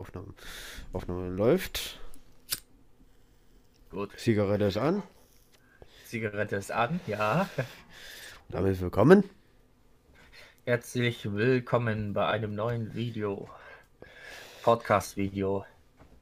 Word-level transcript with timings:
Aufnahme, 0.00 0.32
Aufnahme 0.92 1.28
läuft. 1.30 1.98
Gut. 3.90 4.16
Zigarette 4.16 4.66
ist 4.66 4.76
an. 4.76 5.02
Zigarette 6.04 6.54
ist 6.54 6.70
an, 6.70 7.00
ja. 7.08 7.48
Damit 8.48 8.80
willkommen. 8.80 9.24
Herzlich 10.64 11.34
willkommen 11.34 12.12
bei 12.12 12.28
einem 12.28 12.54
neuen 12.54 12.94
Video. 12.94 13.50
Podcast-Video. 14.62 15.66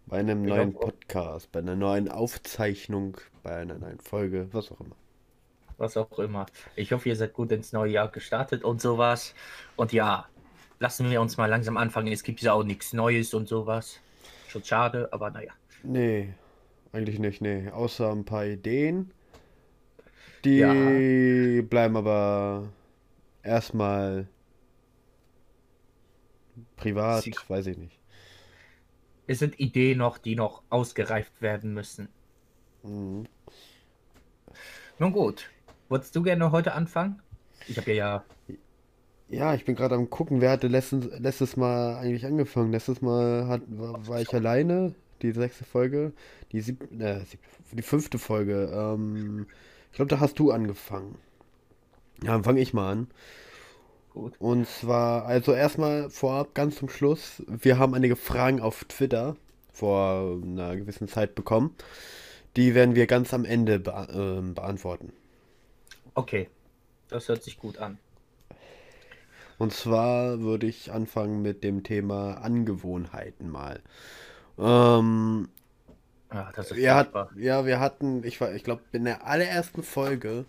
Bei 0.07 0.21
einem 0.21 0.45
Ich 0.45 0.49
neuen 0.49 0.73
Podcast, 0.73 1.53
bei 1.53 1.59
einer 1.59 1.77
neuen 1.77 2.09
Aufzeichnung, 2.09 3.19
bei 3.43 3.57
einer 3.57 3.77
neuen 3.77 4.01
Folge, 4.01 4.49
was 4.53 4.73
auch 4.73 4.81
immer. 4.81 4.97
Was 5.77 5.99
auch 5.99 6.19
immer. 6.19 6.47
Ich 6.77 6.93
hoffe, 6.93 7.11
ihr 7.11 7.17
seid 7.17 7.35
gut 7.35 7.53
ins 7.53 7.75
neue 7.75 7.93
Jahr 7.93 8.09
gestartet 8.09 8.65
und 8.65 8.81
sowas. 8.81 9.35
Und 9.77 9.93
ja, 9.93 10.31
lassen 10.79 11.11
wir 11.11 11.21
uns 11.21 11.37
mal 11.37 11.47
langsam 11.47 11.77
anfangen. 11.77 12.13
Es 12.13 12.23
gibt 12.23 12.41
ja 12.41 12.53
auch 12.53 12.65
nichts 12.65 12.93
Neues 12.93 13.35
und 13.35 13.49
sowas. 13.49 14.01
Schon 14.49 14.65
schade, 14.65 15.09
aber 15.13 15.31
naja. 15.31 15.53
Nee, 15.83 16.35
eigentlich 16.93 17.19
nicht, 17.19 17.41
nee. 17.41 17.69
Außer 17.71 18.11
ein 18.13 18.25
paar 18.25 18.45
Ideen. 18.47 19.13
Die 20.45 21.63
bleiben 21.69 21.97
aber 21.97 22.69
erstmal 23.43 24.29
privat, 26.77 27.25
Sie- 27.25 27.35
weiß 27.49 27.67
ich 27.67 27.79
nicht. 27.79 27.99
Es 29.27 29.41
sind 29.41 29.59
Ideen 29.59 29.99
noch, 29.99 30.19
die 30.19 30.37
noch 30.37 30.63
ausgereift 30.71 31.43
werden 31.43 31.75
müssen. 31.75 32.09
Mhm. 32.85 33.27
Nun 34.99 35.13
gut. 35.13 35.51
Wolltest 35.89 36.15
du 36.15 36.23
gerne 36.23 36.53
heute 36.53 36.73
anfangen? 36.75 37.21
Ich 37.67 37.77
habe 37.77 37.93
ja, 37.93 38.25
ja 39.29 39.55
ich 39.55 39.65
bin 39.65 39.75
gerade 39.75 39.95
am 39.95 40.11
gucken, 40.11 40.41
wer 40.41 40.51
hatte 40.51 40.69
letztens, 40.69 41.07
letztes 41.19 41.57
Mal 41.57 41.97
eigentlich 41.97 42.27
angefangen. 42.27 42.73
Letztes 42.73 43.03
Mal 43.03 43.47
hat, 43.49 43.63
war, 43.69 44.07
war 44.07 44.21
ich 44.21 44.33
alleine, 44.35 44.95
die 45.23 45.33
sechste 45.33 45.65
Folge, 45.65 46.13
die 46.53 46.61
sieb, 46.61 46.83
äh, 47.01 47.21
die 47.73 47.83
fünfte 47.83 48.19
Folge. 48.19 48.71
Ähm, 48.73 49.47
ich 49.91 49.97
glaube, 49.97 50.11
da 50.11 50.21
hast 50.21 50.39
du 50.39 50.51
angefangen. 50.53 51.17
Ja, 52.23 52.33
dann 52.33 52.45
fange 52.45 52.61
ich 52.61 52.75
mal 52.75 52.91
an. 52.93 53.09
gut. 54.11 54.35
Und 54.39 54.67
zwar, 54.69 55.27
also 55.27 55.53
erstmal 55.55 56.11
vorab, 56.11 56.55
ganz 56.55 56.77
zum 56.77 56.89
Schluss, 56.89 57.43
wir 57.49 57.79
haben 57.79 57.95
einige 57.95 58.17
Fragen 58.17 58.61
auf 58.61 58.85
Twitter 58.85 59.37
vor 59.73 60.41
einer 60.43 60.77
gewissen 60.77 61.09
Zeit 61.09 61.35
bekommen. 61.35 61.75
Die 62.57 62.75
werden 62.75 62.95
wir 62.97 63.07
ganz 63.07 63.35
am 63.35 63.45
Ende 63.45 63.79
bea 63.81 64.09
ähm, 64.13 64.55
beantworten. 64.55 65.13
Okay. 66.15 66.51
Das 67.09 67.29
hört 67.29 67.43
sich 67.43 67.59
gut 67.59 67.79
an. 67.79 67.99
Und 69.59 69.73
zwar 69.73 70.41
würde 70.41 70.67
ich 70.67 70.93
anfangen 70.93 71.43
mit 71.43 71.65
dem 71.65 71.83
Thema 71.83 72.35
Angewohnheiten 72.43 73.51
mal. 73.51 73.81
Ähm, 74.59 75.49
Ja, 76.33 76.53
das 76.55 76.71
ist 76.71 76.77
wir 76.77 76.95
hat, 76.95 77.13
ja, 77.37 77.67
wir 77.67 77.81
hatten, 77.81 78.25
ich 78.25 78.41
war, 78.41 78.55
ich 78.55 78.65
glaube, 78.65 78.83
in 78.93 79.05
der 79.05 79.27
allerersten 79.27 79.83
Folge 79.83 80.45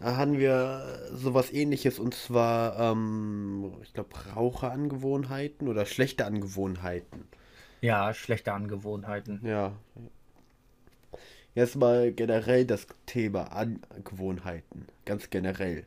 hatten 0.00 0.38
wir 0.38 1.10
sowas 1.12 1.52
ähnliches 1.52 1.98
und 1.98 2.14
zwar, 2.14 2.78
ähm, 2.92 3.74
ich 3.82 3.94
glaube, 3.94 4.10
Raucherangewohnheiten 4.36 5.68
oder 5.68 5.86
schlechte 5.86 6.26
Angewohnheiten. 6.26 7.28
Ja, 7.82 8.14
schlechte 8.14 8.54
Angewohnheiten. 8.54 9.42
Ja. 9.42 9.72
Jetzt 11.54 11.76
mal 11.76 12.12
generell 12.12 12.66
das 12.66 12.86
Thema 13.06 13.52
Angewohnheiten. 13.52 14.86
Ganz 15.06 15.30
generell. 15.30 15.86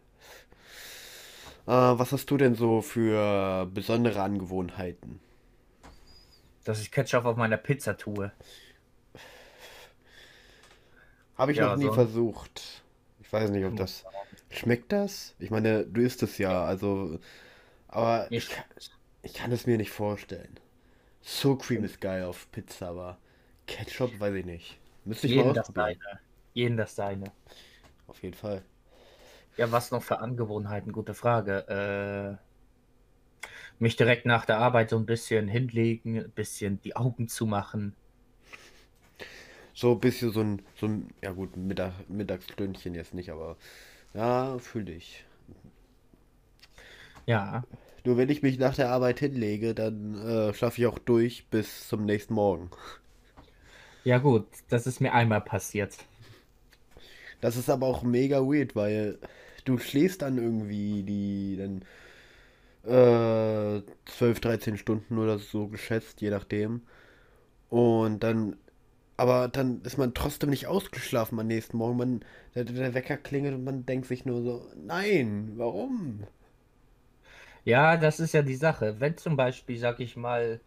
Äh, 1.68 1.72
was 1.72 2.12
hast 2.12 2.30
du 2.32 2.38
denn 2.38 2.56
so 2.56 2.82
für 2.82 3.68
besondere 3.72 4.22
Angewohnheiten? 4.22 5.20
Dass 6.66 6.82
ich 6.82 6.92
Ketchup 6.92 7.24
auf 7.26 7.38
meiner 7.38 7.56
Pizza 7.58 7.96
tue. 7.98 8.32
Habe 11.38 11.52
ich 11.52 11.58
Ja, 11.58 11.70
noch 11.72 11.76
nie 11.78 11.86
so- 11.86 11.94
versucht. 11.94 12.84
Ich 13.22 13.32
weiß 13.32 13.50
nicht, 13.52 13.66
ob 13.66 13.76
das. 13.76 14.06
Schmeckt 14.52 14.92
das? 14.92 15.36
Ich 15.40 15.50
meine, 15.52 15.86
du 15.86 16.02
isst 16.02 16.24
es 16.24 16.38
ja, 16.38 16.64
also. 16.64 17.20
Aber 17.88 18.28
Ich, 18.32 18.50
ich, 19.24 19.34
kann 19.34 19.52
es 19.52 19.66
mir 19.68 19.78
nicht 19.78 19.92
vorstellen. 19.92 20.60
So 21.22 21.56
Cream 21.56 21.84
ist 21.84 22.02
geil 22.02 22.24
auf 22.24 22.50
Pizza, 22.52 22.90
aber 22.90 23.18
Ketchup 23.68 24.20
weiß 24.20 24.36
ich 24.36 24.46
nicht. 24.46 24.78
Müsste 25.06 25.28
ich 25.28 25.36
mal 25.36 25.44
jeden 25.44 25.54
das 25.54 25.70
ausprobieren. 25.70 26.00
seine. 26.04 26.20
Jeden 26.54 26.78
das 26.78 26.96
seine. 26.96 27.32
Auf 28.08 28.22
jeden 28.24 28.36
Fall. 28.36 28.64
Ja, 29.58 29.72
was 29.72 29.92
noch 29.92 30.02
für 30.04 30.20
Angewohnheiten? 30.20 30.92
Gute 30.94 31.14
Frage. 31.14 31.68
Äh, 32.40 32.44
mich 33.80 33.96
direkt 33.96 34.26
nach 34.26 34.46
der 34.46 34.58
Arbeit 34.60 34.90
so 34.90 34.98
ein 34.98 35.06
bisschen 35.06 35.48
hinlegen, 35.48 36.18
ein 36.18 36.32
bisschen 36.32 36.82
die 36.82 36.96
Augen 36.98 37.28
zumachen. 37.30 37.96
So 39.74 39.92
ein 39.94 40.00
bisschen 40.00 40.32
so 40.32 40.42
ein, 40.42 40.62
so 40.80 40.88
ein, 40.88 41.10
ja 41.22 41.32
gut, 41.32 41.56
Mittag, 41.58 41.94
Mittagsstündchen 42.10 42.96
jetzt 42.96 43.14
nicht, 43.14 43.30
aber 43.30 43.58
ja, 44.14 44.58
fühle 44.60 44.94
ich. 44.94 45.26
Ja, 47.26 47.66
Nur 48.06 48.16
wenn 48.18 48.30
ich 48.30 48.42
mich 48.42 48.58
nach 48.60 48.76
der 48.76 48.90
Arbeit 48.90 49.20
hinlege, 49.20 49.74
dann 49.76 50.16
äh, 50.16 50.54
schlafe 50.54 50.80
ich 50.82 50.88
auch 50.88 51.00
durch 51.00 51.48
bis 51.50 51.88
zum 51.90 52.06
nächsten 52.06 52.34
Morgen. 52.34 52.70
ja 54.06 54.20
gut, 54.20 54.48
das 54.70 54.88
ist 54.88 55.02
mir 55.02 55.14
einmal 55.14 55.42
passiert. 55.42 55.98
Das 57.42 57.58
ist 57.58 57.70
aber 57.70 57.88
auch 57.88 58.04
mega 58.04 58.40
weird, 58.42 58.76
weil 58.76 59.20
du 59.66 59.78
schläfst 59.78 60.22
dann 60.22 60.38
irgendwie 60.38 61.04
die 61.04 61.58
dann 61.58 61.82
äh, 62.86 63.82
12, 64.06 64.40
13 64.40 64.78
Stunden 64.78 65.18
oder 65.18 65.40
so 65.40 65.68
geschätzt, 65.68 66.22
je 66.22 66.30
nachdem. 66.30 66.82
Und 67.70 68.22
dann, 68.24 68.58
aber 69.18 69.48
dann 69.48 69.82
ist 69.82 69.98
man 69.98 70.14
trotzdem 70.14 70.50
nicht 70.52 70.68
ausgeschlafen 70.68 71.40
am 71.40 71.48
nächsten 71.48 71.78
Morgen. 71.78 71.98
Man, 71.98 72.26
der, 72.54 72.66
der 72.66 72.94
Wecker 72.94 73.18
klingelt 73.18 73.56
und 73.56 73.64
man 73.64 73.86
denkt 73.86 74.08
sich 74.08 74.26
nur 74.26 74.44
so, 74.44 74.68
nein, 74.76 75.54
warum? 75.56 76.24
Ja, 77.64 77.98
das 77.98 78.20
ist 78.20 78.34
ja 78.34 78.44
die 78.44 78.56
Sache. 78.56 79.00
Wenn 79.00 79.18
zum 79.18 79.36
Beispiel, 79.36 79.78
sag 79.80 80.00
ich 80.00 80.16
mal, 80.16 80.60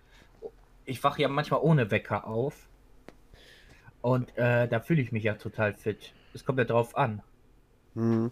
ich 0.84 1.02
wache 1.04 1.22
ja 1.22 1.28
manchmal 1.28 1.60
ohne 1.62 1.90
Wecker 1.90 2.26
auf 2.26 2.68
und 4.00 4.36
äh, 4.36 4.66
da 4.68 4.80
fühle 4.80 5.02
ich 5.02 5.12
mich 5.12 5.24
ja 5.24 5.34
total 5.34 5.74
fit. 5.74 6.12
Es 6.34 6.44
kommt 6.44 6.58
ja 6.58 6.64
drauf 6.64 6.96
an, 6.96 7.22
Hm. 7.98 8.30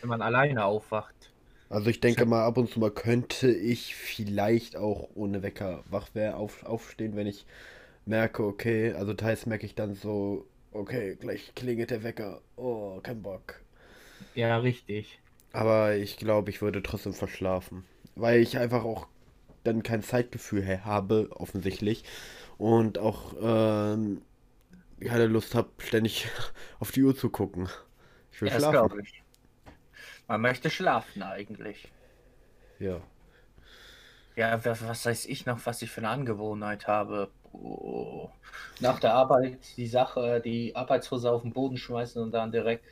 wenn 0.00 0.08
man 0.08 0.22
alleine 0.22 0.64
aufwacht. 0.64 1.32
Also 1.68 1.90
ich 1.90 2.00
denke 2.00 2.24
mal, 2.26 2.44
ab 2.46 2.56
und 2.56 2.70
zu 2.70 2.80
mal 2.80 2.90
könnte 2.90 3.50
ich 3.52 3.94
vielleicht 3.96 4.76
auch 4.76 5.10
ohne 5.14 5.42
Wecker 5.42 5.84
wach 5.90 6.08
wär, 6.14 6.38
auf, 6.38 6.62
aufstehen, 6.64 7.16
wenn 7.16 7.26
ich 7.26 7.46
merke, 8.06 8.44
okay, 8.44 8.92
also 8.94 9.14
teils 9.14 9.46
merke 9.46 9.66
ich 9.66 9.74
dann 9.74 9.94
so, 9.94 10.46
okay, 10.72 11.16
gleich 11.16 11.54
klingelt 11.54 11.90
der 11.90 12.02
Wecker, 12.04 12.42
oh, 12.56 13.00
kein 13.02 13.22
Bock. 13.22 13.62
Ja, 14.34 14.58
richtig. 14.58 15.18
Aber 15.52 15.94
ich 15.96 16.16
glaube, 16.18 16.50
ich 16.50 16.60
würde 16.62 16.82
trotzdem 16.82 17.14
verschlafen, 17.14 17.84
weil 18.16 18.40
ich 18.40 18.58
einfach 18.58 18.84
auch 18.84 19.06
dann 19.64 19.82
kein 19.82 20.02
Zeitgefühl 20.02 20.84
habe, 20.84 21.28
offensichtlich, 21.32 22.04
und 22.58 22.98
auch 22.98 23.34
ähm, 23.40 24.22
keine 25.00 25.26
Lust 25.26 25.54
habe, 25.54 25.70
ständig 25.78 26.28
auf 26.80 26.92
die 26.92 27.02
Uhr 27.04 27.16
zu 27.16 27.30
gucken. 27.30 27.68
Ich 28.34 28.42
will 28.42 28.48
Ja, 28.48 28.58
schlafen. 28.58 29.00
ich. 29.00 29.22
Man 30.26 30.40
möchte 30.40 30.68
schlafen 30.68 31.22
eigentlich. 31.22 31.88
Ja. 32.80 33.00
Ja, 34.34 34.64
was, 34.64 35.06
weiß 35.06 35.26
ich 35.26 35.46
noch, 35.46 35.64
was 35.64 35.82
ich 35.82 35.90
für 35.90 36.00
eine 36.00 36.08
Angewohnheit 36.08 36.88
habe? 36.88 37.30
Oh. 37.52 38.28
Nach 38.80 38.98
der 38.98 39.14
Arbeit 39.14 39.58
die 39.76 39.86
Sache, 39.86 40.40
die 40.44 40.74
Arbeitshose 40.74 41.30
auf 41.30 41.42
den 41.42 41.52
Boden 41.52 41.76
schmeißen 41.76 42.20
und 42.20 42.32
dann 42.32 42.50
direkt 42.50 42.84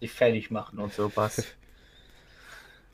sich 0.00 0.10
fertig 0.12 0.50
machen 0.50 0.78
und 0.78 0.92
sowas. 0.92 1.46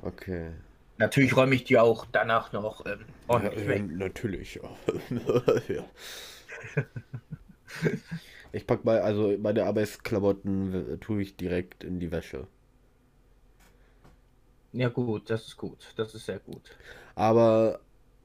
Okay. 0.00 0.52
Natürlich 0.98 1.36
räume 1.36 1.56
ich 1.56 1.64
die 1.64 1.76
auch 1.76 2.06
danach 2.12 2.52
noch 2.52 2.86
ähm, 2.86 3.04
ordentlich 3.26 3.64
ja, 3.64 3.68
weg. 3.68 3.90
natürlich. 3.90 4.60
Ja. 5.10 5.74
ja. 5.74 5.84
Ich 8.52 8.66
pack 8.66 8.84
mal, 8.84 9.00
also 9.00 9.34
meine 9.38 9.64
Arbeitsklamotten 9.64 10.98
tue 11.00 11.22
ich 11.22 11.36
direkt 11.36 11.82
in 11.84 11.98
die 12.00 12.10
Wäsche. 12.12 12.46
Ja 14.72 14.88
gut, 14.88 15.28
das 15.30 15.46
ist 15.46 15.56
gut. 15.58 15.92
Das 15.96 16.14
ist 16.14 16.24
sehr 16.26 16.38
gut. 16.38 16.78
Aber 17.14 17.80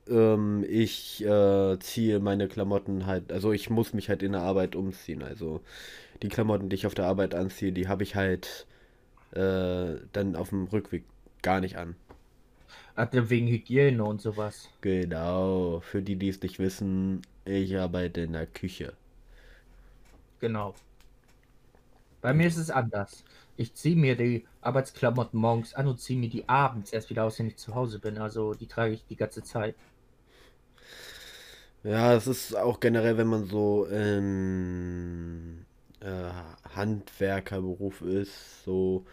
ähm, 0.08 0.66
ich 0.68 1.24
äh, 1.26 1.78
ziehe 1.80 2.20
meine 2.20 2.48
Klamotten 2.48 3.06
halt, 3.06 3.32
also 3.32 3.52
ich 3.52 3.70
muss 3.70 3.94
mich 3.94 4.10
halt 4.10 4.24
in 4.24 4.34
der 4.34 4.42
Arbeit 4.42 4.76
umziehen. 4.76 5.24
Also 5.24 5.62
die 6.24 6.30
Klamotten, 6.30 6.70
die 6.70 6.76
ich 6.76 6.88
auf 6.88 6.96
der 6.96 7.08
Arbeit 7.08 7.36
anziehe, 7.36 7.72
die 7.74 7.88
habe 7.88 8.04
ich 8.04 8.16
halt 8.16 8.68
äh, 9.34 9.96
dann 10.14 10.36
auf 10.38 10.50
dem 10.50 10.66
Rückweg 10.66 11.06
gar 11.44 11.62
nicht 11.62 11.78
an. 11.78 11.96
Also 12.96 13.30
wegen 13.30 13.48
Hygiene 13.48 14.04
und 14.04 14.20
sowas. 14.22 14.70
Genau, 14.82 15.80
für 15.80 16.04
die, 16.04 16.16
die 16.16 16.30
es 16.30 16.40
nicht 16.42 16.60
wissen, 16.60 17.24
ich 17.44 17.76
arbeite 17.78 18.22
in 18.22 18.34
der 18.34 18.46
Küche. 18.46 18.94
Genau. 20.44 20.76
Bei 22.20 22.34
mir 22.34 22.48
ist 22.48 22.58
es 22.58 22.70
anders. 22.70 23.24
Ich 23.56 23.76
ziehe 23.76 23.96
mir 23.96 24.18
die 24.18 24.46
Arbeitsklamotten 24.60 25.40
morgens 25.40 25.74
an 25.74 25.88
und 25.88 26.02
ziehe 26.02 26.20
mir 26.20 26.28
die 26.28 26.50
abends 26.50 26.92
erst 26.92 27.10
wieder 27.10 27.24
aus, 27.24 27.40
wenn 27.40 27.48
ich 27.48 27.56
zu 27.56 27.76
Hause 27.76 27.98
bin. 27.98 28.18
Also 28.18 28.54
die 28.54 28.68
trage 28.68 28.94
ich 28.94 29.06
die 29.06 29.16
ganze 29.16 29.42
Zeit. 29.44 29.78
Ja, 31.84 32.14
es 32.14 32.28
ist 32.28 32.56
auch 32.58 32.82
generell, 32.82 33.18
wenn 33.18 33.28
man 33.28 33.46
so 33.46 33.86
im 33.86 35.66
äh, 36.02 36.32
Handwerkerberuf 36.76 38.02
ist, 38.02 38.64
so, 38.66 39.06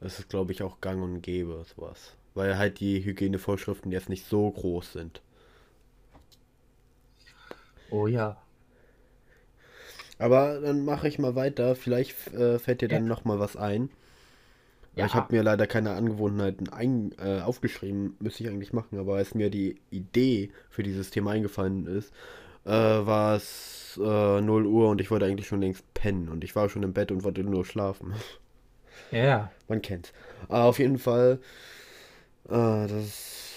ist 0.00 0.18
es 0.20 0.28
glaube 0.28 0.52
ich 0.52 0.62
auch 0.62 0.80
gang 0.80 1.02
und 1.02 1.20
gäbe, 1.20 1.64
sowas. 1.76 2.16
Weil 2.34 2.56
halt 2.56 2.80
die 2.80 3.04
Hygienevorschriften 3.04 3.92
jetzt 3.92 4.08
nicht 4.08 4.24
so 4.26 4.50
groß 4.50 4.92
sind. 4.94 5.20
Oh 7.90 8.06
ja. 8.06 8.36
Aber 10.18 10.60
dann 10.60 10.84
mache 10.84 11.08
ich 11.08 11.18
mal 11.18 11.34
weiter. 11.34 11.74
Vielleicht 11.76 12.32
äh, 12.34 12.58
fällt 12.58 12.80
dir 12.82 12.88
dann 12.88 13.04
Ja. 13.04 13.08
noch 13.08 13.24
mal 13.24 13.38
was 13.40 13.56
ein. 13.56 13.90
Weil 14.96 15.06
ich 15.06 15.12
Ja. 15.12 15.16
habe 15.16 15.34
mir 15.34 15.42
leider 15.42 15.66
keine 15.66 15.92
Angewohnheiten 15.92 16.68
ein, 16.70 17.14
äh, 17.18 17.40
aufgeschrieben, 17.40 18.16
müsste 18.20 18.42
ich 18.42 18.50
eigentlich 18.50 18.72
machen, 18.72 18.98
aber 18.98 19.16
als 19.16 19.34
mir 19.34 19.48
die 19.50 19.76
Idee 19.90 20.50
für 20.70 20.82
dieses 20.82 21.10
Thema 21.10 21.30
eingefallen 21.32 21.86
ist, 21.86 22.12
äh, 22.64 22.70
war 22.70 23.36
es 23.36 23.98
äh, 24.02 24.40
0 24.40 24.66
Uhr 24.66 24.88
und 24.90 25.00
ich 25.00 25.10
wollte 25.10 25.26
eigentlich 25.26 25.46
schon 25.46 25.60
längst 25.60 25.84
pennen 25.94 26.28
und 26.28 26.42
ich 26.44 26.56
war 26.56 26.68
schon 26.68 26.82
im 26.82 26.92
Bett 26.94 27.12
und 27.12 27.22
wollte 27.24 27.44
nur 27.44 27.64
schlafen. 27.64 28.14
Ja. 29.10 29.50
Man 29.68 29.82
kennt's. 29.82 30.12
Aber 30.48 30.64
auf 30.64 30.78
jeden 30.78 30.98
Fall, 30.98 31.40
äh, 32.48 32.86
das 32.88 33.47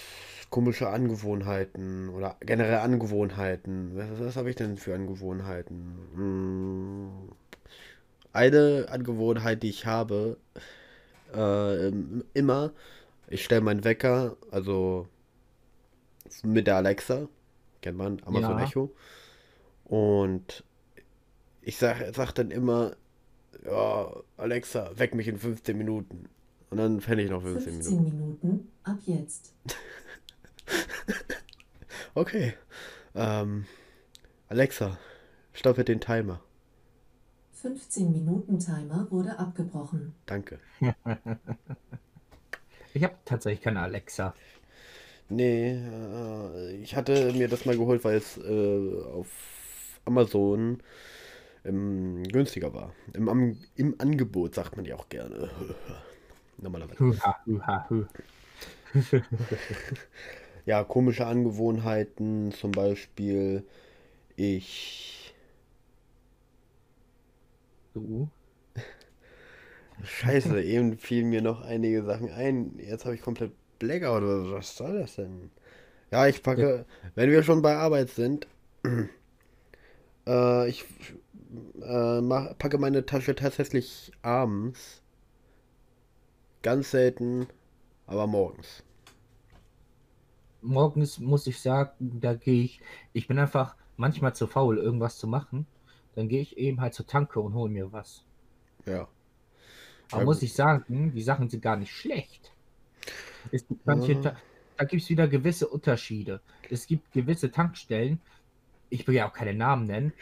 komische 0.52 0.90
Angewohnheiten 0.90 2.10
oder 2.10 2.36
generell 2.40 2.76
Angewohnheiten. 2.80 3.96
Was, 3.96 4.20
was 4.20 4.36
habe 4.36 4.50
ich 4.50 4.56
denn 4.56 4.76
für 4.76 4.94
Angewohnheiten? 4.94 5.96
Hm, 6.14 7.10
eine 8.34 8.86
Angewohnheit, 8.90 9.62
die 9.62 9.70
ich 9.70 9.86
habe, 9.86 10.36
äh, 11.34 11.88
im- 11.88 12.22
immer, 12.34 12.72
ich 13.28 13.44
stelle 13.44 13.62
meinen 13.62 13.82
Wecker, 13.82 14.36
also 14.50 15.08
mit 16.44 16.66
der 16.66 16.76
Alexa, 16.76 17.28
kennt 17.80 17.96
man, 17.96 18.20
Amazon 18.26 18.58
Ja. 18.58 18.64
Echo, 18.64 18.94
und 19.86 20.64
ich 21.62 21.78
sag, 21.78 22.14
sag 22.14 22.32
dann 22.32 22.50
immer, 22.50 22.94
ja, 23.64 24.12
Alexa, 24.36 24.90
weck 24.98 25.14
mich 25.14 25.28
in 25.28 25.38
15 25.38 25.78
Minuten. 25.78 26.28
Und 26.70 26.78
dann 26.78 27.00
fände 27.00 27.22
ich 27.24 27.30
noch 27.30 27.42
15 27.42 27.74
15 27.82 28.02
Minuten. 28.02 28.18
Minuten 28.18 28.68
ab 28.82 28.98
jetzt. 29.06 29.54
Okay. 32.14 32.54
Ähm, 33.14 33.64
Alexa, 34.48 34.98
stoppe 35.54 35.84
den 35.84 36.00
Timer. 36.00 36.40
15 37.54 38.12
Minuten 38.12 38.58
Timer 38.58 39.06
wurde 39.10 39.38
abgebrochen. 39.38 40.14
Danke. 40.26 40.58
Ich 42.94 43.02
habe 43.04 43.14
tatsächlich 43.24 43.62
keine 43.62 43.80
Alexa. 43.80 44.34
Nee, 45.28 45.70
äh, 45.72 46.76
ich 46.76 46.94
hatte 46.94 47.32
mir 47.32 47.48
das 47.48 47.64
mal 47.64 47.76
geholt, 47.76 48.04
weil 48.04 48.16
es 48.18 48.36
äh, 48.36 49.02
auf 49.14 49.28
Amazon 50.04 50.82
ähm, 51.64 52.22
günstiger 52.24 52.74
war. 52.74 52.92
Im, 53.14 53.28
Am 53.28 53.56
Im 53.76 53.94
Angebot 53.98 54.54
sagt 54.54 54.76
man 54.76 54.84
ja 54.84 54.96
auch 54.96 55.08
gerne. 55.08 55.48
Normalerweise. 56.58 57.18
Ja, 60.66 60.84
komische 60.84 61.26
Angewohnheiten, 61.26 62.52
zum 62.52 62.72
Beispiel, 62.72 63.64
ich. 64.36 65.34
Du? 67.94 68.28
Scheiße, 70.04 70.62
eben 70.62 70.98
fielen 70.98 71.30
mir 71.30 71.42
noch 71.42 71.62
einige 71.62 72.02
Sachen 72.04 72.30
ein. 72.30 72.78
Jetzt 72.78 73.04
habe 73.04 73.14
ich 73.14 73.22
komplett 73.22 73.52
Blackout. 73.78 74.22
oder 74.22 74.52
Was 74.52 74.76
soll 74.76 74.98
das 75.00 75.16
denn? 75.16 75.50
Ja, 76.10 76.26
ich 76.26 76.42
packe, 76.42 76.86
wenn 77.14 77.30
wir 77.30 77.42
schon 77.42 77.62
bei 77.62 77.76
Arbeit 77.76 78.10
sind, 78.10 78.46
äh, 80.26 80.68
ich 80.68 80.84
äh, 81.82 82.20
mach, 82.20 82.56
packe 82.58 82.78
meine 82.78 83.04
Tasche 83.06 83.34
tatsächlich 83.34 84.12
abends. 84.22 85.02
Ganz 86.62 86.90
selten, 86.90 87.46
aber 88.06 88.26
morgens. 88.26 88.82
Morgens 90.62 91.18
muss 91.18 91.46
ich 91.46 91.60
sagen, 91.60 92.20
da 92.20 92.34
gehe 92.34 92.64
ich, 92.64 92.80
ich 93.12 93.28
bin 93.28 93.38
einfach 93.38 93.76
manchmal 93.96 94.34
zu 94.34 94.46
faul, 94.46 94.78
irgendwas 94.78 95.18
zu 95.18 95.26
machen. 95.28 95.66
Dann 96.14 96.28
gehe 96.28 96.42
ich 96.42 96.56
eben 96.58 96.80
halt 96.80 96.94
zur 96.94 97.06
Tanke 97.06 97.40
und 97.40 97.54
hole 97.54 97.70
mir 97.70 97.92
was. 97.92 98.24
Ja. 98.86 99.08
Aber 100.10 100.22
Ja, 100.22 100.24
muss 100.24 100.40
gut. 100.40 100.42
ich 100.42 100.54
sagen, 100.54 101.12
die 101.14 101.22
Sachen 101.22 101.48
sind 101.50 101.62
gar 101.62 101.76
nicht 101.76 101.92
schlecht. 101.92 102.54
Es 103.50 103.66
gibt 103.66 103.86
manche, 103.86 104.20
Ja. 104.22 104.36
Da 104.76 104.84
gibt 104.84 105.02
es 105.02 105.10
wieder 105.10 105.28
gewisse 105.28 105.68
Unterschiede. 105.68 106.42
Es 106.68 106.86
gibt 106.86 107.12
gewisse 107.12 107.50
Tankstellen, 107.50 108.20
ich 108.90 109.06
will 109.06 109.14
ja 109.16 109.28
auch 109.28 109.32
keine 109.34 109.54
Namen 109.54 109.86
nennen, 109.86 110.12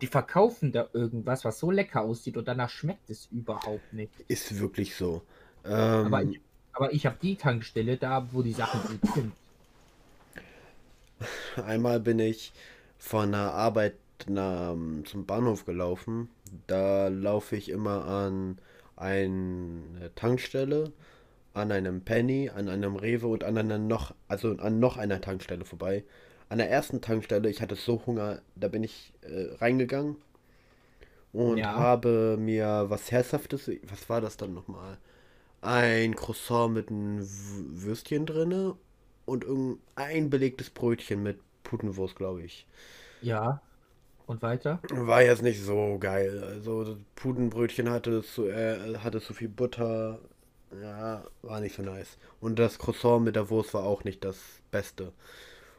die 0.00 0.06
verkaufen 0.08 0.72
da 0.72 0.88
irgendwas, 0.92 1.44
was 1.44 1.58
so 1.58 1.70
lecker 1.70 2.02
aussieht 2.02 2.36
und 2.36 2.48
danach 2.48 2.70
schmeckt 2.70 3.10
es 3.10 3.26
überhaupt 3.26 3.92
nicht. 3.92 4.12
Ist 4.28 4.58
wirklich 4.58 4.94
so. 4.96 5.22
Aber 6.02 6.22
Ähm, 6.22 6.22
ich, 6.22 6.40
aber 6.72 6.92
ich 6.92 7.06
habe 7.06 7.18
die 7.20 7.36
Tankstelle 7.36 7.96
da, 7.98 8.32
wo 8.32 8.42
die 8.42 8.52
Sachen 8.52 8.84
gut 8.84 9.04
sind. 9.06 9.36
Einmal 11.60 12.00
bin 12.00 12.18
ich 12.18 12.52
von 12.98 13.32
der 13.32 13.52
Arbeit 13.52 13.94
na, 14.26 14.74
zum 15.04 15.26
Bahnhof 15.26 15.64
gelaufen. 15.64 16.28
Da 16.66 17.08
laufe 17.08 17.56
ich 17.56 17.68
immer 17.70 18.04
an 18.06 18.58
eine 18.96 20.10
Tankstelle, 20.16 20.92
an 21.54 21.72
einem 21.72 22.02
Penny, 22.02 22.50
an 22.50 22.68
einem 22.68 22.96
Rewe 22.96 23.28
und 23.28 23.44
an 23.44 23.58
einer 23.58 23.78
noch, 23.78 24.14
also 24.28 24.52
an 24.58 24.80
noch 24.80 24.96
einer 24.98 25.20
Tankstelle 25.20 25.64
vorbei. 25.64 26.04
An 26.50 26.58
der 26.58 26.70
ersten 26.70 27.00
Tankstelle, 27.02 27.50
ich 27.50 27.62
hatte 27.62 27.76
so 27.76 28.02
Hunger, 28.06 28.42
da 28.56 28.68
bin 28.68 28.84
ich 28.84 29.12
äh, 29.22 29.54
reingegangen 29.56 30.16
und 31.32 31.62
Ja. 31.62 31.74
habe 31.76 32.36
mir 32.38 32.86
was 32.88 33.10
Herzhaftes, 33.10 33.70
was 33.90 34.08
war 34.08 34.20
das 34.20 34.36
dann 34.36 34.54
nochmal? 34.54 34.98
Ein 35.62 36.16
Croissant 36.16 36.74
mit 36.74 36.90
einem 36.90 37.20
Würstchen 37.22 38.26
drinne 38.26 38.76
und 39.26 39.44
irgendein 39.44 40.30
belegtes 40.30 40.70
Brötchen 40.70 41.22
mit 41.22 41.40
Putenwurst, 41.68 42.16
glaube 42.16 42.42
ich. 42.42 42.66
Ja. 43.20 43.60
Und 44.26 44.42
weiter? 44.42 44.80
War 44.90 45.22
jetzt 45.22 45.42
nicht 45.42 45.62
so 45.62 45.98
geil. 45.98 46.42
Also 46.42 46.84
das 46.84 46.96
Putenbrötchen 47.14 47.88
hatte 47.90 48.22
zu, 48.22 48.48
äh, 48.48 48.98
hatte 48.98 49.20
zu 49.20 49.32
viel 49.32 49.48
Butter. 49.48 50.18
Ja, 50.82 51.24
war 51.42 51.60
nicht 51.60 51.76
so 51.76 51.82
nice. 51.82 52.18
Und 52.40 52.58
das 52.58 52.78
Croissant 52.78 53.24
mit 53.24 53.36
der 53.36 53.48
Wurst 53.48 53.72
war 53.72 53.84
auch 53.84 54.04
nicht 54.04 54.24
das 54.24 54.38
Beste. 54.70 55.12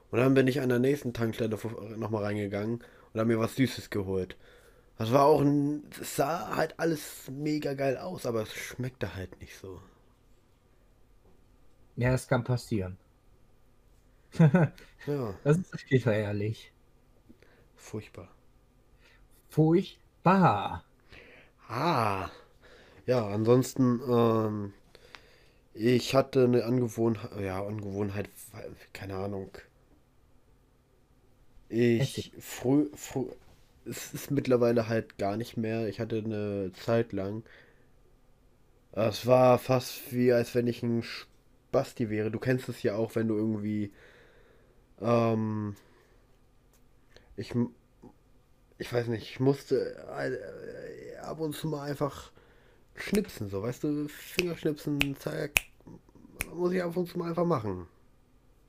Und 0.10 0.20
dann 0.20 0.34
bin 0.34 0.48
ich 0.48 0.62
an 0.62 0.70
der 0.70 0.80
nächsten 0.80 1.14
Tankstelle 1.14 1.58
nochmal 1.98 2.24
reingegangen 2.24 2.80
und 3.14 3.20
habe 3.20 3.28
mir 3.30 3.40
was 3.40 3.56
Süßes 3.56 3.90
geholt. 3.90 4.36
Das 4.98 5.12
war 5.12 5.26
auch 5.26 5.42
ein. 5.42 5.84
Es 6.02 6.16
sah 6.16 6.56
halt 6.56 6.80
alles 6.80 7.30
mega 7.32 7.74
geil 7.74 7.98
aus, 7.98 8.26
aber 8.26 8.42
es 8.42 8.54
schmeckte 8.54 9.16
halt 9.16 9.40
nicht 9.42 9.58
so. 9.58 9.80
Ja, 11.96 12.12
das 12.12 12.28
kann 12.28 12.44
passieren. 12.44 12.98
Ja, 15.06 15.40
Das 15.44 15.58
ist 15.58 15.88
gefährlich. 15.90 16.72
furchtbar. 17.76 18.30
Furchtbar. 19.50 20.82
Ah, 21.70 22.30
ja, 23.08 23.28
ansonsten, 23.28 24.02
ähm, 24.10 24.74
ich 25.74 26.14
hatte 26.16 26.44
eine 26.44 26.64
Angewohnheit, 26.66 27.32
ja, 27.42 27.66
Angewohnheit, 27.66 28.30
keine 28.94 29.16
Ahnung. 29.16 29.50
Ich 31.70 32.32
früh, 32.40 32.90
früh, 32.96 33.26
es 33.86 34.14
ist 34.14 34.32
mittlerweile 34.32 34.88
halt 34.88 35.18
gar 35.18 35.38
nicht 35.38 35.58
mehr. 35.58 35.88
Ich 35.88 36.00
hatte 36.00 36.18
eine 36.18 36.72
Zeit 36.74 37.14
lang, 37.14 37.44
es 38.92 39.26
war 39.26 39.58
fast 39.60 40.12
wie, 40.14 40.32
als 40.34 40.54
wenn 40.56 40.68
ich 40.68 40.84
ein 40.84 41.04
Spasti 41.04 42.10
wäre. 42.10 42.32
Du 42.32 42.40
kennst 42.40 42.70
es 42.70 42.84
ja 42.84 42.96
auch, 42.96 43.16
wenn 43.16 43.28
du 43.28 43.36
irgendwie, 43.36 43.92
ähm, 45.02 45.76
ich, 47.36 47.54
ich 48.78 48.94
weiß 48.94 49.08
nicht, 49.08 49.24
ich 49.24 49.40
musste 49.40 49.96
äh, 50.08 51.18
ab 51.18 51.40
und 51.40 51.56
zu 51.56 51.68
mal 51.68 51.84
einfach 51.90 52.32
schnipsen, 52.96 53.50
so, 53.50 53.62
weißt 53.62 53.84
du, 53.84 54.08
Fingerschnipsen, 54.08 55.16
zack, 55.18 55.52
muss 56.54 56.74
ich 56.74 56.84
ab 56.84 56.96
und 56.98 57.08
zu 57.08 57.18
mal 57.18 57.30
einfach 57.30 57.46
machen. 57.46 57.88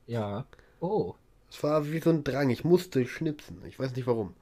Ja. 0.06 0.46
Oh. 0.80 1.14
Es 1.50 1.62
war 1.64 1.90
wie 1.90 1.99
so 2.00 2.10
ein 2.10 2.22
Drang, 2.22 2.50
ich 2.50 2.64
musste 2.64 3.04
schnipsen, 3.06 3.64
ich 3.64 3.78
weiß 3.78 3.94
nicht 3.96 4.06
warum. 4.06 4.34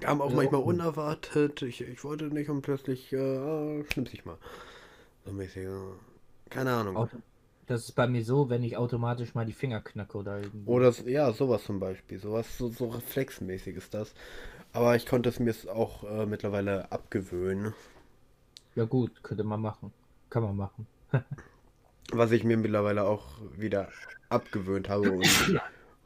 Kam 0.00 0.20
auch 0.20 0.30
Ja, 0.30 0.36
manchmal 0.36 0.62
unerwartet, 0.62 1.62
ich, 1.62 1.80
ich 1.82 2.02
wollte 2.02 2.24
nicht 2.24 2.50
und 2.50 2.62
plötzlich, 2.62 3.12
äh, 3.12 3.84
schnips 3.92 4.12
ich 4.12 4.24
mal. 4.24 4.38
So 5.24 5.32
mäßig, 5.32 5.68
keine 6.50 6.72
Ahnung. 6.72 6.96
Auto- 6.96 7.18
Das 7.66 7.84
ist 7.84 7.92
bei 7.92 8.06
mir 8.06 8.24
so, 8.24 8.50
wenn 8.50 8.62
ich 8.62 8.76
automatisch 8.76 9.34
mal 9.34 9.46
die 9.46 9.52
Finger 9.52 9.80
knacke 9.80 10.18
oder 10.18 10.38
irgendwie. 10.38 10.68
Oder, 10.68 10.92
ja, 11.06 11.32
sowas 11.32 11.64
zum 11.64 11.80
Beispiel, 11.80 12.18
sowas, 12.18 12.58
so, 12.58 12.68
so 12.68 12.88
reflexmäßig 12.88 13.76
ist 13.76 13.94
das. 13.94 14.14
Aber 14.72 14.96
ich 14.96 15.06
konnte 15.06 15.28
es 15.28 15.38
mir 15.40 15.54
auch 15.72 16.04
äh, 16.04 16.26
mittlerweile 16.26 16.90
abgewöhnen. 16.92 17.74
Ja 18.74 18.84
gut, 18.84 19.22
könnte 19.22 19.44
man 19.44 19.60
machen. 19.60 19.92
Kann 20.30 20.42
man 20.42 20.56
machen. 20.56 20.86
Was 22.12 22.32
ich 22.32 22.44
mir 22.44 22.56
mittlerweile 22.56 23.04
auch 23.04 23.24
wieder 23.56 23.88
abgewöhnt 24.28 24.88
habe 24.88 25.12
und 25.12 25.60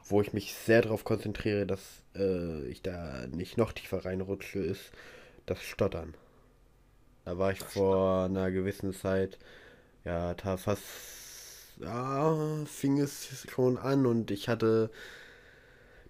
wo 0.05 0.21
ich 0.21 0.33
mich 0.33 0.53
sehr 0.55 0.81
darauf 0.81 1.03
konzentriere, 1.03 1.65
dass 1.65 2.03
äh, 2.15 2.65
ich 2.67 2.81
da 2.81 3.27
nicht 3.27 3.57
noch 3.57 3.73
tiefer 3.73 4.05
reinrutsche, 4.05 4.59
ist 4.59 4.91
das 5.45 5.61
Stottern. 5.61 6.15
Da 7.25 7.37
war 7.37 7.51
ich 7.51 7.59
vor 7.59 8.25
einer 8.25 8.49
gewissen 8.49 8.93
Zeit, 8.93 9.37
ja, 10.05 10.33
da 10.33 10.57
fast, 10.57 10.83
ja, 11.79 12.65
fing 12.65 12.99
es 12.99 13.47
schon 13.49 13.77
an 13.77 14.05
und 14.05 14.31
ich 14.31 14.49
hatte 14.49 14.89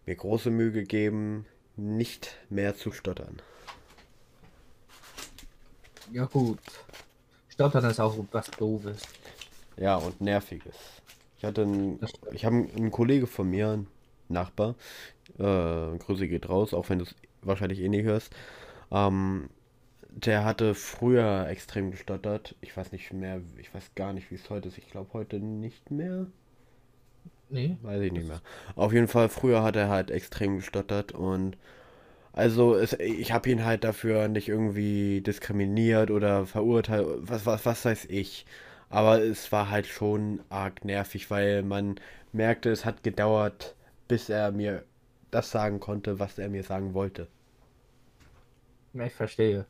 mir 0.05 0.15
große 0.15 0.49
Mühe 0.49 0.71
gegeben, 0.71 1.45
nicht 1.75 2.35
mehr 2.49 2.75
zu 2.75 2.91
stottern. 2.91 3.41
Ja 6.11 6.25
gut. 6.25 6.59
Stottern 7.49 7.85
ist 7.85 7.99
auch 7.99 8.17
was 8.31 8.49
Doofes. 8.51 9.01
Ja, 9.77 9.97
und 9.97 10.19
Nerviges. 10.21 10.75
Ich 11.37 11.45
hatte 11.45 11.61
einen, 11.61 11.99
ich 12.33 12.45
habe 12.45 12.55
einen 12.55 12.91
Kollege 12.91 13.27
von 13.27 13.49
mir, 13.49 13.69
einen 13.69 13.87
Nachbar, 14.27 14.75
äh, 15.37 15.97
Grüße 15.97 16.27
geht 16.27 16.49
raus, 16.49 16.73
auch 16.73 16.89
wenn 16.89 16.99
du 16.99 17.05
es 17.05 17.15
wahrscheinlich 17.41 17.79
eh 17.79 17.89
nicht 17.89 18.03
hörst. 18.03 18.33
Ähm, 18.91 19.49
der 20.25 20.45
hatte 20.45 20.75
früher 20.75 21.47
extrem 21.49 21.91
gestottert. 21.91 22.55
Ich 22.61 22.75
weiß 22.75 22.91
nicht 22.91 23.13
mehr, 23.13 23.41
ich 23.57 23.73
weiß 23.73 23.91
gar 23.95 24.13
nicht, 24.13 24.31
wie 24.31 24.35
es 24.35 24.49
heute 24.49 24.67
ist. 24.69 24.77
Ich 24.77 24.89
glaube 24.89 25.13
heute 25.13 25.39
nicht 25.39 25.91
mehr. 25.91 26.27
Nee. 27.49 27.77
Weiß 27.81 28.01
ich 28.01 28.11
nicht 28.11 28.27
mehr. 28.27 28.41
Auf 28.75 28.93
jeden 28.93 29.07
Fall, 29.07 29.29
früher 29.29 29.63
hat 29.63 29.75
er 29.75 29.89
halt 29.89 30.11
extrem 30.11 30.57
gestottert 30.57 31.11
und 31.13 31.57
also 32.33 32.75
es, 32.75 32.93
ich 32.93 33.31
habe 33.33 33.49
ihn 33.49 33.65
halt 33.65 33.83
dafür 33.83 34.27
nicht 34.29 34.49
irgendwie 34.49 35.21
diskriminiert 35.21 36.11
oder 36.11 36.45
verurteilt, 36.45 37.07
was, 37.21 37.45
was, 37.45 37.65
was 37.65 37.85
weiß 37.85 38.05
ich. 38.05 38.45
Aber 38.89 39.21
es 39.21 39.51
war 39.51 39.69
halt 39.71 39.87
schon 39.87 40.41
arg 40.49 40.85
nervig, 40.85 41.29
weil 41.31 41.63
man 41.63 41.99
merkte, 42.33 42.71
es 42.71 42.85
hat 42.85 43.03
gedauert, 43.03 43.75
bis 44.07 44.29
er 44.29 44.51
mir 44.51 44.83
das 45.31 45.51
sagen 45.51 45.79
konnte, 45.79 46.19
was 46.19 46.37
er 46.39 46.49
mir 46.49 46.63
sagen 46.63 46.93
wollte. 46.93 47.27
Ich 48.93 49.13
verstehe. 49.13 49.65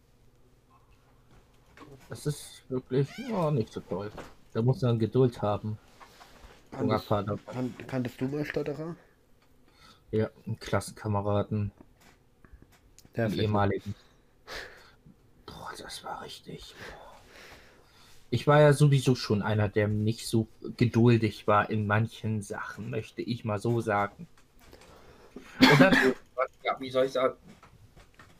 Das 2.10 2.26
ist 2.26 2.64
wirklich 2.70 3.08
oh, 3.32 3.52
nicht 3.52 3.72
so 3.72 3.82
toll. 3.82 4.12
Da 4.54 4.62
muss 4.62 4.82
man 4.82 4.98
Geduld 4.98 5.42
haben. 5.42 5.78
Kanntest, 6.72 7.08
kan 7.08 7.74
kanntest 7.88 8.22
du 8.22 8.28
mal 8.28 8.46
Stotterer? 8.46 8.96
Ja, 10.12 10.30
einen 10.46 10.60
Klassenkameraden. 10.60 11.72
Ja, 13.16 13.28
ehemaligen. 13.28 13.96
Boah, 15.46 15.72
das 15.78 16.04
war 16.04 16.24
richtig. 16.24 16.76
Ich 18.32 18.46
war 18.48 18.60
ja 18.60 18.74
sowieso 18.74 19.16
schon 19.16 19.42
einer, 19.42 19.70
der 19.70 19.88
nicht 19.88 20.28
so 20.28 20.48
geduldig 20.78 21.48
war 21.48 21.70
in 21.70 21.88
manchen 21.88 22.42
Sachen, 22.42 22.90
möchte 22.90 23.22
ich 23.22 23.46
mal 23.46 23.60
so 23.60 23.82
sagen. 23.82 24.28
Und 25.60 25.80
dann, 25.80 25.94
ja, 26.64 26.80
wie 26.80 26.92
soll 26.92 27.06
ich 27.06 27.12
sagen, 27.12 27.36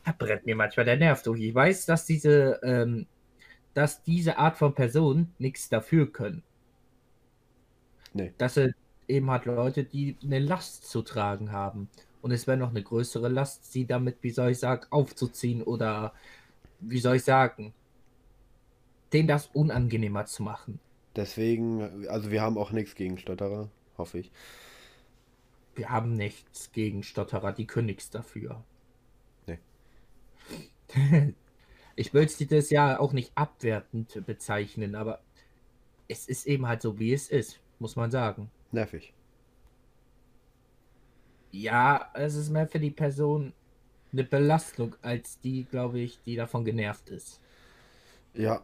er 0.04 0.12
brennt 0.12 0.46
mir 0.46 0.56
manchmal 0.56 0.86
der 0.86 0.96
Nerv 0.96 1.22
durch. 1.22 1.40
Ich 1.40 1.54
weiß, 1.54 1.86
dass 1.86 2.06
diese, 2.06 2.60
ähm, 2.62 3.06
dass 3.74 4.02
diese 4.02 4.38
Art 4.38 4.56
von 4.56 4.74
Person 4.74 5.32
nichts 5.38 5.68
dafür 5.68 6.10
können. 6.12 6.42
Nee. 8.12 8.32
Dass 8.38 8.56
er 8.56 8.72
eben 9.08 9.30
hat 9.30 9.44
Leute, 9.46 9.84
die 9.84 10.16
eine 10.22 10.38
Last 10.38 10.88
zu 10.88 11.02
tragen 11.02 11.52
haben. 11.52 11.88
Und 12.22 12.32
es 12.32 12.46
wäre 12.46 12.56
noch 12.56 12.70
eine 12.70 12.82
größere 12.82 13.28
Last, 13.28 13.72
sie 13.72 13.86
damit, 13.86 14.18
wie 14.22 14.30
soll 14.30 14.50
ich 14.50 14.58
sagen, 14.58 14.86
aufzuziehen 14.90 15.62
oder, 15.62 16.12
wie 16.80 16.98
soll 16.98 17.16
ich 17.16 17.24
sagen, 17.24 17.72
denen 19.12 19.28
das 19.28 19.46
unangenehmer 19.52 20.26
zu 20.26 20.42
machen. 20.42 20.80
Deswegen, 21.16 22.06
also 22.08 22.30
wir 22.30 22.42
haben 22.42 22.58
auch 22.58 22.70
nichts 22.72 22.94
gegen 22.94 23.18
Stotterer, 23.18 23.68
hoffe 23.98 24.18
ich. 24.18 24.30
Wir 25.74 25.88
haben 25.88 26.14
nichts 26.14 26.72
gegen 26.72 27.02
Stotterer, 27.02 27.52
die 27.52 27.66
können 27.66 27.86
nichts 27.86 28.10
dafür. 28.10 28.62
Nee. 29.46 29.58
ich 31.96 32.12
sie 32.32 32.46
das 32.46 32.70
ja 32.70 32.98
auch 32.98 33.12
nicht 33.12 33.32
abwertend 33.34 34.24
bezeichnen, 34.26 34.94
aber 34.94 35.20
es 36.08 36.28
ist 36.28 36.46
eben 36.46 36.66
halt 36.66 36.82
so, 36.82 36.98
wie 36.98 37.12
es 37.12 37.28
ist, 37.28 37.60
muss 37.78 37.96
man 37.96 38.10
sagen. 38.10 38.50
Nervig. 38.72 39.12
Ja, 41.52 42.10
es 42.14 42.34
ist 42.34 42.50
mehr 42.50 42.68
für 42.68 42.80
die 42.80 42.90
Person 42.90 43.52
eine 44.12 44.24
Belastung 44.24 44.96
als 45.02 45.40
die, 45.40 45.64
glaube 45.64 46.00
ich, 46.00 46.20
die 46.22 46.36
davon 46.36 46.64
genervt 46.64 47.08
ist. 47.10 47.40
Ja. 48.34 48.62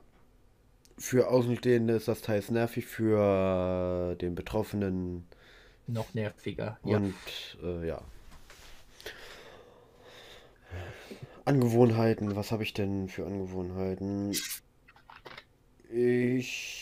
Für 0.99 1.28
Außenstehende 1.28 1.95
ist 1.95 2.09
das 2.09 2.23
teils 2.23 2.50
nervig, 2.50 2.87
für 2.87 4.16
den 4.16 4.35
Betroffenen 4.35 5.26
noch 5.87 6.14
nerviger. 6.14 6.78
Und 6.83 7.14
ja, 7.62 7.68
äh, 7.68 7.87
ja. 7.87 8.02
Angewohnheiten, 11.46 12.34
was 12.34 12.50
habe 12.50 12.64
ich 12.64 12.74
denn 12.74 13.08
für 13.08 13.24
Angewohnheiten? 13.24 14.36
Ich 15.88 16.74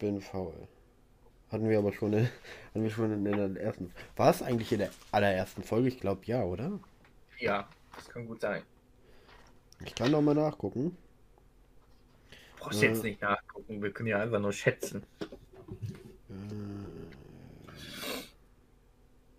bin 0.00 0.20
faul. 0.20 0.66
Hatten 1.52 1.68
wir 1.68 1.78
aber 1.78 1.92
schon, 1.92 2.12
in, 2.12 2.24
hatten 2.70 2.82
wir 2.82 2.90
schon 2.90 3.12
in 3.12 3.24
der 3.24 3.56
ersten. 3.62 3.92
War 4.16 4.30
es 4.30 4.42
eigentlich 4.42 4.72
in 4.72 4.80
der 4.80 4.90
allerersten 5.12 5.62
Folge? 5.62 5.86
Ich 5.86 6.00
glaube 6.00 6.22
ja, 6.24 6.42
oder? 6.42 6.80
Ja, 7.38 7.68
das 7.94 8.08
kann 8.08 8.26
gut 8.26 8.40
sein. 8.40 8.62
Ich 9.84 9.94
kann 9.94 10.10
noch 10.10 10.20
mal 10.20 10.34
nachgucken. 10.34 10.96
Brauchst 12.58 12.82
äh, 12.82 12.88
jetzt 12.88 13.04
nicht 13.04 13.22
nachgucken, 13.22 13.80
wir 13.80 13.92
können 13.92 14.08
ja 14.08 14.20
einfach 14.20 14.40
nur 14.40 14.52
schätzen. 14.52 15.04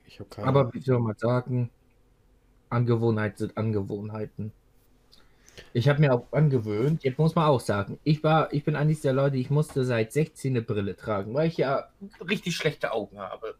Ich 0.05 0.17
habe 0.17 0.29
keine 0.29 0.47
Aber 0.47 0.73
wie 0.73 0.79
soll 0.79 0.99
man 0.99 1.17
sagen, 1.17 1.69
Angewohnheiten 2.75 3.37
sind 3.37 3.57
Angewohnheiten. 3.57 4.51
Ich 5.73 5.87
habe 5.87 6.01
mir 6.01 6.13
auch 6.13 6.31
angewöhnt, 6.31 7.03
jetzt 7.03 7.17
muss 7.17 7.35
man 7.35 7.45
auch 7.45 7.61
sagen, 7.61 7.97
ich 8.03 8.23
war, 8.23 8.53
ich 8.53 8.65
bin 8.65 8.75
eines 8.75 9.01
der 9.01 9.13
Leute, 9.13 9.37
ich 9.37 9.49
musste 9.49 9.85
seit 9.85 10.11
16 10.11 10.51
eine 10.51 10.61
Brille 10.61 10.95
tragen, 10.97 11.33
weil 11.33 11.47
ich 11.47 11.57
ja 11.57 11.89
richtig 12.29 12.55
schlechte 12.55 12.91
Augen 12.91 13.19
habe. 13.19 13.55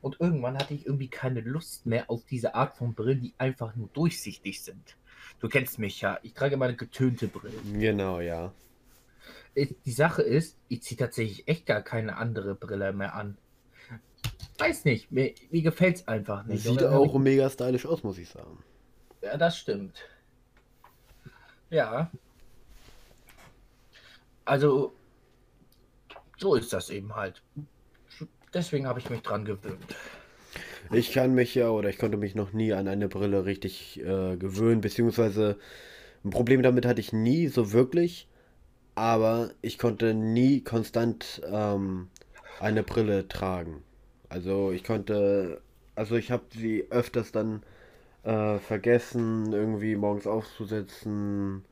Und 0.00 0.20
irgendwann 0.20 0.56
hatte 0.56 0.74
ich 0.74 0.86
irgendwie 0.86 1.08
keine 1.08 1.40
Lust 1.40 1.86
mehr 1.86 2.10
auf 2.10 2.24
diese 2.24 2.54
Art 2.54 2.76
von 2.76 2.94
Brillen, 2.94 3.20
die 3.20 3.34
einfach 3.38 3.74
nur 3.74 3.88
durchsichtig 3.92 4.62
sind. 4.62 4.96
Du 5.40 5.48
kennst 5.48 5.78
mich 5.78 6.00
ja, 6.00 6.18
ich 6.22 6.34
trage 6.34 6.54
immer 6.54 6.66
eine 6.66 6.76
getönte 6.76 7.26
Brille. 7.26 7.56
Genau, 7.72 8.20
ja. 8.20 8.52
Die 9.56 9.92
Sache 9.92 10.22
ist, 10.22 10.58
ich 10.68 10.82
ziehe 10.82 10.98
tatsächlich 10.98 11.48
echt 11.48 11.66
gar 11.66 11.82
keine 11.82 12.16
andere 12.16 12.54
Brille 12.54 12.92
mehr 12.92 13.14
an. 13.14 13.36
Weiß 14.58 14.84
nicht, 14.84 15.10
mir, 15.10 15.34
mir 15.50 15.62
gefällt 15.62 15.96
es 15.96 16.08
einfach 16.08 16.44
nicht. 16.44 16.62
Sieht 16.62 16.82
auch 16.84 17.18
mega 17.18 17.50
stylisch 17.50 17.86
aus, 17.86 18.02
muss 18.02 18.18
ich 18.18 18.28
sagen. 18.28 18.62
Ja, 19.22 19.36
das 19.36 19.58
stimmt. 19.58 19.98
Ja. 21.70 22.10
Also, 24.44 24.94
so 26.36 26.54
ist 26.54 26.72
das 26.72 26.90
eben 26.90 27.14
halt. 27.16 27.42
Deswegen 28.52 28.86
habe 28.86 29.00
ich 29.00 29.10
mich 29.10 29.22
dran 29.22 29.44
gewöhnt. 29.44 29.96
Ich 30.92 31.12
kann 31.12 31.34
mich 31.34 31.54
ja 31.54 31.70
oder 31.70 31.88
ich 31.88 31.98
konnte 31.98 32.18
mich 32.18 32.34
noch 32.34 32.52
nie 32.52 32.72
an 32.72 32.86
eine 32.86 33.08
Brille 33.08 33.46
richtig 33.46 33.98
äh, 34.00 34.36
gewöhnen, 34.36 34.80
beziehungsweise 34.80 35.58
ein 36.24 36.30
Problem 36.30 36.62
damit 36.62 36.86
hatte 36.86 37.00
ich 37.00 37.12
nie 37.12 37.48
so 37.48 37.72
wirklich, 37.72 38.28
aber 38.94 39.50
ich 39.62 39.78
konnte 39.78 40.14
nie 40.14 40.60
konstant 40.60 41.42
ähm, 41.50 42.08
eine 42.60 42.82
Brille 42.82 43.26
tragen. 43.28 43.82
Also 44.34 44.72
ich 44.72 44.82
konnte, 44.84 45.62
also 45.94 46.16
ich 46.16 46.30
habe 46.32 46.44
sie 46.52 46.86
öfters 46.90 47.30
dann 47.32 47.62
äh, 48.24 48.58
vergessen, 48.58 49.52
irgendwie 49.52 49.96
morgens 49.96 50.26
aufzusetzen, 50.26 51.64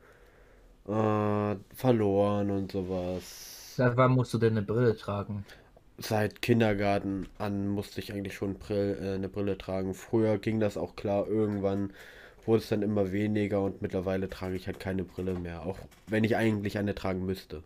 äh, 0.87 1.55
verloren 1.75 2.51
und 2.51 2.71
sowas. 2.71 3.75
Seit 3.75 3.97
wann 3.97 4.13
musst 4.13 4.33
du 4.33 4.37
denn 4.37 4.53
eine 4.53 4.63
Brille 4.65 4.95
tragen? 4.95 5.45
Seit 5.97 6.43
Kindergarten 6.43 7.27
an 7.39 7.67
musste 7.67 7.99
ich 7.99 8.13
eigentlich 8.13 8.35
schon 8.35 8.59
Brill, 8.59 8.95
äh, 9.01 9.15
eine 9.15 9.27
Brille 9.27 9.57
tragen. 9.57 9.95
Früher 9.95 10.37
ging 10.37 10.59
das 10.59 10.77
auch 10.77 10.95
klar, 10.95 11.27
irgendwann 11.27 11.93
wurde 12.45 12.59
es 12.61 12.69
dann 12.69 12.83
immer 12.83 13.11
weniger 13.11 13.61
und 13.63 13.81
mittlerweile 13.81 14.29
trage 14.29 14.55
ich 14.55 14.67
halt 14.67 14.79
keine 14.79 15.03
Brille 15.03 15.33
mehr, 15.35 15.65
auch 15.65 15.79
wenn 16.07 16.23
ich 16.23 16.35
eigentlich 16.37 16.77
eine 16.77 16.93
tragen 16.95 17.25
müsste. 17.25 17.63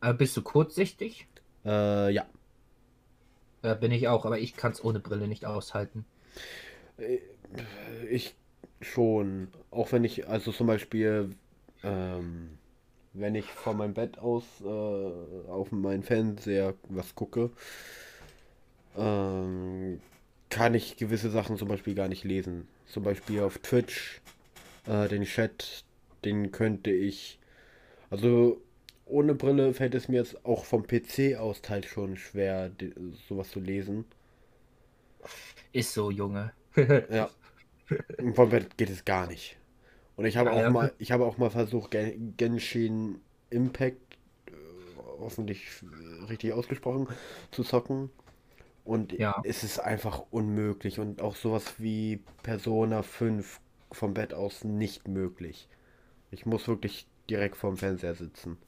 Aber 0.00 0.14
bist 0.14 0.36
du 0.36 0.42
kurzsichtig? 0.42 1.26
Äh, 1.64 2.10
ja. 2.12 2.26
Äh, 3.64 3.74
bin 3.76 3.92
ich 3.92 4.08
auch, 4.08 4.26
aber 4.26 4.38
ich 4.38 4.56
kann 4.56 4.72
es 4.72 4.84
ohne 4.84 5.00
Brille 5.00 5.26
nicht 5.26 5.46
aushalten. 5.46 6.04
Äh, 6.98 7.18
ich 8.10 8.34
schon. 8.82 9.48
Auch 9.70 9.90
wenn 9.92 10.04
ich, 10.04 10.28
also 10.28 10.52
zum 10.52 10.66
Beispiel, 10.66 11.30
ähm, 11.82 12.58
wenn 13.14 13.34
ich 13.34 13.46
von 13.46 13.78
meinem 13.78 13.94
Bett 13.94 14.18
aus 14.18 14.44
äh, 14.60 15.50
auf 15.50 15.72
meinen 15.72 16.02
Fernseher 16.02 16.74
was 16.90 17.14
gucke, 17.14 17.50
ähm, 18.98 20.00
kann 20.50 20.74
ich 20.74 20.96
gewisse 20.98 21.30
Sachen 21.30 21.56
zum 21.56 21.68
Beispiel 21.68 21.94
gar 21.94 22.08
nicht 22.08 22.24
lesen. 22.24 22.68
Zum 22.86 23.02
Beispiel 23.02 23.40
auf 23.40 23.58
Twitch, 23.58 24.20
äh, 24.86 25.08
den 25.08 25.24
Chat, 25.24 25.84
den 26.24 26.52
könnte 26.52 26.90
ich, 26.90 27.38
also 28.10 28.60
ohne 29.06 29.34
Brille 29.34 29.74
fällt 29.74 29.94
es 29.94 30.08
mir 30.08 30.18
jetzt 30.18 30.44
auch 30.46 30.64
vom 30.64 30.86
PC 30.86 31.36
aus 31.36 31.62
halt 31.68 31.86
schon 31.86 32.16
schwer, 32.16 32.70
sowas 33.28 33.50
zu 33.50 33.60
lesen. 33.60 34.04
Ist 35.72 35.92
so, 35.92 36.10
Junge. 36.10 36.52
Ja. 37.08 37.30
Und 38.20 38.34
vom 38.36 38.48
Bett 38.50 38.76
geht 38.76 38.90
es 38.90 39.04
gar 39.04 39.26
nicht. 39.26 39.56
Und 40.16 40.26
ich 40.26 40.36
habe 40.36 40.50
Ja, 40.50 40.52
auch 40.52 40.62
ja. 40.62 40.70
mal, 40.70 40.94
ich 40.98 41.12
habe 41.12 41.26
auch 41.26 41.38
mal 41.38 41.50
versucht, 41.50 41.92
Gen 41.92 42.34
Genshin 42.36 43.20
Impact, 43.50 44.18
äh, 44.48 44.52
hoffentlich 45.20 45.66
richtig 46.28 46.52
ausgesprochen, 46.52 47.08
zu 47.50 47.64
zocken. 47.64 48.10
Und 48.84 49.16
Ja. 49.16 49.42
es 49.42 49.64
ist 49.64 49.80
einfach 49.80 50.24
unmöglich. 50.30 51.00
Und 51.00 51.22
auch 51.22 51.36
sowas 51.36 51.74
wie 51.78 52.22
Persona 52.42 53.02
5 53.02 53.60
vom 53.92 54.14
Bett 54.14 54.34
aus 54.34 54.64
nicht 54.64 55.08
möglich. 55.08 55.68
Ich 56.30 56.46
muss 56.46 56.68
wirklich 56.68 57.06
direkt 57.30 57.56
vorm 57.56 57.76
Fernseher 57.78 58.14
sitzen. 58.14 58.58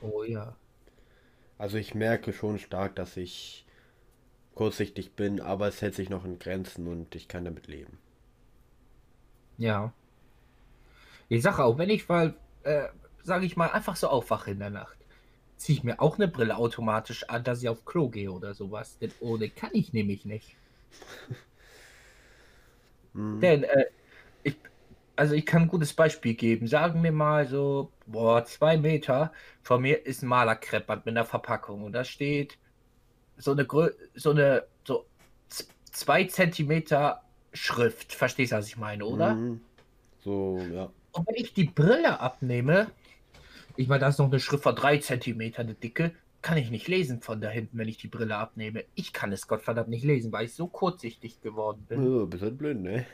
Oh 0.00 0.22
ja. 0.22 0.54
Also 1.58 1.78
ich 1.78 1.94
merke 1.94 2.32
schon 2.32 2.58
stark, 2.58 2.96
dass 2.96 3.16
ich 3.16 3.64
kurzsichtig 4.54 5.12
bin, 5.12 5.40
aber 5.40 5.68
es 5.68 5.82
hält 5.82 5.94
sich 5.94 6.10
noch 6.10 6.24
in 6.24 6.38
Grenzen 6.38 6.86
und 6.86 7.14
ich 7.14 7.28
kann 7.28 7.44
damit 7.44 7.66
leben. 7.66 7.98
Ja. 9.58 9.92
Ich 11.28 11.42
sage 11.42 11.64
auch, 11.64 11.78
wenn 11.78 11.90
ich 11.90 12.08
mal, 12.08 12.34
äh, 12.64 12.88
sage 13.22 13.46
ich 13.46 13.56
mal, 13.56 13.70
einfach 13.70 13.96
so 13.96 14.08
aufwache 14.08 14.50
in 14.50 14.58
der 14.58 14.70
Nacht, 14.70 14.96
ziehe 15.56 15.78
ich 15.78 15.84
mir 15.84 16.00
auch 16.00 16.16
eine 16.16 16.28
Brille 16.28 16.56
automatisch 16.56 17.28
an, 17.28 17.44
dass 17.44 17.62
ich 17.62 17.68
auf 17.68 17.84
Klo 17.84 18.08
gehe 18.08 18.30
oder 18.30 18.54
sowas. 18.54 18.98
Denn 18.98 19.12
ohne 19.20 19.48
kann 19.48 19.70
ich 19.72 19.92
nämlich 19.92 20.24
nicht. 20.24 20.56
Mhm. 23.12 23.40
Denn, 23.40 23.64
äh, 23.64 23.86
also 25.16 25.34
ich 25.34 25.46
kann 25.46 25.62
ein 25.62 25.68
gutes 25.68 25.92
Beispiel 25.92 26.34
geben. 26.34 26.66
Sagen 26.66 27.02
wir 27.02 27.12
mal 27.12 27.46
so, 27.46 27.92
boah, 28.06 28.44
zwei 28.44 28.76
Meter 28.76 29.32
vor 29.62 29.78
mir 29.78 30.06
ist 30.06 30.22
ein 30.22 30.28
Malerkreppband 30.28 31.06
mit 31.06 31.16
einer 31.16 31.24
Verpackung 31.24 31.82
und 31.82 31.92
da 31.92 32.04
steht 32.04 32.58
so 33.36 33.52
eine, 33.52 33.64
Grö 33.64 33.90
so 34.14 34.30
eine, 34.30 34.64
so 34.84 35.06
zwei 35.90 36.24
Zentimeter 36.24 37.22
Schrift. 37.52 38.12
Verstehst 38.12 38.52
du, 38.52 38.56
was 38.56 38.66
ich 38.66 38.76
meine, 38.76 39.04
oder? 39.04 39.34
Mhm. 39.34 39.60
So, 40.20 40.58
ja. 40.72 40.90
Und 41.12 41.28
wenn 41.28 41.36
ich 41.36 41.54
die 41.54 41.64
Brille 41.64 42.20
abnehme, 42.20 42.88
ich 43.76 43.88
meine, 43.88 44.00
da 44.00 44.08
ist 44.08 44.18
noch 44.18 44.26
eine 44.26 44.40
Schrift 44.40 44.64
von 44.64 44.74
drei 44.74 44.98
Zentimeter 44.98 45.60
eine 45.60 45.74
dicke, 45.74 46.12
kann 46.42 46.58
ich 46.58 46.70
nicht 46.70 46.88
lesen 46.88 47.20
von 47.20 47.40
da 47.40 47.48
hinten, 47.48 47.78
wenn 47.78 47.88
ich 47.88 47.96
die 47.96 48.08
Brille 48.08 48.36
abnehme. 48.36 48.84
Ich 48.94 49.12
kann 49.12 49.32
es 49.32 49.48
Gottverdammt 49.48 49.88
nicht 49.88 50.04
lesen, 50.04 50.30
weil 50.30 50.44
ich 50.44 50.54
so 50.54 50.66
kurzsichtig 50.66 51.40
geworden 51.40 51.86
bin. 51.88 52.06
Oh, 52.06 52.26
bist 52.26 52.42
halt 52.42 52.58
blind, 52.58 52.82
ne? 52.82 53.06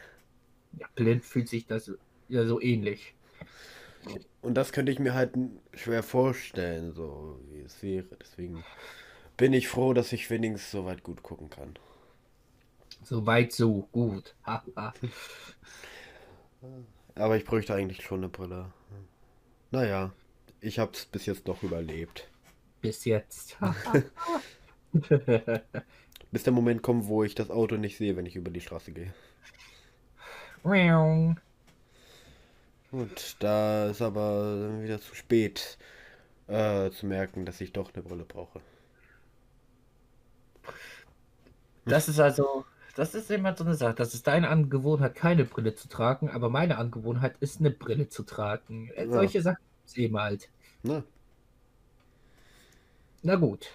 Ja, 0.78 0.86
blind 0.94 1.24
fühlt 1.24 1.48
sich 1.48 1.66
das 1.66 1.90
ja 2.28 2.46
so 2.46 2.60
ähnlich. 2.60 3.14
Und 4.40 4.54
das 4.54 4.72
könnte 4.72 4.90
ich 4.92 4.98
mir 4.98 5.14
halt 5.14 5.34
schwer 5.74 6.02
vorstellen, 6.02 6.92
so 6.92 7.38
wie 7.50 7.60
es 7.60 7.82
wäre. 7.82 8.16
Deswegen 8.20 8.64
bin 9.36 9.52
ich 9.52 9.68
froh, 9.68 9.92
dass 9.92 10.12
ich 10.12 10.30
wenigstens 10.30 10.70
so 10.70 10.86
weit 10.86 11.02
gut 11.02 11.22
gucken 11.22 11.50
kann. 11.50 11.74
So 13.02 13.26
weit, 13.26 13.52
so 13.52 13.88
gut. 13.92 14.34
Aber 17.14 17.36
ich 17.36 17.44
bräuchte 17.44 17.74
eigentlich 17.74 18.02
schon 18.02 18.20
eine 18.20 18.28
Brille. 18.28 18.72
Naja, 19.70 20.12
ich 20.60 20.78
hab's 20.78 21.06
bis 21.06 21.26
jetzt 21.26 21.46
noch 21.46 21.62
überlebt. 21.62 22.28
Bis 22.80 23.04
jetzt. 23.04 23.58
Bis 26.32 26.44
der 26.44 26.52
Moment 26.52 26.82
kommt, 26.82 27.06
wo 27.06 27.24
ich 27.24 27.34
das 27.34 27.50
Auto 27.50 27.76
nicht 27.76 27.96
sehe, 27.96 28.16
wenn 28.16 28.26
ich 28.26 28.36
über 28.36 28.50
die 28.50 28.60
Straße 28.60 28.92
gehe. 28.92 29.12
Gut, 32.92 33.36
da 33.40 33.86
ist 33.90 34.00
aber 34.02 34.80
wieder 34.82 35.00
zu 35.00 35.14
spät 35.16 35.78
äh, 36.48 36.90
zu 36.90 37.06
merken, 37.06 37.46
dass 37.46 37.60
ich 37.60 37.72
doch 37.72 37.92
eine 37.94 38.02
Brille 38.04 38.24
brauche. 38.24 38.62
das 41.84 42.08
ist 42.08 42.20
also, 42.20 42.64
das 42.94 43.14
ist 43.14 43.30
immer 43.30 43.56
so 43.56 43.64
eine 43.64 43.74
Sache. 43.74 43.94
Das 43.94 44.14
ist 44.14 44.26
deine 44.26 44.48
Angewohnheit, 44.48 45.14
keine 45.14 45.44
Brille 45.44 45.74
zu 45.74 45.88
tragen, 45.88 46.30
aber 46.30 46.48
meine 46.50 46.78
Angewohnheit 46.78 47.36
ist, 47.40 47.60
eine 47.60 47.70
Brille 47.70 48.08
zu 48.08 48.22
tragen. 48.24 48.90
Äh, 48.90 49.06
Ja. 49.06 49.10
Solche 49.10 49.42
Sachen 49.42 49.58
gibt's 49.78 49.96
eben 49.96 50.18
halt. 50.18 50.50
Na, 50.82 51.04
Na 53.22 53.36
gut. 53.36 53.70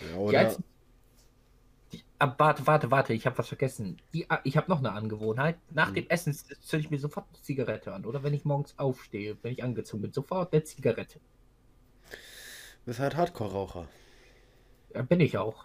ja, 0.00 0.16
oder? 0.16 0.56
Die, 2.16 2.20
ah, 2.20 2.34
warte, 2.38 2.66
warte, 2.66 2.90
warte, 2.90 3.12
ich 3.14 3.26
habe 3.26 3.38
was 3.38 3.48
vergessen. 3.48 3.98
Die, 4.14 4.30
ah, 4.30 4.40
ich 4.44 4.56
habe 4.56 4.70
noch 4.70 4.78
eine 4.78 4.92
Angewohnheit. 4.92 5.58
Nach 5.70 5.88
Hm. 5.88 5.94
dem 5.94 6.08
Essen 6.08 6.32
zünde 6.34 6.84
ich 6.84 6.90
mir 6.90 6.98
sofort 6.98 7.26
eine 7.32 7.42
Zigarette 7.42 7.92
an. 7.92 8.04
Oder 8.06 8.22
wenn 8.22 8.34
ich 8.34 8.44
morgens 8.44 8.78
aufstehe, 8.78 9.36
wenn 9.42 9.52
ich 9.52 9.62
angezogen 9.64 10.02
bin, 10.02 10.12
sofort 10.12 10.52
eine 10.52 10.64
Zigarette. 10.64 11.20
Ist 12.86 13.00
halt 13.00 13.16
Hardcore-Raucher. 13.16 13.88
Ja, 14.94 15.02
bin 15.02 15.20
ich 15.20 15.36
auch. 15.38 15.64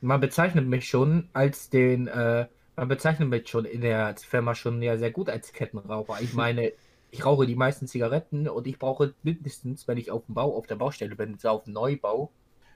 Man 0.00 0.20
bezeichnet 0.20 0.66
mich 0.66 0.88
schon 0.88 1.28
als 1.32 1.68
den, 1.68 2.06
äh, 2.08 2.46
man 2.76 2.88
bezeichnet 2.88 3.28
mich 3.28 3.48
schon 3.48 3.64
in 3.66 3.82
der 3.82 4.16
Firma 4.16 4.54
schon 4.54 4.80
ja 4.82 4.96
sehr 4.96 5.10
gut 5.10 5.28
als 5.28 5.52
Kettenraucher. 5.52 6.20
Ich 6.22 6.32
meine, 6.34 6.72
ich 7.10 7.24
rauche 7.26 7.46
die 7.46 7.56
meisten 7.56 7.86
Zigaretten 7.86 8.48
und 8.48 8.66
ich 8.66 8.78
brauche 8.78 9.14
mindestens, 9.22 9.86
wenn 9.88 9.98
ich 9.98 10.10
auf 10.10 10.24
dem 10.26 10.34
Bau, 10.34 10.56
auf 10.56 10.66
der 10.66 10.76
Baustelle 10.76 11.16
bin, 11.16 11.36
auf 11.44 11.64
dem 11.64 11.74
Neubau, 11.74 12.32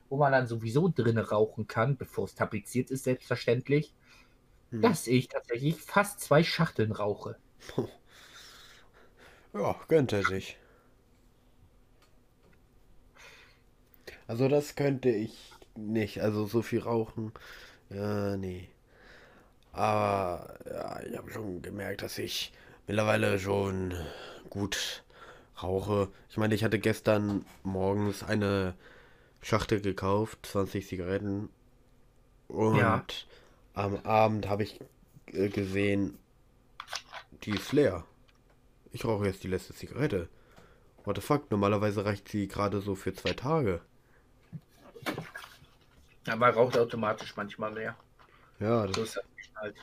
wo 0.09 0.17
man 0.19 0.33
dann 0.33 0.47
sowieso 0.47 0.89
drinnen 0.89 1.25
rauchen 1.25 1.67
kann, 1.67 1.97
bevor 1.97 2.25
es 2.27 2.35
tapeziert 2.35 2.91
ist, 2.91 3.05
selbstverständlich, 3.05 3.95
Hm. 4.73 4.81
dass 4.81 5.07
ich 5.09 5.29
tatsächlich 5.29 5.83
fast 5.83 6.21
zwei 6.21 6.45
Schachteln 6.45 6.93
rauche. 6.93 7.39
Ja, 9.55 9.77
gönnt 9.89 10.13
er 10.13 10.23
sich. 10.23 10.59
Also 14.27 14.49
das 14.49 14.75
könnte 14.75 15.09
ich 15.09 15.59
nicht. 15.77 16.21
Also 16.21 16.47
so 16.47 16.61
viel 16.63 16.81
rauchen. 16.81 17.33
Ja, 17.91 18.37
nee. 18.37 18.69
Aber 19.73 20.55
ja, 20.67 21.01
ich 21.03 21.17
habe 21.17 21.31
schon 21.31 21.63
gemerkt, 21.63 22.03
dass 22.03 22.19
ich 22.19 22.53
mittlerweile 22.87 23.39
schon 23.39 23.95
gut 24.51 25.03
rauche. 25.63 26.09
Ich 26.31 26.37
meine, 26.37 26.55
ich 26.55 26.65
hatte 26.65 26.79
gestern 26.79 27.45
morgens 27.63 28.23
eine 28.23 28.75
Schachtel 29.45 29.81
gekauft, 29.81 30.47
20 30.47 30.87
Zigaretten. 30.89 31.51
Und 32.49 32.77
Ja. 32.77 33.05
am 33.75 33.97
Abend 34.05 34.49
habe 34.49 34.63
ich 34.65 34.81
äh, 35.27 35.49
gesehen, 35.49 36.19
die 37.45 37.51
ist 37.53 37.73
leer. 37.73 38.05
Ich 38.93 39.05
rauche 39.05 39.27
jetzt 39.27 39.43
die 39.45 39.49
letzte 39.49 39.75
Zigarette. 39.75 40.29
What 41.05 41.17
the 41.17 41.23
fuck? 41.23 41.51
Normalerweise 41.51 42.05
reicht 42.05 42.29
sie 42.29 42.49
gerade 42.49 42.81
so 42.81 42.95
für 42.95 43.13
zwei 43.13 43.35
Tage. 43.35 43.81
Aber 46.27 46.49
raucht 46.51 46.79
automatisch 46.79 47.37
manchmal 47.37 47.73
mehr. 47.73 47.97
Ja, 48.61 48.87
das 48.87 48.97
So 48.97 49.03
ist 49.03 49.17
das 49.17 49.25
halt. 49.57 49.77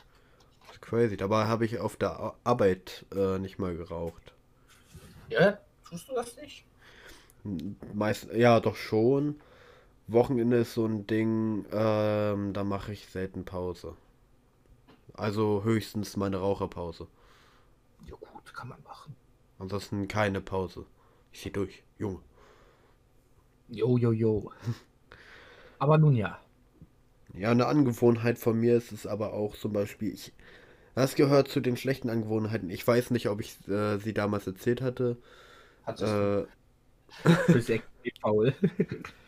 ist 0.72 0.82
crazy. 0.82 1.16
Dabei 1.16 1.46
habe 1.46 1.64
ich 1.64 1.78
auf 1.78 1.96
der 1.96 2.10
Ar- 2.18 2.36
Arbeit 2.42 3.04
äh, 3.14 3.38
nicht 3.38 3.58
mal 3.58 3.76
geraucht. 3.76 4.32
Ja? 5.28 5.58
Tust 5.88 6.08
du 6.08 6.14
das 6.14 6.36
nicht? 6.36 6.64
Meist, 7.94 8.28
ja, 8.32 8.60
doch 8.60 8.76
schon. 8.76 9.40
Wochenende 10.12 10.58
ist 10.58 10.74
so 10.74 10.86
ein 10.86 11.06
Ding, 11.06 11.66
ähm, 11.72 12.52
da 12.52 12.64
mache 12.64 12.92
ich 12.92 13.06
selten 13.06 13.44
Pause. 13.44 13.96
Also 15.14 15.64
höchstens 15.64 16.18
meine 16.18 16.36
Raucherpause. 16.36 17.06
Ja 18.06 18.14
gut, 18.16 18.54
kann 18.54 18.68
man 18.68 18.82
machen. 18.84 19.16
Ansonsten 19.58 20.08
keine 20.08 20.42
Pause. 20.42 20.84
Ich 21.32 21.40
sehe 21.40 21.52
durch, 21.52 21.84
Junge. 21.98 22.20
Jo, 23.68 23.96
jo, 23.98 24.12
jo. 24.12 24.52
Aber 25.78 25.98
nun 25.98 26.14
ja. 26.14 26.40
Ja, 27.34 27.50
eine 27.50 27.66
Angewohnheit 27.66 28.38
von 28.38 28.58
mir 28.58 28.76
ist 28.76 28.92
es 28.92 29.06
aber 29.06 29.32
auch 29.32 29.56
zum 29.56 29.72
Beispiel, 29.72 30.12
ich, 30.12 30.32
das 30.94 31.14
gehört 31.16 31.48
zu 31.48 31.60
den 31.60 31.76
schlechten 31.76 32.10
Angewohnheiten. 32.10 32.70
Ich 32.70 32.86
weiß 32.86 33.10
nicht, 33.12 33.28
ob 33.28 33.40
ich 33.40 33.66
äh, 33.68 33.98
sie 33.98 34.14
damals 34.14 34.46
erzählt 34.46 34.82
hatte. 34.82 35.18
Hattest 35.84 36.02
Äh, 36.02 36.46
du 37.24 37.54
bist 37.54 37.70
echt 37.70 37.84
faul. 38.22 38.54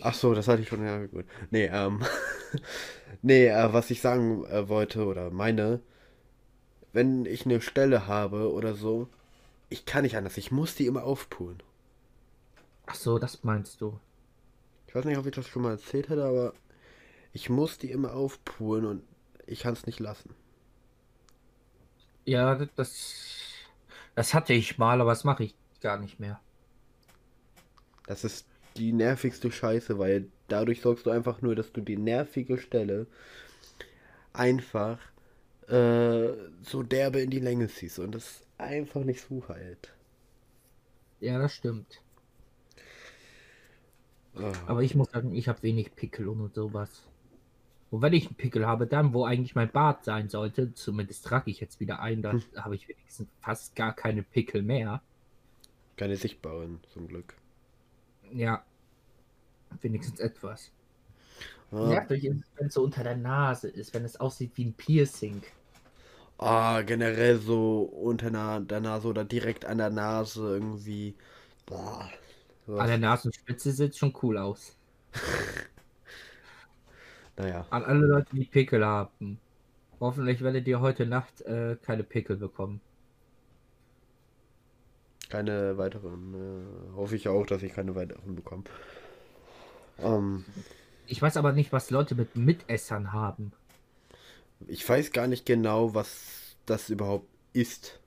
ach 0.00 0.14
so, 0.14 0.34
das 0.34 0.48
hatte 0.48 0.62
ich 0.62 0.68
schon, 0.68 0.84
ja 0.84 1.06
gut. 1.06 1.26
Nee, 1.50 1.66
ähm, 1.66 2.02
nee, 3.22 3.46
äh, 3.46 3.72
was 3.72 3.90
ich 3.90 4.00
sagen 4.00 4.44
äh, 4.46 4.68
wollte 4.68 5.04
oder 5.06 5.30
meine, 5.30 5.80
wenn 6.92 7.26
ich 7.26 7.44
eine 7.44 7.60
Stelle 7.60 8.06
habe 8.06 8.52
oder 8.52 8.74
so, 8.74 9.08
ich 9.68 9.86
kann 9.86 10.02
nicht 10.02 10.16
anders, 10.16 10.36
ich 10.36 10.50
muss 10.52 10.74
die 10.74 10.86
immer 10.86 11.04
aufpulen. 11.04 11.62
Ach 12.86 12.94
so, 12.94 13.18
das 13.18 13.44
meinst 13.44 13.80
du. 13.80 13.98
Ich 14.86 14.94
weiß 14.94 15.04
nicht, 15.04 15.18
ob 15.18 15.26
ich 15.26 15.34
das 15.34 15.48
schon 15.48 15.62
mal 15.62 15.72
erzählt 15.72 16.08
hätte, 16.08 16.24
aber 16.24 16.54
ich 17.32 17.50
muss 17.50 17.78
die 17.78 17.90
immer 17.90 18.14
aufpulen 18.14 18.84
und 18.84 19.02
ich 19.46 19.60
kann 19.60 19.72
es 19.72 19.86
nicht 19.86 19.98
lassen. 19.98 20.34
Ja, 22.24 22.54
das, 22.76 23.66
das 24.14 24.34
hatte 24.34 24.52
ich 24.52 24.78
mal, 24.78 25.00
aber 25.00 25.10
das 25.10 25.24
mache 25.24 25.44
ich 25.44 25.54
gar 25.80 25.98
nicht 25.98 26.20
mehr. 26.20 26.40
Das 28.06 28.24
ist 28.24 28.46
die 28.76 28.92
nervigste 28.92 29.50
Scheiße, 29.52 29.98
weil 29.98 30.28
dadurch 30.48 30.80
sorgst 30.82 31.06
du 31.06 31.10
einfach 31.10 31.42
nur, 31.42 31.54
dass 31.56 31.72
du 31.72 31.80
die 31.80 31.96
nervige 31.96 32.58
Stelle 32.58 33.06
einfach 34.32 34.98
äh, 35.68 36.28
so 36.62 36.82
derbe 36.82 37.20
in 37.20 37.30
die 37.30 37.40
Länge 37.40 37.68
ziehst 37.68 37.98
und 37.98 38.14
das 38.14 38.42
einfach 38.58 39.04
nicht 39.04 39.22
so 39.22 39.48
halt. 39.48 39.94
Ja, 41.18 41.38
das 41.40 41.52
stimmt. 41.54 42.00
Ah, 44.36 44.52
Aber 44.66 44.82
ich 44.82 44.94
muss 44.94 45.10
sagen, 45.10 45.34
ich 45.34 45.48
habe 45.48 45.62
wenig 45.62 45.94
Pickel 45.96 46.28
und 46.28 46.54
sowas. 46.54 47.02
Und 47.90 48.02
wenn 48.02 48.12
ich 48.14 48.26
einen 48.26 48.36
Pickel 48.36 48.66
habe, 48.66 48.86
dann, 48.86 49.14
wo 49.14 49.24
eigentlich 49.24 49.54
mein 49.54 49.70
Bart 49.72 50.04
sein 50.04 50.28
sollte, 50.28 50.74
zumindest 50.74 51.24
trage 51.26 51.50
ich 51.50 51.60
jetzt 51.60 51.80
wieder 51.80 52.00
ein, 52.00 52.22
da 52.22 52.32
Hm. 52.32 52.42
habe 52.56 52.74
ich 52.76 52.88
wenigstens 52.88 53.28
fast 53.40 53.76
gar 53.76 53.94
keine 53.94 54.22
Pickel 54.22 54.62
mehr. 54.62 55.02
keine 55.96 56.16
sichtbaren, 56.16 56.80
zum 56.92 57.08
Glück. 57.08 57.34
Ja. 58.32 58.64
Wenigstens 59.80 60.20
etwas. 60.20 60.70
Ah, 61.72 61.86
Nervig 61.88 62.24
ist, 62.24 62.44
wenn 62.56 62.66
es 62.68 62.74
so 62.74 62.82
unter 62.84 63.02
der 63.02 63.16
Nase 63.16 63.68
ist, 63.68 63.92
wenn 63.94 64.04
es 64.04 64.18
aussieht 64.20 64.52
wie 64.56 64.66
ein 64.66 64.74
Piercing. 64.74 65.42
ah, 66.38 66.82
generell 66.82 67.38
so 67.38 67.82
unter 67.82 68.30
na- 68.30 68.60
der 68.60 68.80
Nase 68.80 69.08
oder 69.08 69.24
direkt 69.24 69.64
an 69.64 69.78
der 69.78 69.90
Nase 69.90 70.40
irgendwie. 70.56 71.14
Boah. 71.66 72.08
sowas. 72.66 72.80
An 72.82 72.88
der 72.88 72.98
Nasenspitze 72.98 73.72
sieht 73.72 73.96
schon 73.96 74.14
cool 74.22 74.38
aus. 74.38 74.76
Naja, 77.36 77.66
An 77.70 77.84
alle 77.84 78.06
Leute, 78.06 78.28
die 78.36 78.44
Pickel 78.44 78.84
haben. 78.84 79.40
Hoffentlich 80.00 80.40
werdet 80.40 80.68
ihr 80.68 80.80
heute 80.80 81.04
Nacht 81.06 81.40
äh, 81.42 81.76
keine 81.82 82.04
Pickel 82.04 82.36
bekommen. 82.36 82.80
Keine 85.34 85.76
weiteren. 85.78 86.34
Äh, 86.34 86.96
hoffe 86.96 87.16
ich 87.16 87.28
auch, 87.28 87.46
dass 87.46 87.62
ich 87.62 87.72
keine 87.74 87.94
weiteren 87.94 88.36
bekomme. 88.36 88.64
Ähm, 89.98 90.44
Ich 91.06 91.22
weiß 91.22 91.38
aber 91.38 91.52
nicht, 91.52 91.72
was 91.72 91.90
Leute 91.90 92.14
mit 92.14 92.36
Mitessern 92.36 93.12
haben. 93.14 93.52
ich 94.66 94.86
weiß 94.88 95.12
gar 95.12 95.26
nicht 95.26 95.46
genau, 95.46 95.94
was 95.94 96.56
das 96.66 96.90
überhaupt 96.90 97.28
ist. 97.52 98.00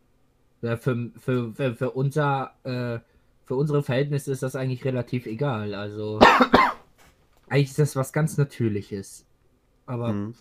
Ja, 0.61 0.77
für, 0.77 1.11
für, 1.17 1.53
für, 1.53 1.75
für, 1.75 1.91
unser, 1.91 2.51
äh, 2.63 2.99
für 3.45 3.55
unsere 3.55 3.83
Verhältnisse 3.83 4.31
ist 4.31 4.43
das 4.43 4.55
eigentlich 4.55 4.85
relativ 4.85 5.25
egal. 5.25 5.75
Also, 5.75 6.19
eigentlich 7.49 7.69
ist 7.69 7.79
das 7.79 7.95
was 7.95 8.13
ganz 8.13 8.37
Natürliches. 8.37 9.25
Aber 9.85 10.09
Hm. 10.09 10.33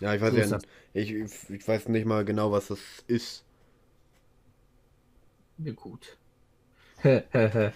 Ja, 0.00 0.14
ich 0.14 0.20
weiß 0.20 0.34
So 0.48 0.56
ja, 0.56 0.58
ich, 0.94 1.12
ich 1.48 1.68
weiß 1.68 1.88
nicht 1.88 2.06
mal 2.06 2.24
genau, 2.24 2.50
was 2.52 2.68
das 2.68 2.80
ist. 3.06 3.44
Ja, 5.64 5.72
gut. 5.72 6.18
Äh, 7.02 7.70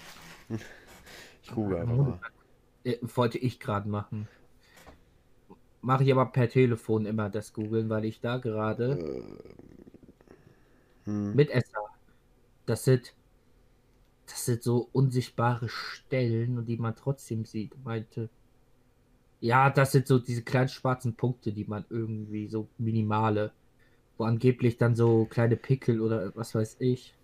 Ich 1.42 1.53
google 1.53 1.79
einfach 1.79 1.96
mal. 1.96 2.20
Wollte 3.14 3.38
ich 3.38 3.61
gerade 3.61 3.88
machen. 3.88 4.29
Mache 5.81 6.05
ich 6.05 6.12
aber 6.12 6.27
per 6.27 6.49
Telefon 6.49 7.07
immer 7.07 7.31
das 7.31 7.53
googeln, 7.53 7.88
weil 7.88 8.05
ich 8.05 8.20
da 8.20 8.38
gerade 8.38 8.99
Hm. 11.05 11.35
Mitesser. 11.37 11.79
Das 12.66 12.85
sind, 12.85 13.14
das 14.27 14.44
sind 14.44 14.62
so 14.62 14.88
unsichtbare 14.92 15.68
Stellen, 15.68 16.64
die 16.66 16.77
man 16.77 16.94
trotzdem 16.96 17.44
sieht, 17.44 17.83
meinte. 17.85 18.31
Ja, 19.40 19.70
das 19.70 19.92
sind 19.92 20.07
so 20.07 20.18
diese 20.18 20.42
kleinen 20.42 20.68
schwarzen 20.68 21.16
Punkte, 21.16 21.53
die 21.53 21.64
man 21.64 21.85
irgendwie 21.90 22.49
so 22.49 22.68
minimale, 22.79 23.53
wo 24.18 24.25
angeblich 24.25 24.79
dann 24.79 24.96
so 24.96 25.27
kleine 25.27 25.57
Pickel 25.57 26.01
oder 26.03 26.35
was 26.37 26.55
weiß 26.55 26.79
ich, 26.81 27.15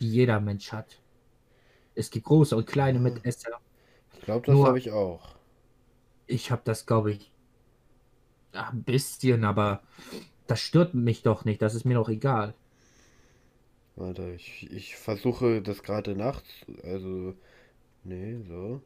die 0.00 0.10
jeder 0.10 0.40
Mensch 0.40 0.72
hat. 0.72 1.00
Es 1.94 2.10
gibt 2.10 2.26
große 2.26 2.56
und 2.56 2.66
kleine. 2.66 2.98
Mitesser. 2.98 3.60
Ich 4.14 4.20
glaube, 4.22 4.46
das 4.46 4.58
habe 4.64 4.78
ich 4.78 4.90
auch. 4.90 5.34
Ich 6.26 6.50
habe 6.50 6.62
das, 6.64 6.86
glaube 6.86 7.12
ich, 7.12 7.32
ein 8.52 8.82
bisschen, 8.82 9.44
aber 9.44 9.82
das 10.46 10.60
stört 10.60 10.94
mich 10.94 11.22
doch 11.22 11.44
nicht. 11.44 11.62
Das 11.62 11.74
ist 11.74 11.84
mir 11.84 11.94
doch 11.94 12.08
egal. 12.08 12.54
Warte, 13.96 14.30
ich, 14.32 14.70
ich 14.72 14.96
versuche 14.96 15.62
das 15.62 15.82
gerade 15.82 16.16
nachts. 16.16 16.48
Also, 16.82 17.34
nee, 18.04 18.38
so. 18.48 18.82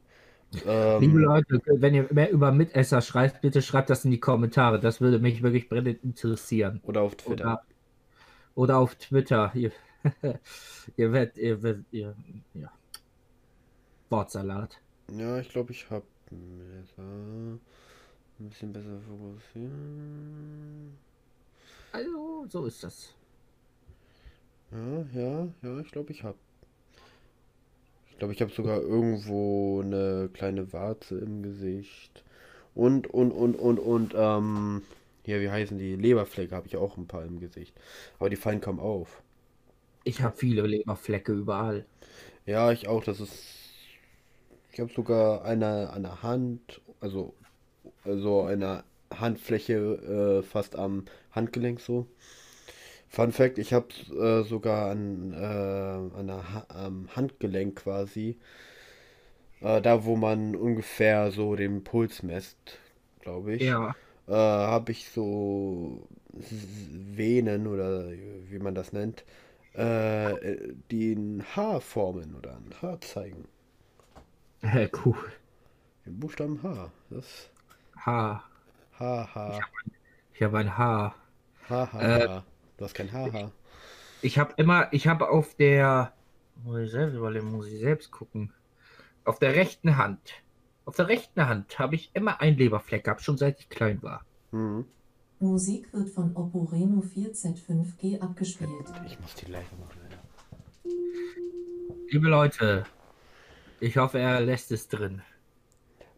Liebe 0.53 0.65
Ähm, 0.67 1.17
Leute, 1.19 1.61
wenn 1.67 1.95
ihr 1.95 2.09
mehr 2.13 2.31
über 2.31 2.53
Mitesser 2.53 3.01
schreibt, 3.03 3.41
bitte 3.41 3.63
schreibt 3.63 3.91
das 3.91 4.05
in 4.05 4.11
die 4.11 4.21
Kommentare. 4.21 4.81
Das 4.81 5.01
würde 5.01 5.19
mich 5.19 5.43
wirklich 5.43 5.69
brennend 5.69 6.03
interessieren. 6.05 6.81
oder 6.85 7.03
auf 7.03 7.17
Twitter. 7.17 7.45
Oder, 7.45 7.63
oder 8.55 8.79
auf 8.79 8.95
Twitter. 8.97 9.51
Ihr, 9.55 9.73
ihr 10.97 11.13
werdet, 11.13 11.39
ihr 11.39 11.63
werdet, 11.63 11.85
ihr, 11.91 12.15
ja. 12.55 12.73
Wortsalat. 14.11 14.81
Ja, 15.11 15.39
ich 15.39 15.49
glaube, 15.49 15.73
ich 15.73 15.91
habe 15.91 16.05
ein 16.31 17.61
bisschen 18.39 18.73
besser 18.73 19.01
fokussieren. 19.09 20.97
Also, 21.93 22.47
so 22.49 22.67
ist 22.67 22.83
das. 22.83 23.15
Ja, 24.71 25.05
ja, 25.13 25.49
ja, 25.63 25.79
ich 25.81 25.91
glaube, 25.91 26.13
ich 26.13 26.23
habe. 26.25 26.39
Ich 28.11 28.19
glaube, 28.19 28.33
ich 28.33 28.41
habe 28.41 28.53
sogar 28.53 28.81
irgendwo 28.81 29.81
eine 29.83 30.31
kleine 30.33 30.73
Warze 30.73 31.19
im 31.19 31.43
Gesicht. 31.43 32.25
Und, 32.75 33.09
und, 33.09 33.33
und, 33.33 33.57
und, 33.57 33.79
und, 33.79 34.15
ähm, 34.17 34.83
hier, 35.25 35.41
wie 35.41 35.51
heißen 35.51 35.79
die? 35.79 35.97
Leberflecke 35.97 36.55
habe 36.55 36.67
ich 36.67 36.77
auch 36.77 36.97
ein 36.97 37.07
paar 37.07 37.25
im 37.25 37.41
Gesicht. 37.41 37.75
Aber 38.19 38.31
die 38.31 38.37
fallen 38.37 38.61
kaum 38.61 38.79
auf. 38.79 39.23
Ich 40.05 40.23
habe 40.23 40.37
viele 40.37 40.63
Leberflecke 40.67 41.33
überall. 41.33 41.87
Ja, 42.47 42.73
ich 42.73 42.89
auch. 42.89 43.05
Das 43.05 43.21
ist. 43.21 43.73
Ich 44.73 44.81
habe 44.81 44.93
sogar 44.93 45.45
eine 45.45 45.91
an 45.91 46.03
der 46.03 46.23
Hand, 46.23 46.81
also, 47.01 47.35
also 48.05 48.43
eine 48.45 48.85
Handfläche 49.15 50.41
äh, 50.43 50.45
fast 50.45 50.77
am 50.77 51.05
Handgelenk 51.33 51.81
so. 51.81 52.09
Fun 53.09 53.33
Fact, 53.33 53.59
ich 53.59 53.73
habe 53.73 53.89
äh, 54.11 54.43
sogar 54.45 54.91
an, 54.91 55.33
äh, 55.33 55.37
an 56.19 56.27
der 56.27 56.53
ha 56.53 56.67
am 56.69 57.09
Handgelenk 57.15 57.77
quasi, 57.77 58.39
äh, 59.61 59.81
da 59.83 60.05
wo 60.05 60.17
man 60.17 60.57
ungefähr 60.57 61.31
so 61.31 61.55
den 61.57 61.85
Puls 61.85 62.23
messt, 62.23 62.79
glaube 63.21 63.55
ich, 63.55 63.77
Ja. 63.77 63.95
äh, 64.29 64.33
habe 64.33 64.93
ich 64.93 65.09
so 65.11 66.07
Venen 66.33 67.67
oder 67.67 68.11
wie 68.11 68.59
man 68.59 68.75
das 68.75 68.93
nennt, 68.93 69.25
äh, 69.75 70.75
die 70.91 71.15
ein 71.15 71.45
H 71.57 71.81
formen 71.81 72.35
oder 72.37 72.57
ein 72.57 72.75
H 72.81 73.01
zeigen. 73.01 73.49
Äh, 74.63 74.89
cool. 75.05 75.17
Den 76.07 76.19
Buchstaben 76.21 76.63
H. 76.63 76.91
Das 77.11 77.51
H. 78.05 78.45
H, 78.99 79.35
H, 79.35 79.61
Ich 80.35 80.43
habe 80.43 80.59
ein 80.59 80.77
Haar. 80.79 81.15
H, 81.69 81.93
H, 81.93 82.03
Äh, 82.03 82.29
H. 82.29 82.45
Du 82.77 82.85
hast 82.85 82.95
kein 82.95 83.13
H, 83.13 83.33
H. 83.33 83.51
Ich 84.23 84.39
habe 84.39 84.55
immer, 84.57 84.93
ich 84.93 85.07
habe 85.07 85.29
auf 85.29 85.55
der, 85.55 86.13
muss 86.63 86.79
ich 86.81 86.91
selbst 86.91 87.15
überlegen, 87.15 87.51
muss 87.51 87.67
ich 87.67 87.81
selbst 87.81 88.11
gucken. 88.11 88.53
Auf 89.25 89.39
der 89.39 89.55
rechten 89.55 89.97
Hand, 89.97 90.21
auf 90.85 90.97
der 90.97 91.09
rechten 91.09 91.47
Hand 91.47 91.79
habe 91.79 91.95
ich 91.95 92.11
immer 92.15 92.41
einen 92.41 92.57
Leberfleck 92.59 93.05
gehabt, 93.05 93.23
schon 93.23 93.37
seit 93.39 93.59
ich 93.61 93.69
klein 93.69 94.03
war. 94.03 94.25
Hm. 94.53 94.87
Musik 95.45 95.93
wird 95.93 96.09
von 96.09 96.35
Oppo 96.37 96.65
Reno 96.65 97.03
4Z5G 97.03 98.21
abgespielt. 98.21 98.71
Ich 99.07 99.21
muss 99.21 99.35
die 99.35 99.51
leise 99.51 99.77
machen, 99.79 100.01
Alter. 100.03 100.23
Liebe 102.11 102.29
Leute, 102.29 102.85
ich 103.79 103.97
hoffe, 103.99 104.19
er 104.19 104.41
lässt 104.41 104.73
es 104.73 104.89
drin. 104.89 105.23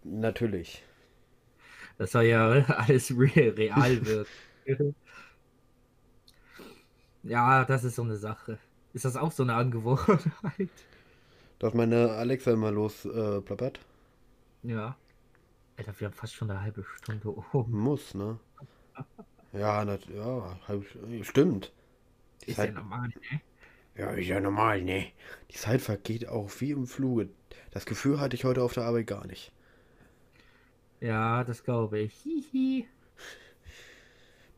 Natürlich. 0.05 0.85
Das 1.99 2.13
soll 2.13 2.25
ja 2.25 2.51
alles 2.79 3.11
real, 3.11 3.51
real 3.51 4.07
wirken. 4.07 4.95
ja, 7.25 7.65
das 7.65 7.85
ist 7.85 7.97
so 7.97 8.03
eine 8.03 8.17
Sache. 8.17 8.59
Ist 8.93 9.05
das 9.05 9.17
auch 9.17 9.33
so 9.33 9.43
eine 9.43 9.55
Angewohnheit? 9.55 10.71
Dass 11.59 11.75
meine 11.75 12.13
Alexa 12.13 12.53
immer 12.53 12.71
los 12.71 13.05
äh, 13.05 13.41
plappert. 13.41 13.81
Ja. 14.63 14.97
Alter, 15.77 15.99
wir 15.99 16.07
haben 16.07 16.15
fast 16.15 16.35
schon 16.35 16.51
eine 16.51 16.61
halbe 16.61 16.85
Stunde 16.85 17.31
um. 17.31 17.71
Muss, 17.71 18.15
ne? 18.15 18.39
Ja, 19.53 19.85
nat 19.85 20.07
ja, 20.07 20.57
halb, 20.69 20.85
stimmt. 21.23 21.73
Die 22.43 22.47
Ist 22.47 22.63
ja 22.63 22.71
Zeit, 22.71 22.73
normal, 22.73 23.09
ne? 23.31 23.41
ja, 23.97 24.11
ist 24.11 24.29
ja 24.29 24.41
normal, 24.41 24.83
ne? 24.83 25.07
Die 25.51 25.57
Zeit 25.57 25.81
vergeht 25.81 26.29
auch 26.29 26.51
wie 26.61 26.71
im 26.71 26.87
Fluge. 26.87 27.31
Das 27.73 27.85
Gefühl 27.87 28.21
hatte 28.21 28.37
ich 28.37 28.45
heute 28.45 28.63
auf 28.63 28.75
der 28.75 28.85
Arbeit 28.85 29.07
gar 29.09 29.27
nicht. 29.27 29.53
Ja, 31.01 31.43
das 31.45 31.63
glaube 31.65 32.01
ich. 32.01 32.15
Hihi. 32.23 32.87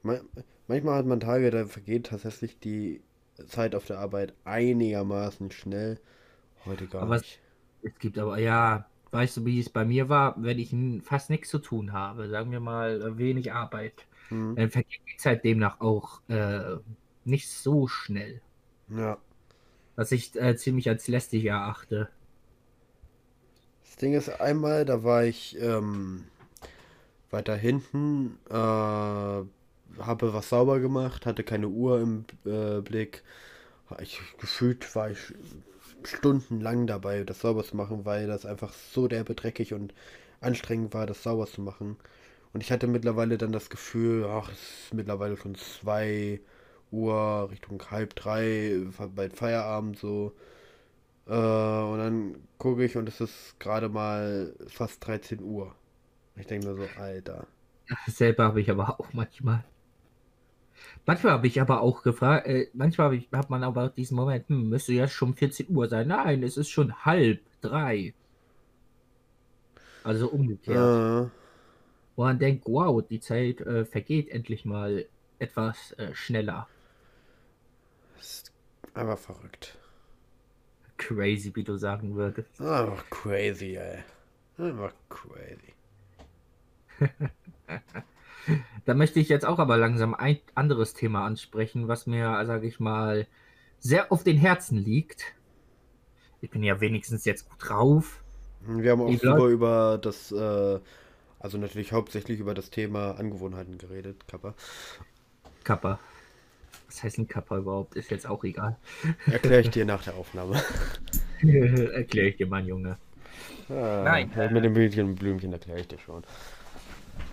Ma- 0.02 0.20
Manchmal 0.66 0.96
hat 0.98 1.06
man 1.06 1.20
Tage, 1.20 1.50
da 1.52 1.66
vergeht 1.66 2.06
tatsächlich 2.06 2.58
die 2.58 3.00
Zeit 3.46 3.74
auf 3.76 3.86
der 3.86 3.98
Arbeit 4.00 4.34
einigermaßen 4.44 5.50
schnell. 5.52 6.00
Heute 6.66 6.88
gar 6.88 7.06
Aber 7.06 7.16
es- 7.16 7.22
nicht. 7.22 7.40
Es 7.82 7.98
gibt 8.00 8.18
aber, 8.18 8.38
ja, 8.40 8.90
weißt 9.12 9.38
du, 9.38 9.46
wie 9.46 9.60
es 9.60 9.70
bei 9.70 9.84
mir 9.86 10.08
war, 10.10 10.36
wenn 10.42 10.58
ich 10.60 10.74
fast 11.04 11.30
nichts 11.30 11.50
zu 11.50 11.60
tun 11.60 11.92
habe, 11.94 12.28
sagen 12.30 12.52
wir 12.52 12.60
mal 12.60 13.02
äh, 13.02 13.18
wenig 13.18 13.52
Arbeit, 13.54 14.07
Hm. 14.30 14.54
dann 14.54 14.70
vergeht 14.70 15.00
die 15.12 15.16
Zeit 15.18 15.44
demnach 15.44 15.80
auch 15.80 16.20
äh, 16.28 16.76
nicht 17.24 17.48
so 17.50 17.88
schnell, 17.88 18.40
Ja. 18.88 19.18
was 19.96 20.12
ich 20.12 20.34
äh, 20.36 20.56
ziemlich 20.56 20.88
als 20.88 21.08
lästig 21.08 21.44
erachte. 21.44 22.08
Das 23.84 23.96
Ding 23.96 24.14
ist 24.14 24.28
einmal, 24.40 24.84
da 24.84 25.02
war 25.02 25.24
ich 25.24 25.56
ähm, 25.60 26.24
weiter 27.30 27.56
hinten, 27.56 28.38
äh, 28.50 28.54
habe 28.54 30.32
was 30.32 30.48
sauber 30.48 30.80
gemacht, 30.80 31.26
hatte 31.26 31.44
keine 31.44 31.68
Uhr 31.68 32.00
im 32.00 32.24
äh, 32.44 32.80
Blick, 32.80 33.22
ich 34.00 34.20
gefühlt 34.38 34.94
war 34.96 35.10
ich 35.10 35.18
stundenlang 36.04 36.86
dabei, 36.86 37.24
das 37.24 37.40
sauber 37.40 37.64
zu 37.64 37.76
machen, 37.76 38.04
weil 38.06 38.26
das 38.28 38.46
einfach 38.46 38.72
so 38.72 39.08
derbe 39.08 39.34
dreckig 39.34 39.74
und 39.74 39.94
anstrengend 40.40 40.94
war, 40.94 41.06
das 41.06 41.22
sauber 41.22 41.46
zu 41.46 41.62
machen. 41.62 41.96
Und 42.52 42.62
ich 42.62 42.72
hatte 42.72 42.86
mittlerweile 42.86 43.38
dann 43.38 43.52
das 43.52 43.70
Gefühl, 43.70 44.26
ach, 44.28 44.50
es 44.50 44.84
ist 44.84 44.94
mittlerweile 44.94 45.36
schon 45.36 45.54
2 45.54 46.40
Uhr, 46.90 47.48
Richtung 47.50 47.82
halb 47.90 48.14
drei, 48.14 48.80
bald 49.14 49.34
Feierabend 49.34 49.98
so. 49.98 50.32
Äh, 51.26 51.32
und 51.32 51.98
dann 51.98 52.34
gucke 52.56 52.84
ich 52.84 52.96
und 52.96 53.08
es 53.08 53.20
ist 53.20 53.60
gerade 53.60 53.88
mal 53.88 54.54
fast 54.68 55.06
13 55.06 55.42
Uhr. 55.42 55.74
Ich 56.36 56.46
denke 56.46 56.68
mir 56.68 56.74
so, 56.74 57.00
Alter. 57.00 57.46
Selber 58.06 58.44
habe 58.44 58.60
ich 58.60 58.70
aber 58.70 58.98
auch 58.98 59.12
manchmal. 59.12 59.64
Manchmal 61.06 61.32
habe 61.32 61.46
ich 61.46 61.60
aber 61.60 61.80
auch 61.82 62.02
gefragt, 62.02 62.46
äh, 62.46 62.68
manchmal 62.72 63.06
habe 63.08 63.24
hab 63.32 63.50
man 63.50 63.64
aber 63.64 63.88
diesen 63.90 64.16
Moment, 64.16 64.48
hm, 64.48 64.68
müsste 64.68 64.92
ja 64.92 65.08
schon 65.08 65.34
14 65.34 65.66
Uhr 65.70 65.88
sein. 65.88 66.08
Nein, 66.08 66.42
es 66.42 66.56
ist 66.56 66.70
schon 66.70 66.94
halb 67.04 67.40
drei. 67.60 68.14
Also 70.04 70.28
umgekehrt. 70.30 71.26
Äh, 71.26 71.30
Wo 72.18 72.24
man 72.24 72.40
denkt, 72.40 72.64
wow, 72.66 73.00
die 73.00 73.20
Zeit 73.20 73.60
äh, 73.60 73.84
vergeht 73.84 74.28
endlich 74.30 74.64
mal 74.64 75.06
etwas 75.38 75.92
äh, 75.92 76.12
schneller. 76.16 76.66
ist 78.18 78.50
einfach 78.92 79.16
verrückt. 79.16 79.78
Crazy, 80.96 81.54
wie 81.54 81.62
du 81.62 81.76
sagen 81.76 82.16
würdest. 82.16 82.60
Einfach 82.60 83.08
crazy, 83.08 83.76
ey. 83.76 83.98
Einfach 84.58 84.92
crazy. 85.08 85.74
Da 88.84 88.94
möchte 88.94 89.20
ich 89.20 89.28
jetzt 89.28 89.44
auch 89.44 89.58
aber 89.60 89.76
langsam 89.76 90.14
ein 90.14 90.40
anderes 90.54 90.94
Thema 90.94 91.24
ansprechen, 91.24 91.86
was 91.86 92.06
mir, 92.06 92.44
sage 92.46 92.66
ich 92.66 92.80
mal, 92.80 93.26
sehr 93.78 94.10
auf 94.10 94.24
den 94.24 94.38
Herzen 94.38 94.78
liegt. 94.78 95.34
Ich 96.40 96.50
bin 96.50 96.64
ja 96.64 96.80
wenigstens 96.80 97.26
jetzt 97.26 97.48
gut 97.48 97.58
drauf. 97.60 98.24
Wir 98.66 98.92
haben 98.92 99.02
auch 99.02 99.22
Leute- 99.22 99.52
über 99.52 99.98
das, 100.02 100.32
äh, 100.32 100.80
also 101.40 101.58
natürlich 101.58 101.92
hauptsächlich 101.92 102.40
über 102.40 102.54
das 102.54 102.70
Thema 102.70 103.12
Angewohnheiten 103.12 103.78
geredet, 103.78 104.26
Kappa. 104.28 104.54
Kappa. 105.64 105.98
Was 106.86 107.02
heißt 107.02 107.18
ein 107.18 107.28
Kappa 107.28 107.58
überhaupt? 107.58 107.96
Ist 107.96 108.10
jetzt 108.10 108.26
auch 108.26 108.44
egal. 108.44 108.76
Erkläre 109.26 109.60
ich 109.60 109.70
dir 109.70 109.84
nach 109.86 110.02
der 110.02 110.14
Aufnahme. 110.14 110.62
Erkläre 111.42 112.28
ich 112.28 112.36
dir, 112.36 112.46
mein 112.46 112.66
Junge. 112.66 112.98
Ah, 113.68 114.02
Nein, 114.04 114.30
Mit 114.52 114.64
dem 114.64 114.72
Blümchen, 114.74 115.14
Blümchen 115.14 115.52
erkläre 115.52 115.80
ich 115.80 115.88
dir 115.88 115.98
schon. 115.98 116.24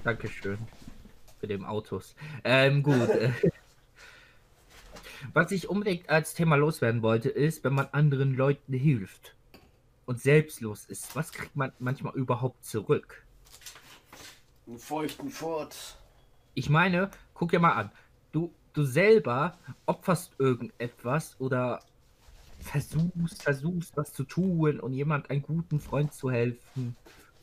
Dankeschön. 0.04 0.58
Für 1.40 1.48
den 1.48 1.64
Autos. 1.66 2.16
Ähm, 2.44 2.84
gut. 2.84 3.10
Was 5.34 5.52
ich 5.52 5.70
unbedingt 5.70 6.10
als 6.10 6.34
Thema 6.34 6.56
loswerden 6.56 7.02
wollte, 7.02 7.30
ist, 7.30 7.64
wenn 7.64 7.74
man 7.74 7.88
anderen 7.92 8.36
Leuten 8.36 8.74
hilft 8.74 9.36
und 10.06 10.22
selbstlos 10.22 10.86
ist, 10.86 11.16
was 11.16 11.32
kriegt 11.32 11.56
man 11.56 11.72
manchmal 11.80 12.14
überhaupt 12.14 12.64
zurück? 12.64 13.25
Einen 14.68 14.80
feuchten 14.80 15.30
Furz. 15.30 15.96
Ich 16.54 16.70
meine, 16.70 17.12
guck 17.34 17.52
dir 17.52 17.60
mal 17.60 17.74
an. 17.74 17.92
Du, 18.32 18.52
du 18.74 18.84
selber 18.84 19.58
opferst 19.86 20.34
irgendetwas 20.40 21.36
oder 21.40 21.82
versuchst, 22.60 23.44
versuchst, 23.44 23.96
was 23.96 24.14
zu 24.14 24.24
tun 24.24 24.80
und 24.80 24.94
jemand 24.94 25.30
einen 25.30 25.44
guten 25.44 25.80
Freund 25.80 26.14
zu 26.14 26.32
helfen 26.32 26.96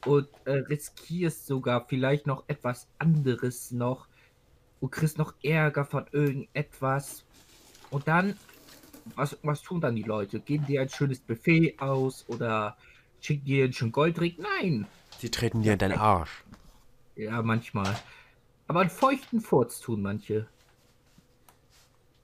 und 0.07 0.29
äh, 0.47 0.53
riskierst 0.53 1.47
sogar 1.47 1.87
vielleicht 1.87 2.27
noch 2.27 2.45
etwas 2.49 2.89
anderes 2.99 3.71
noch 3.71 4.09
und 4.81 4.91
kriegst 4.91 5.19
noch 5.19 5.35
Ärger 5.43 5.85
von 5.85 6.07
irgendetwas. 6.11 7.25
Und 7.91 8.09
dann, 8.09 8.37
was, 9.15 9.37
was 9.43 9.63
tun 9.63 9.81
dann 9.81 9.95
die 9.95 10.03
Leute? 10.03 10.41
Geben 10.41 10.67
dir 10.67 10.81
ein 10.81 10.89
schönes 10.89 11.21
Buffet 11.21 11.77
aus 11.79 12.25
oder 12.29 12.77
schicken 13.21 13.45
dir 13.45 13.65
einen 13.65 13.73
schönen 13.73 13.93
Goldring? 13.93 14.35
Nein, 14.39 14.87
Sie 15.19 15.31
treten 15.31 15.63
dir 15.63 15.75
in 15.75 15.79
deinen 15.79 15.99
Arsch. 15.99 16.43
Ja, 17.25 17.43
manchmal. 17.43 17.97
Aber 18.69 18.81
einen 18.81 18.91
feuchten 18.91 19.41
Furz 19.41 19.81
tun 19.81 20.03
manche. 20.03 20.47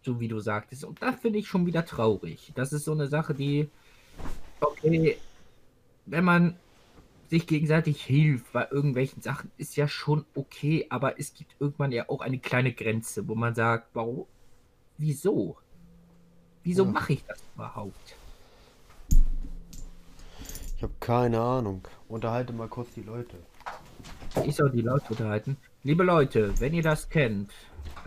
So 0.02 0.20
wie 0.20 0.28
du 0.28 0.40
sagtest. 0.40 0.84
Und 0.84 1.02
das 1.02 1.16
finde 1.16 1.38
ich 1.38 1.48
schon 1.48 1.66
wieder 1.66 1.84
traurig. 1.84 2.52
Das 2.54 2.72
ist 2.72 2.84
so 2.84 2.92
eine 2.92 3.08
Sache, 3.08 3.34
die. 3.34 3.68
Okay, 4.60 5.18
wenn 6.06 6.24
man 6.24 6.56
sich 7.28 7.46
gegenseitig 7.46 8.02
hilft 8.02 8.52
bei 8.52 8.66
irgendwelchen 8.70 9.20
Sachen, 9.20 9.50
ist 9.58 9.76
ja 9.76 9.86
schon 9.86 10.24
okay. 10.34 10.86
Aber 10.88 11.18
es 11.20 11.34
gibt 11.34 11.54
irgendwann 11.60 11.92
ja 11.92 12.08
auch 12.08 12.20
eine 12.22 12.38
kleine 12.38 12.72
Grenze, 12.72 13.28
wo 13.28 13.34
man 13.34 13.54
sagt, 13.54 13.88
warum? 13.94 14.26
Wieso? 14.96 15.56
Wieso 16.62 16.84
Ja. 16.84 16.90
mache 16.90 17.12
ich 17.14 17.24
das 17.24 17.38
überhaupt? 17.54 18.16
Ich 20.76 20.82
habe 20.82 20.94
keine 21.00 21.40
Ahnung. 21.40 21.86
Unterhalte 22.08 22.52
mal 22.52 22.68
kurz 22.68 22.94
die 22.94 23.02
Leute. 23.02 23.36
Ich 24.44 24.56
soll 24.56 24.70
die 24.70 24.80
Leute 24.80 25.06
unterhalten. 25.10 25.56
Liebe 25.82 26.04
Leute, 26.04 26.58
wenn 26.60 26.74
ihr 26.74 26.82
das 26.82 27.08
kennt, 27.08 27.52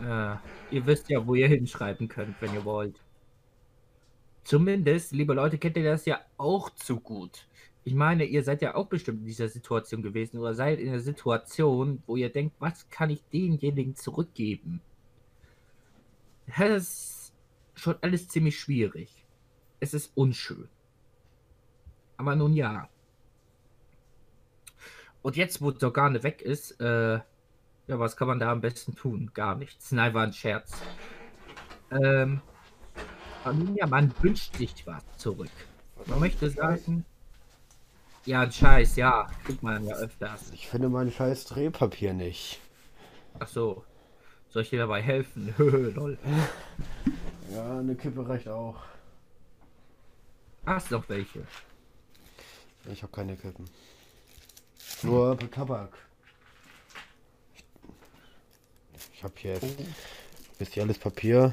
äh, 0.00 0.34
ihr 0.70 0.86
wisst 0.86 1.08
ja, 1.08 1.26
wo 1.26 1.34
ihr 1.34 1.48
hinschreiben 1.48 2.08
könnt, 2.08 2.40
wenn 2.40 2.54
ihr 2.54 2.64
wollt. 2.64 3.00
Zumindest, 4.44 5.12
liebe 5.12 5.34
Leute, 5.34 5.58
kennt 5.58 5.76
ihr 5.76 5.84
das 5.84 6.04
ja 6.04 6.20
auch 6.36 6.70
zu 6.70 7.00
gut. 7.00 7.46
Ich 7.84 7.94
meine, 7.94 8.24
ihr 8.24 8.42
seid 8.44 8.62
ja 8.62 8.74
auch 8.74 8.86
bestimmt 8.86 9.20
in 9.20 9.26
dieser 9.26 9.48
Situation 9.48 10.02
gewesen 10.02 10.38
oder 10.38 10.54
seid 10.54 10.78
in 10.78 10.90
der 10.90 11.00
Situation, 11.00 12.02
wo 12.06 12.16
ihr 12.16 12.30
denkt, 12.30 12.54
was 12.58 12.88
kann 12.90 13.10
ich 13.10 13.22
denjenigen 13.32 13.96
zurückgeben? 13.96 14.80
Das 16.46 16.76
ist 16.76 17.32
schon 17.74 17.96
alles 18.00 18.28
ziemlich 18.28 18.58
schwierig. 18.58 19.24
Es 19.80 19.94
ist 19.94 20.12
unschön. 20.14 20.68
Aber 22.16 22.36
nun 22.36 22.52
ja. 22.52 22.88
Und 25.22 25.36
jetzt, 25.36 25.62
wo 25.62 25.70
Dorgane 25.70 26.22
weg 26.22 26.42
ist, 26.42 26.80
äh, 26.80 27.14
ja, 27.14 27.98
was 27.98 28.16
kann 28.16 28.28
man 28.28 28.38
da 28.38 28.50
am 28.50 28.60
besten 28.60 28.94
tun? 28.94 29.30
Gar 29.34 29.56
nichts. 29.56 29.92
Nein, 29.92 30.14
war 30.14 30.24
ein 30.24 30.32
Scherz. 30.32 30.80
Ähm, 31.90 32.40
ja, 33.74 33.86
man 33.86 34.12
wünscht 34.20 34.56
sich 34.56 34.86
was 34.86 35.04
zurück. 35.16 35.50
Man 36.06 36.20
möchte 36.20 36.48
sagen, 36.50 37.04
ja, 38.24 38.42
ein 38.42 38.52
Scheiß, 38.52 38.96
ja, 38.96 39.28
kriegt 39.44 39.62
man 39.62 39.84
ja 39.84 39.96
öfters. 39.96 40.50
Ich 40.52 40.68
finde 40.68 40.88
mein 40.88 41.10
scheiß 41.10 41.44
Drehpapier 41.46 42.12
nicht. 42.14 42.60
Ach 43.38 43.48
so, 43.48 43.84
soll 44.50 44.62
ich 44.62 44.70
dir 44.70 44.80
dabei 44.80 45.02
helfen? 45.02 45.54
Lol. 45.58 46.18
Ja, 47.52 47.78
eine 47.78 47.94
Kippe 47.96 48.28
reicht 48.28 48.48
auch. 48.48 48.76
Hast 50.64 50.90
noch 50.92 51.08
welche? 51.08 51.44
Ich 52.92 53.02
habe 53.02 53.12
keine 53.12 53.36
Kippen. 53.36 53.68
Nur 55.02 55.38
Tabak. 55.50 55.92
Ich 59.14 59.24
habe 59.24 59.34
hier 59.36 59.60
jetzt 60.58 60.76
ihr 60.76 60.82
alles 60.82 60.98
Papier. 60.98 61.52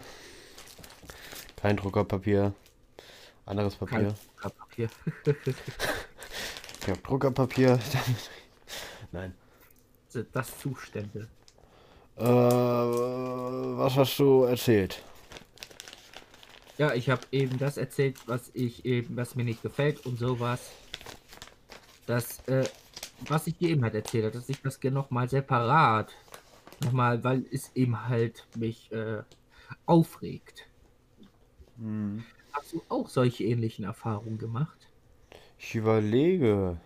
Kein 1.56 1.78
Druckerpapier. 1.78 2.54
Anderes 3.46 3.76
Papier. 3.76 4.16
Kein 4.38 4.52
Papier. 4.52 4.90
Ich 6.82 6.88
habe 6.88 7.02
Druckerpapier. 7.02 7.78
Nein. 9.12 9.36
Sind 10.08 10.28
das 10.34 10.58
Zustände? 10.58 11.28
Äh, 12.16 12.24
was 12.24 13.96
hast 13.96 14.18
du 14.18 14.44
erzählt? 14.46 15.04
Ja, 16.80 16.94
ich 16.94 17.10
habe 17.10 17.22
eben 17.32 17.60
das 17.60 17.78
erzählt, 17.78 18.18
was 18.26 18.50
ich 18.54 18.86
eben, 18.86 19.18
was 19.18 19.36
mir 19.36 19.44
nicht 19.44 19.62
gefällt 19.62 20.06
und 20.06 20.18
sowas. 20.18 20.72
Das, 22.08 22.40
äh, 22.48 22.64
was 23.28 23.48
ich 23.48 23.58
dir 23.58 23.70
eben 23.70 23.84
halt 23.84 23.96
erzählt 23.96 24.26
habe, 24.26 24.36
dass 24.36 24.50
ich 24.50 24.62
das 24.62 24.80
gerne 24.80 24.96
nochmal 24.96 25.30
separat, 25.30 26.14
nochmal, 26.84 27.24
weil 27.24 27.46
es 27.52 27.72
eben 27.76 28.08
halt 28.08 28.48
mich 28.56 28.92
äh, 28.92 29.24
aufregt. 29.86 30.68
Hm. 31.78 32.24
Hast 32.52 32.74
du 32.74 32.82
auch 32.90 33.10
solche 33.10 33.44
ähnlichen 33.44 33.86
Erfahrungen 33.86 34.38
gemacht? 34.38 34.88
Ich 35.58 35.76
überlege. 35.76 36.78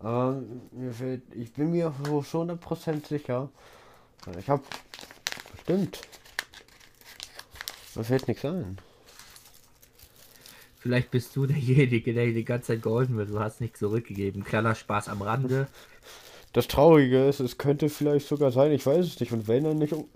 Aber 0.00 0.42
mir 0.72 0.92
fällt, 0.92 1.22
ich 1.34 1.52
bin 1.52 1.70
mir 1.70 1.94
so 2.04 2.22
schon 2.22 2.50
100% 2.50 3.06
sicher. 3.06 3.48
Ich 4.38 4.48
habe 4.48 4.62
bestimmt. 5.52 6.00
Mir 7.94 8.04
fällt 8.04 8.28
nichts 8.28 8.44
ein. 8.44 8.78
Vielleicht 10.84 11.10
bist 11.10 11.34
du 11.34 11.46
derjenige, 11.46 12.12
der 12.12 12.26
die 12.26 12.44
ganze 12.44 12.66
Zeit 12.66 12.82
geholfen 12.82 13.16
wird. 13.16 13.30
Du 13.30 13.40
hast 13.40 13.62
nichts 13.62 13.78
zurückgegeben. 13.78 14.44
Kleiner 14.44 14.74
Spaß 14.74 15.08
am 15.08 15.22
Rande. 15.22 15.66
Das 16.52 16.68
Traurige 16.68 17.26
ist, 17.26 17.40
es 17.40 17.56
könnte 17.56 17.88
vielleicht 17.88 18.28
sogar 18.28 18.52
sein, 18.52 18.70
ich 18.70 18.84
weiß 18.84 19.06
es 19.06 19.18
nicht. 19.18 19.32
Und 19.32 19.48
wenn 19.48 19.64
dann 19.64 19.78
nicht. 19.78 19.94
um- 19.94 20.06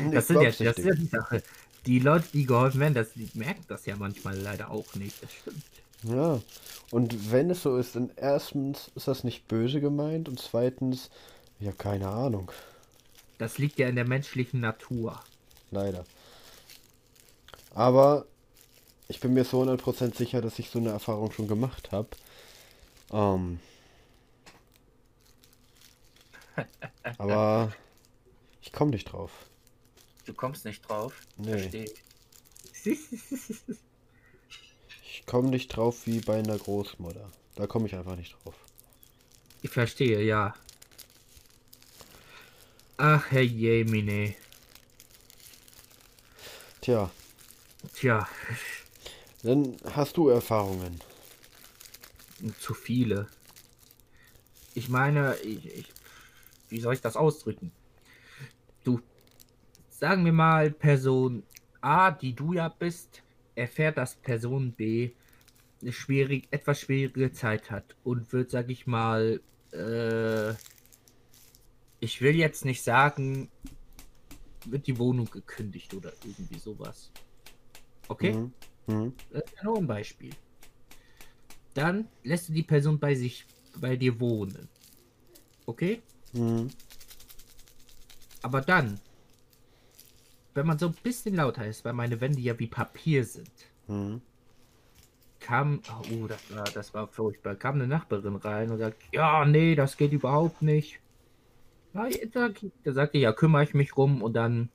nicht 0.00 0.14
Das, 0.16 0.26
sind 0.26 0.40
ja, 0.42 0.48
das 0.50 0.60
ist 0.60 0.84
ja 0.84 0.94
die 0.94 1.06
Sache. 1.06 1.44
Die 1.86 2.00
Leute, 2.00 2.26
die 2.32 2.44
geholfen 2.44 2.80
werden, 2.80 2.94
das, 2.94 3.12
die 3.14 3.30
merken 3.34 3.64
das 3.68 3.86
ja 3.86 3.94
manchmal 3.94 4.36
leider 4.36 4.68
auch 4.72 4.92
nicht. 4.96 5.22
Das 5.22 5.30
stimmt. 5.32 5.62
Ja. 6.02 6.40
Und 6.90 7.30
wenn 7.30 7.50
es 7.50 7.62
so 7.62 7.76
ist, 7.76 7.94
dann 7.94 8.10
erstens 8.16 8.90
ist 8.96 9.06
das 9.06 9.22
nicht 9.22 9.46
böse 9.46 9.80
gemeint 9.80 10.28
und 10.28 10.40
zweitens, 10.40 11.08
ich 11.60 11.68
habe 11.68 11.76
keine 11.76 12.08
Ahnung. 12.08 12.50
Das 13.38 13.58
liegt 13.58 13.78
ja 13.78 13.86
in 13.88 13.94
der 13.94 14.08
menschlichen 14.08 14.58
Natur. 14.58 15.20
Leider. 15.70 16.04
Aber 17.74 18.26
ich 19.08 19.20
bin 19.20 19.34
mir 19.34 19.44
so 19.44 19.62
100% 19.62 20.14
sicher, 20.14 20.40
dass 20.40 20.58
ich 20.58 20.70
so 20.70 20.78
eine 20.78 20.90
Erfahrung 20.90 21.32
schon 21.32 21.48
gemacht 21.48 21.92
habe. 21.92 22.08
Ähm, 23.10 23.58
aber 27.18 27.72
ich 28.62 28.72
komme 28.72 28.90
nicht 28.90 29.12
drauf. 29.12 29.30
Du 30.26 30.34
kommst 30.34 30.64
nicht 30.64 30.86
drauf. 30.86 31.14
Nee. 31.36 31.58
Verstehe. 31.58 31.90
Ich 35.02 35.26
komme 35.26 35.48
nicht 35.48 35.68
drauf 35.68 36.06
wie 36.06 36.20
bei 36.20 36.38
einer 36.38 36.56
Großmutter. 36.56 37.30
Da 37.54 37.66
komme 37.66 37.86
ich 37.86 37.94
einfach 37.94 38.16
nicht 38.16 38.36
drauf. 38.44 38.54
Ich 39.62 39.70
verstehe, 39.70 40.22
ja. 40.22 40.54
Ach, 42.98 43.30
Herr 43.30 43.42
Jemine. 43.42 44.34
Tja, 46.80 47.10
Tja, 47.94 48.28
dann 49.42 49.76
hast 49.94 50.16
du 50.16 50.28
Erfahrungen. 50.28 51.00
zu 52.60 52.74
viele. 52.74 53.26
Ich 54.74 54.88
meine, 54.88 55.36
ich, 55.42 55.66
ich, 55.66 55.92
wie 56.68 56.80
soll 56.80 56.94
ich 56.94 57.00
das 57.00 57.16
ausdrücken? 57.16 57.72
Du, 58.84 59.00
sagen 59.90 60.24
wir 60.24 60.32
mal, 60.32 60.70
Person 60.70 61.42
A, 61.80 62.10
die 62.10 62.34
du 62.34 62.52
ja 62.52 62.68
bist, 62.68 63.22
erfährt, 63.54 63.98
dass 63.98 64.14
Person 64.14 64.72
B 64.72 65.10
eine 65.82 65.92
schwierig, 65.92 66.48
etwas 66.50 66.80
schwierige 66.80 67.32
Zeit 67.32 67.70
hat 67.70 67.96
und 68.04 68.32
wird, 68.32 68.50
sag 68.50 68.68
ich 68.68 68.86
mal, 68.86 69.40
äh, 69.72 70.54
ich 72.00 72.20
will 72.20 72.36
jetzt 72.36 72.64
nicht 72.64 72.82
sagen, 72.82 73.50
wird 74.64 74.86
die 74.86 74.98
Wohnung 74.98 75.26
gekündigt 75.30 75.94
oder 75.94 76.12
irgendwie 76.24 76.58
sowas. 76.58 77.10
Okay? 78.08 78.34
Mhm. 78.34 78.52
Mhm. 78.88 79.12
Das 79.30 79.42
ist 79.44 79.54
ja 79.56 79.64
nur 79.64 79.78
ein 79.78 79.86
Beispiel. 79.86 80.30
Dann 81.74 82.08
lässt 82.24 82.48
du 82.48 82.52
die 82.52 82.62
Person 82.62 82.98
bei 82.98 83.14
sich, 83.14 83.44
bei 83.80 83.96
dir 83.96 84.18
wohnen. 84.18 84.68
Okay? 85.66 86.02
Mhm. 86.32 86.68
Aber 88.42 88.60
dann, 88.60 88.98
wenn 90.54 90.66
man 90.66 90.78
so 90.78 90.86
ein 90.88 90.94
bisschen 91.02 91.36
lauter 91.36 91.66
ist, 91.66 91.84
weil 91.84 91.92
meine 91.92 92.20
Wände 92.20 92.40
ja 92.40 92.58
wie 92.58 92.66
Papier 92.66 93.24
sind, 93.24 93.50
Mhm. 93.86 94.20
kam, 95.40 95.80
oh, 96.10 96.26
das 96.26 96.40
war, 96.50 96.64
das 96.64 96.94
war 96.94 97.06
furchtbar, 97.08 97.54
kam 97.54 97.76
eine 97.76 97.86
Nachbarin 97.86 98.36
rein 98.36 98.70
und 98.70 98.78
sagt, 98.78 99.02
ja, 99.12 99.44
nee, 99.44 99.74
das 99.74 99.96
geht 99.96 100.12
überhaupt 100.12 100.62
nicht. 100.62 101.00
Ja, 101.94 102.06
ich- 102.06 102.28
Da 102.32 102.92
sagte 102.92 103.16
ich, 103.18 103.22
ja, 103.22 103.32
kümmere 103.32 103.62
ich 103.64 103.74
mich 103.74 103.96
rum 103.96 104.22
und 104.22 104.34
dann 104.34 104.70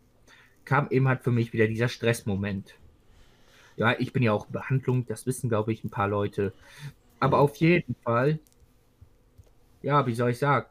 kam 0.65 0.87
eben 0.89 1.07
halt 1.07 1.23
für 1.23 1.31
mich 1.31 1.53
wieder 1.53 1.67
dieser 1.67 1.89
Stressmoment. 1.89 2.75
Ja, 3.75 3.95
ich 3.99 4.13
bin 4.13 4.23
ja 4.23 4.33
auch 4.33 4.47
in 4.47 4.51
Behandlung, 4.53 5.05
das 5.05 5.25
wissen, 5.25 5.49
glaube 5.49 5.73
ich, 5.73 5.83
ein 5.83 5.89
paar 5.89 6.07
Leute. 6.07 6.53
Aber 7.19 7.39
auf 7.39 7.55
jeden 7.57 7.95
Fall, 8.03 8.39
ja, 9.81 10.05
wie 10.07 10.15
soll 10.15 10.31
ich 10.31 10.39
sagen? 10.39 10.67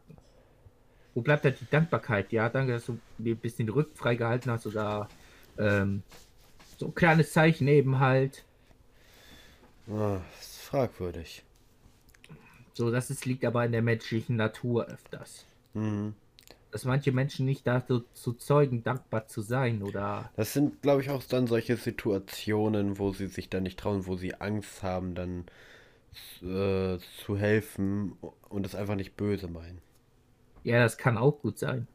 Wo 1.15 1.21
bleibt 1.21 1.45
da 1.45 1.51
die 1.51 1.69
Dankbarkeit? 1.69 2.33
Ja, 2.33 2.49
danke, 2.49 2.73
dass 2.73 2.87
du 2.87 2.99
mir 3.19 3.35
ein 3.35 3.39
bisschen 3.39 3.67
den 3.67 3.75
Rücken 3.75 3.95
freigehalten 3.97 4.51
hast 4.51 4.67
oder 4.67 5.09
ähm, 5.59 6.03
so 6.79 6.87
ein 6.87 6.95
kleines 6.95 7.33
Zeichen 7.33 7.69
eben 7.69 8.01
halt. 8.01 8.45
Ah, 9.89 10.21
das 10.37 10.47
ist 10.47 10.61
fragwürdig. 10.63 11.43
So, 12.75 12.91
das 12.91 13.11
ist, 13.11 13.27
liegt 13.27 13.45
aber 13.45 13.65
in 13.65 13.73
der 13.73 13.83
menschlichen 13.83 14.37
Natur 14.37 14.87
öfters. 14.87 15.47
Mhm. 15.75 16.15
Dass 16.73 16.85
manche 16.85 17.13
Menschen 17.13 17.47
nicht 17.47 17.69
dazu 17.69 18.01
zu 18.15 18.33
zeugen, 18.33 18.83
dankbar 18.83 19.29
zu 19.29 19.43
sein 19.43 19.85
oder. 19.85 20.33
Das 20.37 20.53
sind, 20.53 20.83
glaube 20.83 21.01
ich, 21.03 21.09
auch 21.11 21.23
dann 21.25 21.47
solche 21.47 21.77
Situationen, 21.79 22.99
wo 22.99 23.13
sie 23.13 23.27
sich 23.29 23.49
dann 23.49 23.63
nicht 23.63 23.79
trauen, 23.79 24.07
wo 24.07 24.17
sie 24.17 24.35
Angst 24.35 24.83
haben, 24.83 25.15
dann 25.15 25.47
äh, 26.43 26.99
zu 27.25 27.37
helfen 27.39 28.13
und 28.49 28.67
es 28.67 28.75
einfach 28.75 28.97
nicht 28.97 29.17
böse 29.17 29.49
meinen. 29.49 29.81
Ja, 30.65 30.81
das 30.81 30.99
kann 30.99 31.19
auch 31.19 31.41
gut 31.41 31.57
sein. 31.59 31.87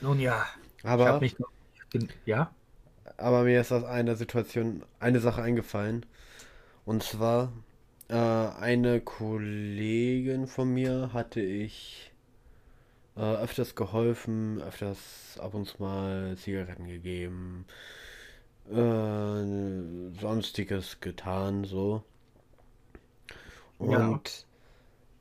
Nun 0.00 0.20
ja, 0.20 0.46
ich 0.94 1.06
Aber, 1.06 1.06
habe 1.06 1.24
mich 1.24 1.38
noch. 1.38 1.50
gen- 1.90 2.12
Ja? 2.24 2.54
aber 3.16 3.44
mir 3.44 3.60
ist 3.60 3.72
aus 3.72 3.84
einer 3.84 4.16
Situation 4.16 4.84
eine 5.00 5.20
Sache 5.20 5.42
eingefallen. 5.42 6.06
Und 6.86 7.02
zwar, 7.04 7.52
äh, 8.08 8.14
eine 8.16 9.00
Kollegin 9.02 10.48
von 10.48 10.72
mir 10.74 11.10
hatte 11.14 11.40
ich 11.40 12.12
äh, 13.16 13.20
öfters 13.20 13.74
geholfen, 13.74 14.60
öfters 14.62 15.38
ab 15.40 15.54
und 15.54 15.66
zu 15.66 15.82
mal 15.82 16.36
Zigaretten 16.38 16.86
gegeben, 16.88 17.66
äh, 18.70 20.20
sonstiges 20.20 21.00
getan, 21.00 21.64
so. 21.64 22.02
Ja. 23.80 24.18
Und 24.18 24.46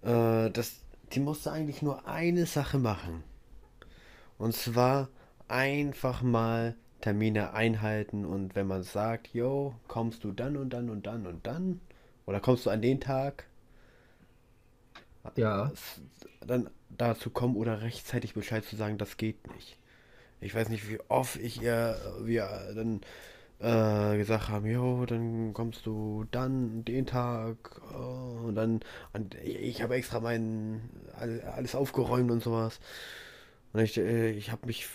äh, 0.03 0.51
das, 0.51 0.81
die 1.13 1.19
musste 1.21 1.51
eigentlich 1.51 1.81
nur 1.81 2.08
eine 2.08 2.45
Sache 2.45 2.79
machen. 2.79 3.23
Und 4.38 4.53
zwar 4.55 5.10
einfach 5.49 6.21
mal 6.21 6.75
Termine 7.01 7.51
einhalten 7.53 8.23
und 8.25 8.55
wenn 8.55 8.65
man 8.67 8.84
sagt, 8.84 9.34
yo, 9.34 9.75
kommst 9.89 10.23
du 10.23 10.31
dann 10.31 10.55
und 10.58 10.69
dann 10.71 10.89
und 10.89 11.05
dann 11.05 11.27
und 11.27 11.45
dann 11.45 11.81
oder 12.25 12.39
kommst 12.39 12.65
du 12.65 12.69
an 12.69 12.81
den 12.81 12.99
Tag, 13.01 13.45
Ja. 15.36 15.71
dann 16.45 16.69
dazu 16.97 17.29
kommen 17.29 17.55
oder 17.55 17.81
rechtzeitig 17.81 18.34
Bescheid 18.34 18.63
zu 18.65 18.75
sagen, 18.75 18.97
das 18.97 19.17
geht 19.17 19.47
nicht. 19.55 19.77
Ich 20.41 20.53
weiß 20.55 20.69
nicht, 20.69 20.89
wie 20.89 20.99
oft 21.10 21.38
ich 21.38 21.62
ihr, 21.62 21.97
wir 22.21 22.47
dann 22.75 23.01
äh, 23.60 24.17
gesagt 24.17 24.49
haben, 24.49 24.65
jo, 24.67 25.05
dann 25.05 25.53
kommst 25.53 25.86
du 25.86 26.25
dann 26.31 26.84
den 26.86 27.05
Tag 27.05 27.58
äh, 27.91 27.95
und 27.95 28.55
dann 28.55 28.81
und 29.13 29.36
ich, 29.36 29.55
ich 29.62 29.81
habe 29.81 29.95
extra 29.95 30.19
mein 30.19 30.81
all- 31.17 31.41
alles 31.41 31.75
aufgeräumt 31.75 32.31
und 32.31 32.43
sowas. 32.43 32.79
Und 33.73 33.81
ich, 33.81 33.97
äh, 33.97 34.31
ich 34.31 34.51
habe 34.51 34.67
mich 34.67 34.88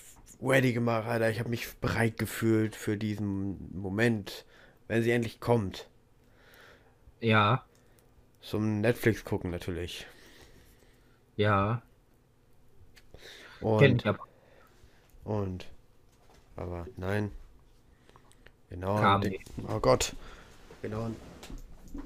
ready 0.42 0.72
gemacht, 0.72 1.06
Alter. 1.06 1.30
Ich 1.30 1.38
habe 1.40 1.50
mich 1.50 1.74
bereit 1.76 2.18
gefühlt 2.18 2.76
für 2.76 2.96
diesen 2.96 3.58
Moment, 3.80 4.44
wenn 4.88 5.02
sie 5.02 5.10
endlich 5.12 5.40
kommt. 5.40 5.88
Ja. 7.20 7.64
Zum 8.42 8.80
Netflix 8.82 9.24
gucken 9.24 9.50
natürlich. 9.50 10.06
Ja. 11.36 11.82
Und, 13.60 14.04
und, 15.24 15.66
aber 16.56 16.86
nein. 16.96 17.30
Genau 18.70 18.96
Kam 18.96 19.20
den, 19.20 19.36
oh 19.68 19.80
Gott. 19.80 20.14
Genau 20.82 21.10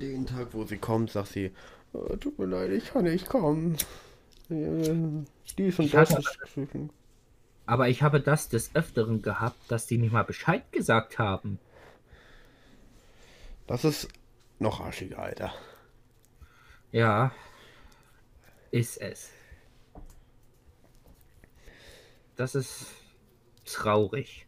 den 0.01 0.27
Tag, 0.27 0.49
wo 0.53 0.65
sie 0.65 0.79
kommt, 0.79 1.11
sagt 1.11 1.29
sie, 1.29 1.53
"Oh, 1.93 2.17
tut 2.17 2.39
mir 2.39 2.47
leid, 2.47 2.71
ich 2.71 2.87
kann 2.87 3.05
nicht 3.05 3.29
kommen. 3.29 3.77
Dies 4.49 5.79
und 5.79 5.87
Ich 5.87 5.93
das 5.93 6.11
ist 6.11 6.39
Aber 7.67 7.89
ich 7.89 8.03
habe 8.03 8.21
das 8.21 8.49
des 8.49 8.75
Öfteren 8.75 9.23
gehabt, 9.23 9.59
dass 9.69 9.87
die 9.87 9.99
nicht 9.99 10.13
mal 10.13 10.25
Bescheid 10.25 10.71
gesagt 10.73 11.19
haben. 11.19 11.59
Das 13.67 13.85
ist 13.85 14.09
noch 14.59 14.81
arschiger, 14.81 15.19
Alter. 15.21 15.55
Ja. 16.93 17.33
Ist 18.71 19.01
es. 19.01 19.31
Das 22.37 22.55
ist 22.55 22.87
traurig. 23.65 24.47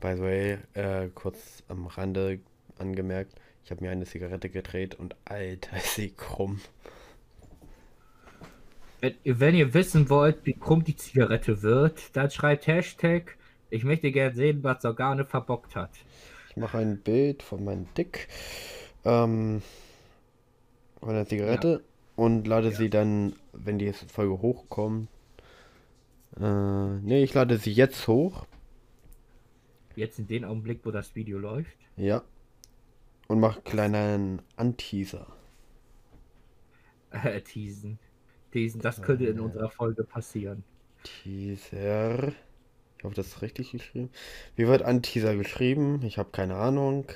By 0.00 0.14
the 0.16 0.22
way, 0.22 0.58
äh, 0.74 1.08
kurz 1.14 1.62
am 1.68 1.86
Rande 1.86 2.40
angemerkt, 2.78 3.34
ich 3.64 3.70
habe 3.70 3.84
mir 3.84 3.90
eine 3.90 4.04
Zigarette 4.04 4.50
gedreht 4.50 4.94
und 4.94 5.16
Alter, 5.24 5.76
ist 5.76 5.94
sie 5.94 6.10
krumm. 6.10 6.60
Wenn, 9.00 9.54
ihr 9.54 9.74
wissen 9.74 10.10
wollt, 10.10 10.44
wie 10.44 10.54
krumm 10.54 10.82
die 10.82 10.96
Zigarette 10.96 11.62
wird, 11.62 12.16
dann 12.16 12.30
schreibt 12.30 12.66
Hashtag, 12.66 13.36
ich 13.70 13.84
möchte 13.84 14.10
gern 14.10 14.34
sehen, 14.34 14.64
was 14.64 14.84
Organe 14.84 15.24
verbockt 15.24 15.76
hat. 15.76 15.90
Ich 16.50 16.56
mache 16.56 16.78
ein 16.78 16.98
Bild 16.98 17.42
von 17.42 17.64
meinem 17.64 17.86
Dick, 17.94 18.28
ähm, 19.04 19.62
von 21.00 21.14
der 21.14 21.26
Zigarette 21.26 21.84
und 22.16 22.46
lade 22.46 22.72
sie 22.72 22.90
dann, 22.90 23.34
wenn 23.52 23.78
die 23.78 23.92
Folge 23.92 24.40
hochkommt. 24.40 25.08
Äh, 26.40 26.98
nee, 27.00 27.22
ich 27.22 27.34
lade 27.34 27.58
sie 27.58 27.72
jetzt 27.72 28.08
hoch. 28.08 28.46
Jetzt 29.96 30.20
in 30.20 30.28
dem 30.28 30.44
Augenblick, 30.44 30.84
wo 30.84 30.92
das 30.92 31.16
Video 31.16 31.38
läuft. 31.40 31.76
Ja. 31.96 32.22
Und 33.28 33.38
mache 33.38 33.60
kleinen 33.62 34.42
Anteaser. 34.56 35.28
Äh, 37.10 37.40
teasen. 37.42 37.98
Teasen, 38.52 38.80
das 38.80 39.02
könnte 39.02 39.26
in 39.26 39.40
unserer 39.40 39.70
Folge 39.70 40.04
passieren. 40.04 40.64
Teaser. 41.02 42.32
Ich 42.98 43.04
hoffe, 43.04 43.14
das 43.14 43.28
ist 43.28 43.42
richtig 43.42 43.72
geschrieben. 43.72 44.10
Wie 44.56 44.66
wird 44.68 44.82
Anteaser 44.82 45.36
geschrieben? 45.36 46.02
Ich 46.02 46.18
habe 46.18 46.30
keine 46.32 46.56
Ahnung. 46.56 47.06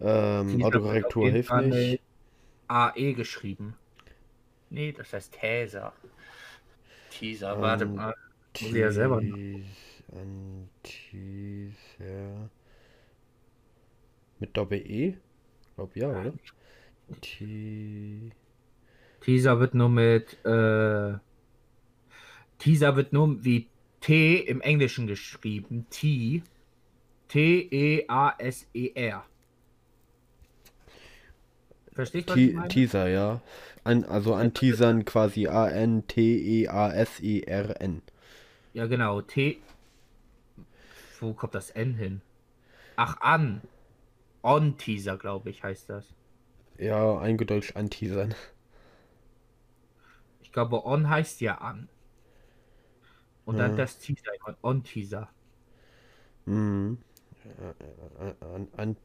Ähm, 0.00 0.62
Autokorrektur 0.62 1.30
hilft 1.30 1.56
nicht. 1.56 2.02
AE 2.68 3.14
geschrieben. 3.14 3.76
Nee, 4.70 4.92
das 4.92 5.12
heißt 5.12 5.32
Teaser. 5.32 5.92
Teaser, 7.08 7.60
warte 7.60 7.84
Ähm, 7.84 7.94
mal. 7.94 8.14
Muss 8.60 8.70
ich 8.70 8.76
ja 8.78 8.90
selber 8.90 9.22
Anteaser. 10.12 11.70
Mit 14.38 14.56
Doppel-E? 14.56 15.14
Glaub 15.74 15.96
ja, 15.96 16.08
oder? 16.08 16.32
T 17.20 18.30
Teaser 19.20 19.60
wird 19.60 19.74
nur 19.74 19.88
mit 19.88 20.44
äh, 20.44 21.14
Teaser 22.58 22.96
wird 22.96 23.12
nur 23.12 23.44
wie 23.44 23.68
T 24.00 24.36
im 24.38 24.60
Englischen 24.60 25.06
geschrieben. 25.06 25.86
T. 25.90 26.42
T-E-A-S-E-R. 27.28 29.24
Verstehst 31.92 32.30
du? 32.30 32.34
Teaser, 32.68 33.08
ja. 33.08 33.40
An, 33.82 34.04
also 34.04 34.34
anteasern 34.34 35.04
quasi 35.04 35.44
E 35.44 35.48
A-N-T-E-A-S-E-R-N. 35.48 36.62
Ja, 38.76 38.86
genau. 38.86 39.22
T. 39.22 39.58
Wo 41.20 41.32
kommt 41.32 41.54
das 41.54 41.70
N 41.70 41.94
hin? 41.94 42.20
Ach, 42.96 43.20
an. 43.22 43.62
On 44.42 44.76
Teaser, 44.78 45.16
glaube 45.18 45.50
ich, 45.50 45.62
heißt 45.64 45.88
das. 45.90 46.14
Ja, 46.78 47.18
eingedeutscht 47.18 47.76
anteasern. 47.76 48.34
Ich 50.40 50.50
glaube, 50.52 50.84
on 50.86 51.08
heißt 51.10 51.40
ja 51.42 51.58
an. 51.58 51.88
Und 53.46 53.58
dann 53.58 53.72
Ja. 53.72 53.76
das 53.76 53.98
Teaser, 53.98 54.32
on 54.62 54.82
Teaser. 54.84 55.28
Mhm. 56.46 56.98
Äh, 57.44 58.34
An, 58.54 58.68
an, 58.76 58.96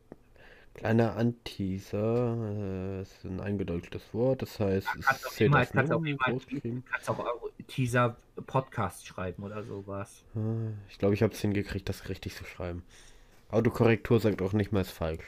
kleiner 0.74 1.16
Anteaser, 1.16 2.36
äh, 3.00 3.02
ist 3.02 3.24
ein 3.26 3.40
eingedeutschtes 3.40 4.14
Wort, 4.14 4.42
das 4.42 4.60
heißt, 4.60 4.88
es 5.00 5.06
kannst 5.06 5.30
zählt 5.32 5.48
immer- 5.50 5.60
das 5.60 5.72
kannst 5.72 5.92
auch. 5.92 6.02
Du 6.02 6.82
kannst 6.92 7.10
auch 7.10 7.50
Teaser 7.68 8.18
Podcast 8.48 9.06
schreiben 9.06 9.44
oder 9.44 9.64
sowas. 9.64 10.24
Äh, 10.36 10.40
Ich 10.90 10.98
glaube, 10.98 11.14
ich 11.14 11.24
habe 11.24 11.34
es 11.34 11.42
hingekriegt, 11.42 11.88
das 11.88 12.10
richtig 12.10 12.36
zu 12.36 12.44
schreiben. 12.46 12.84
Autokorrektur 13.50 14.20
sagt 14.20 14.42
auch 14.42 14.54
nicht 14.54 14.72
mal, 14.72 14.82
ist 14.82 14.92
falsch. 14.92 15.24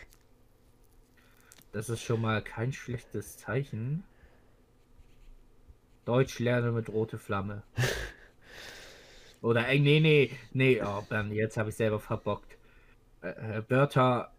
Das 1.72 1.90
ist 1.90 2.02
schon 2.02 2.22
mal 2.22 2.42
kein 2.42 2.72
schlechtes 2.74 3.38
Zeichen. 3.38 4.04
Deutsch 6.06 6.40
lernen 6.40 6.74
mit 6.76 6.90
rote 6.90 7.18
Flamme. 7.18 7.64
Oder, 9.42 9.68
ey, 9.68 9.80
nee, 9.80 10.00
nee, 10.00 10.32
nee, 10.54 10.82
oh, 10.82 11.04
jetzt 11.32 11.58
habe 11.58 11.70
ich 11.70 11.76
selber 11.76 12.00
verbockt. 12.00 12.58
Äh, 13.22 13.30
äh, 13.60 13.64
Wörter, 13.70 14.33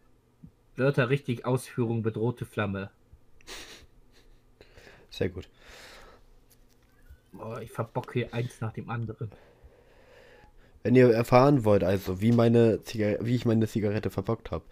Wörter 0.77 1.09
richtig 1.09 1.45
Ausführung 1.45 2.03
mit 2.03 2.17
rote 2.17 2.47
Flamme. 2.47 2.91
Sehr 5.11 5.29
gut. 5.29 5.49
Oh, 7.39 7.57
ich 7.61 7.71
verbocke 7.71 8.13
hier 8.15 8.35
eins 8.35 8.61
nach 8.61 8.73
dem 8.73 8.91
anderen. 8.91 9.31
Wenn 10.83 10.97
ihr 10.97 11.11
erfahren 11.11 11.65
wollt, 11.65 11.83
also 11.83 12.21
wie 12.21 12.33
meine 12.33 12.83
Ziga 12.83 13.17
wie 13.21 13.35
ich 13.35 13.47
meine 13.47 13.67
Zigarette 13.67 14.11
verbockt 14.11 14.51
habe, 14.51 14.65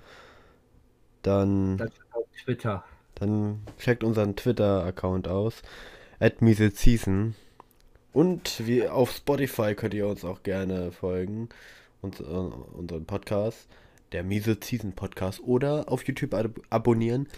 dann, 1.23 1.79
Das 1.79 1.91
auf 2.13 2.27
Twitter. 2.45 2.85
dann 3.15 3.63
checkt 3.79 4.05
unseren 4.05 4.37
Twitter-Account 4.37 5.29
aus. 5.29 5.63
Season. 6.21 7.35
Und 8.13 8.67
wie 8.67 8.87
auf 8.87 9.11
Spotify 9.11 9.75
könnt 9.75 9.95
ihr 9.95 10.07
uns 10.07 10.25
auch 10.25 10.43
gerne 10.43 10.93
folgen. 10.93 11.49
Und, 12.03 12.21
äh, 12.21 12.25
unseren 12.25 13.07
Podcast. 13.07 13.69
Der 14.13 14.23
Miese 14.23 14.59
Season 14.63 14.93
Podcast. 14.93 15.41
Oder 15.41 15.89
auf 15.89 16.07
YouTube 16.07 16.35
ab 16.35 16.51
abonnieren. 16.69 17.29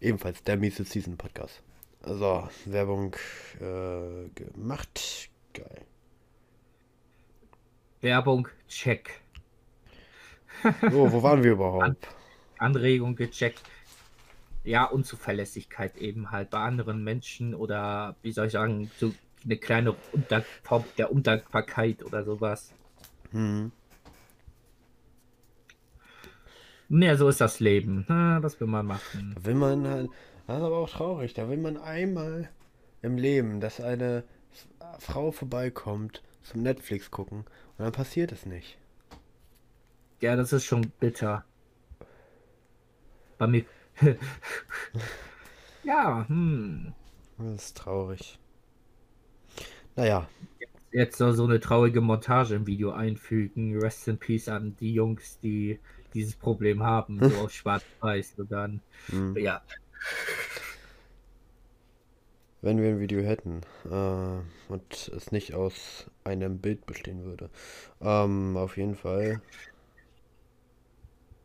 Ebenfalls 0.00 0.42
der 0.44 0.56
Miese 0.56 0.84
Season 0.84 1.16
Podcast. 1.16 1.62
So, 2.04 2.48
Werbung 2.64 3.16
äh, 3.60 4.28
gemacht. 4.34 5.28
Geil. 5.52 5.84
Werbung, 8.00 8.48
check. 8.68 9.20
So, 10.90 11.12
wo 11.12 11.22
waren 11.22 11.42
wir 11.42 11.52
überhaupt? 11.52 12.08
Anregung 12.58 13.16
gecheckt. 13.16 13.62
Ja, 14.64 14.84
Unzuverlässigkeit 14.84 15.96
eben 15.96 16.30
halt 16.30 16.50
bei 16.50 16.58
anderen 16.58 17.02
Menschen 17.02 17.54
oder 17.54 18.14
wie 18.22 18.30
soll 18.30 18.46
ich 18.46 18.52
sagen, 18.52 18.90
so 18.98 19.12
eine 19.44 19.56
kleine 19.56 19.96
Form 20.62 20.84
der 20.98 21.10
Undankbarkeit 21.10 22.04
oder 22.04 22.24
sowas. 22.24 22.72
Hm. 23.32 23.72
Naja, 26.94 27.16
so 27.16 27.26
ist 27.30 27.40
das 27.40 27.58
Leben. 27.58 28.04
Na, 28.06 28.42
was 28.42 28.60
will 28.60 28.66
man 28.66 28.84
machen? 28.84 29.32
Da 29.34 29.46
will 29.46 29.54
man 29.54 29.88
halt, 29.88 30.10
das 30.46 30.58
ist 30.58 30.62
aber 30.62 30.76
auch 30.76 30.90
traurig, 30.90 31.32
da 31.32 31.48
will 31.48 31.56
man 31.56 31.78
einmal 31.78 32.50
im 33.00 33.16
Leben, 33.16 33.60
dass 33.60 33.80
eine 33.80 34.24
Frau 34.98 35.32
vorbeikommt 35.32 36.22
zum 36.42 36.62
Netflix 36.62 37.10
gucken 37.10 37.46
und 37.78 37.78
dann 37.78 37.92
passiert 37.92 38.30
es 38.30 38.44
nicht. 38.44 38.76
Ja, 40.20 40.36
das 40.36 40.52
ist 40.52 40.66
schon 40.66 40.90
bitter. 41.00 41.46
Bei 43.38 43.46
mir. 43.46 43.64
ja, 45.84 46.28
hm. 46.28 46.92
Das 47.38 47.68
ist 47.68 47.76
traurig. 47.78 48.38
Naja, 49.96 50.28
Jetzt 50.92 51.16
soll 51.16 51.32
so 51.32 51.44
eine 51.44 51.58
traurige 51.58 52.02
Montage 52.02 52.54
im 52.54 52.66
Video 52.66 52.90
einfügen. 52.90 53.78
Rest 53.78 54.08
in 54.08 54.18
Peace 54.18 54.48
an 54.48 54.76
die 54.78 54.92
Jungs, 54.92 55.40
die 55.40 55.80
dieses 56.14 56.36
Problem 56.36 56.82
haben, 56.82 57.18
so 57.20 57.36
auf 57.44 57.52
schwarz-weiß. 57.52 58.34
Und 58.38 58.52
dann, 58.52 58.80
hm, 59.08 59.36
ja, 59.36 59.62
wenn 62.62 62.80
wir 62.80 62.90
ein 62.90 63.00
Video 63.00 63.22
hätten 63.22 63.60
äh, 63.90 64.72
und 64.72 65.08
es 65.08 65.32
nicht 65.32 65.54
aus 65.54 66.06
einem 66.24 66.58
Bild 66.58 66.86
bestehen 66.86 67.24
würde. 67.24 67.50
Ähm, 68.00 68.56
auf 68.56 68.76
jeden 68.76 68.94
Fall. 68.94 69.42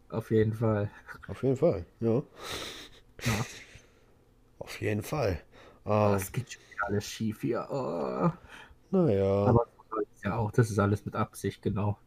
auf 0.09 0.31
jeden 0.31 0.53
Fall. 0.53 0.89
Auf 1.27 1.43
jeden 1.43 1.57
Fall, 1.57 1.85
ja. 1.99 2.21
Ja. 3.23 3.45
Auf 4.59 4.79
jeden 4.79 5.01
Fall. 5.01 5.41
Oh, 5.85 6.11
Ähm, 6.11 6.15
es 6.15 6.31
geht 6.31 6.53
schon 6.53 6.61
alles 6.81 7.05
schief 7.05 7.41
hier. 7.41 7.67
Oh. 7.69 8.29
naja. 8.91 9.45
Aber 9.45 9.65
ja 10.23 10.37
auch, 10.37 10.51
das 10.51 10.69
ist 10.69 10.79
alles 10.79 11.03
mit 11.05 11.15
Absicht, 11.15 11.61
genau. 11.63 11.97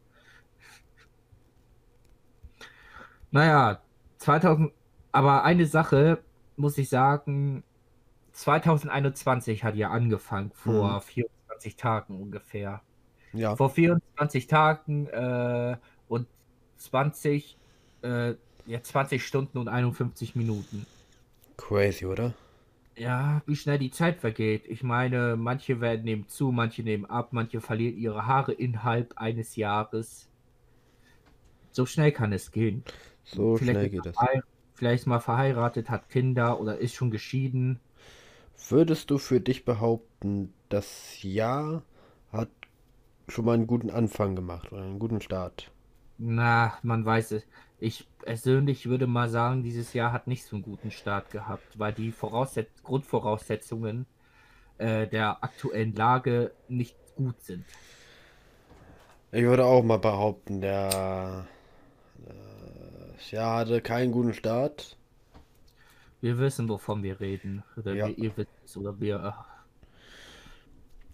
Naja, 3.31 3.81
2000, 4.17 4.73
aber 5.11 5.43
eine 5.43 5.65
Sache 5.65 6.25
muss 6.57 6.77
ich 6.77 6.89
sagen, 6.89 7.63
2021 8.33 9.63
hat 9.63 9.75
ja 9.75 9.91
angefangen, 9.91 10.51
vor 10.53 10.97
Mhm. 10.97 11.01
24 11.01 11.75
Tagen 11.77 12.21
ungefähr. 12.21 12.83
Ja. 13.33 13.55
Vor 13.55 13.69
24 13.71 14.47
Tagen 14.47 15.07
äh, 15.07 15.77
und 16.07 16.27
20, 16.77 17.59
äh, 18.03 18.35
ja, 18.65 18.83
20 18.83 19.25
Stunden 19.25 19.57
und 19.59 19.69
51 19.69 20.35
Minuten. 20.35 20.87
Crazy, 21.57 22.05
oder? 22.05 22.33
Ja, 22.95 23.41
wie 23.47 23.55
schnell 23.57 23.79
die 23.79 23.91
Zeit 23.91 24.19
vergeht. 24.19 24.65
Ich 24.67 24.81
meine, 24.83 25.35
manche 25.37 25.81
werden 25.81 26.03
nehmen 26.05 26.27
zu, 26.29 26.51
manche 26.53 26.83
nehmen 26.83 27.05
ab, 27.05 27.33
manche 27.33 27.59
verlieren 27.61 27.97
ihre 27.97 28.25
Haare 28.27 28.53
innerhalb 28.53 29.17
eines 29.17 29.55
Jahres. 29.57 30.29
So 31.71 31.85
schnell 31.85 32.11
kann 32.11 32.33
es 32.33 32.51
gehen. 32.51 32.83
So 33.33 33.57
Vielleicht 33.57 33.79
schnell 33.79 33.89
geht 33.89 34.05
verhei- 34.13 34.41
Vielleicht 34.73 35.07
mal 35.07 35.19
verheiratet, 35.19 35.89
hat 35.89 36.09
Kinder 36.09 36.59
oder 36.59 36.77
ist 36.79 36.95
schon 36.95 37.11
geschieden. 37.11 37.79
Würdest 38.69 39.11
du 39.11 39.17
für 39.17 39.41
dich 39.41 39.65
behaupten, 39.65 40.53
das 40.69 41.21
Jahr 41.21 41.83
hat 42.31 42.49
schon 43.27 43.45
mal 43.45 43.53
einen 43.55 43.67
guten 43.67 43.89
Anfang 43.89 44.35
gemacht 44.35 44.71
oder 44.71 44.83
einen 44.83 44.99
guten 44.99 45.21
Start? 45.21 45.71
Na, 46.17 46.77
man 46.83 47.03
weiß 47.05 47.31
es. 47.31 47.47
Ich 47.77 48.07
persönlich 48.19 48.85
würde 48.87 49.07
mal 49.07 49.27
sagen, 49.29 49.63
dieses 49.63 49.93
Jahr 49.93 50.11
hat 50.13 50.27
nicht 50.27 50.45
so 50.45 50.55
einen 50.55 50.63
guten 50.63 50.91
Start 50.91 51.31
gehabt, 51.31 51.79
weil 51.79 51.93
die 51.93 52.11
Vorausset 52.11 52.83
Grundvoraussetzungen 52.83 54.07
äh, 54.77 55.07
der 55.07 55.43
aktuellen 55.43 55.95
Lage 55.95 56.55
nicht 56.67 56.99
gut 57.15 57.41
sind. 57.41 57.67
Ich 59.31 59.43
würde 59.43 59.65
auch 59.65 59.83
mal 59.83 59.97
behaupten, 59.97 60.61
der 60.61 61.47
das 63.21 63.31
Jahr 63.31 63.59
hatte 63.59 63.81
keinen 63.81 64.11
guten 64.11 64.33
Start. 64.33 64.97
Wir 66.21 66.37
wissen, 66.39 66.67
wovon 66.69 67.03
wir 67.03 67.19
reden. 67.19 67.63
Oder 67.77 67.93
Ja. 67.93 68.07
wir, 68.07 68.17
ihr 68.17 68.37
wisst 68.37 68.51
es, 68.65 68.77
oder 68.77 68.99
wir. 68.99 69.23
ach. 69.23 69.45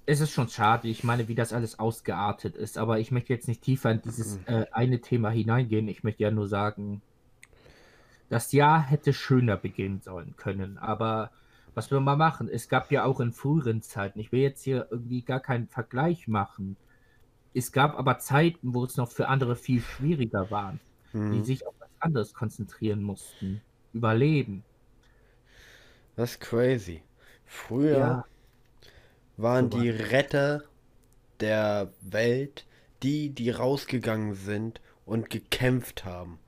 Es 0.05 0.21
ist 0.21 0.31
schon 0.31 0.47
schade, 0.47 0.87
ich 0.87 1.03
meine, 1.03 1.27
wie 1.27 1.35
das 1.35 1.51
alles 1.51 1.79
ausgeartet 1.79 2.55
ist, 2.55 2.77
aber 2.77 2.99
ich 2.99 3.11
möchte 3.11 3.33
jetzt 3.33 3.47
nicht 3.49 3.61
tiefer 3.61 3.91
in 3.91 4.01
dieses 4.01 4.37
äh, 4.45 4.65
eine 4.71 5.01
Thema 5.01 5.29
hineingehen. 5.29 5.89
Ich 5.89 6.03
möchte 6.03 6.23
ja 6.23 6.31
nur 6.31 6.47
sagen, 6.47 7.01
das 8.29 8.51
Jahr 8.53 8.81
hätte 8.81 9.11
schöner 9.13 9.57
beginnen 9.57 10.01
sollen 10.01 10.35
können, 10.37 10.77
aber 10.77 11.31
was 11.73 11.91
will 11.91 11.99
man 11.99 12.17
machen? 12.17 12.49
Es 12.49 12.69
gab 12.69 12.89
ja 12.91 13.03
auch 13.05 13.19
in 13.19 13.33
früheren 13.33 13.81
Zeiten, 13.81 14.19
ich 14.19 14.31
will 14.31 14.39
jetzt 14.41 14.63
hier 14.63 14.87
irgendwie 14.91 15.23
gar 15.23 15.41
keinen 15.41 15.67
Vergleich 15.67 16.27
machen. 16.27 16.77
Es 17.53 17.71
gab 17.73 17.97
aber 17.97 18.19
Zeiten, 18.19 18.73
wo 18.73 18.85
es 18.85 18.97
noch 18.97 19.11
für 19.11 19.27
andere 19.29 19.55
viel 19.57 19.81
schwieriger 19.81 20.49
waren, 20.51 20.79
die 21.31 21.39
Hm. 21.39 21.43
sich 21.43 21.67
auf 21.67 21.75
anderes 21.99 22.33
konzentrieren 22.33 23.01
mussten. 23.03 23.61
Überleben. 23.93 24.63
Das 26.15 26.31
ist 26.31 26.41
crazy. 26.41 27.01
Früher 27.45 27.97
Ja. 27.97 28.25
waren 29.37 29.71
so 29.71 29.79
die 29.79 29.89
Retter 29.89 30.63
der 31.39 31.93
Welt 32.01 32.65
die, 33.03 33.29
die 33.29 33.51
rausgegangen 33.51 34.33
sind 34.33 34.81
und 35.05 35.29
gekämpft 35.29 36.03
haben. 36.03 36.39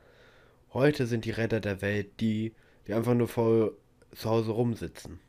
Heute 0.74 1.06
sind 1.06 1.26
die 1.26 1.32
Retter 1.32 1.60
der 1.60 1.82
Welt 1.82 2.20
die, 2.20 2.54
die 2.88 2.94
einfach 2.94 3.14
nur 3.14 3.28
vor 3.28 3.72
zu 4.16 4.30
Hause 4.30 4.52
rumsitzen. 4.52 5.20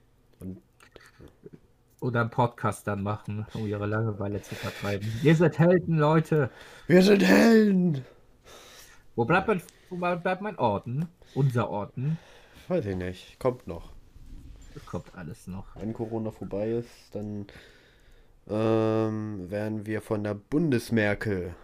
Und 0.41 0.59
Oder 2.01 2.23
einen 2.23 2.31
Podcast 2.31 2.87
dann 2.87 3.03
machen, 3.03 3.47
um 3.53 3.67
ihre 3.67 3.85
Langeweile 3.87 4.41
zu 4.41 4.55
vertreiben. 4.55 5.07
Ihr 5.23 5.37
seid 5.37 5.59
Helden, 5.59 5.99
Leute. 5.99 6.51
wir 6.87 7.03
sind 7.03 7.23
Helden! 7.23 8.05
Wo 9.17 9.27
bleibt 9.27 9.49
mein, 9.49 9.63
wo 9.91 9.97
bleibt 9.97 10.41
mein 10.43 10.59
Orden? 10.59 11.09
Unser 11.35 11.69
Orden. 11.69 12.19
Weiß 12.69 12.87
ich 12.87 12.97
nicht. 12.97 13.39
Kommt 13.39 13.67
noch. 13.67 13.93
Das 14.75 14.85
kommt 14.87 15.15
alles 15.15 15.47
noch. 15.47 15.77
Wenn 15.77 15.93
Corona 15.93 16.31
vorbei 16.31 16.71
ist, 16.71 17.15
dann 17.15 17.47
ähm, 18.49 19.51
werden 19.51 19.87
wir 19.87 20.03
von 20.03 20.25
der 20.25 20.35
Bundesmerkel 20.35 21.55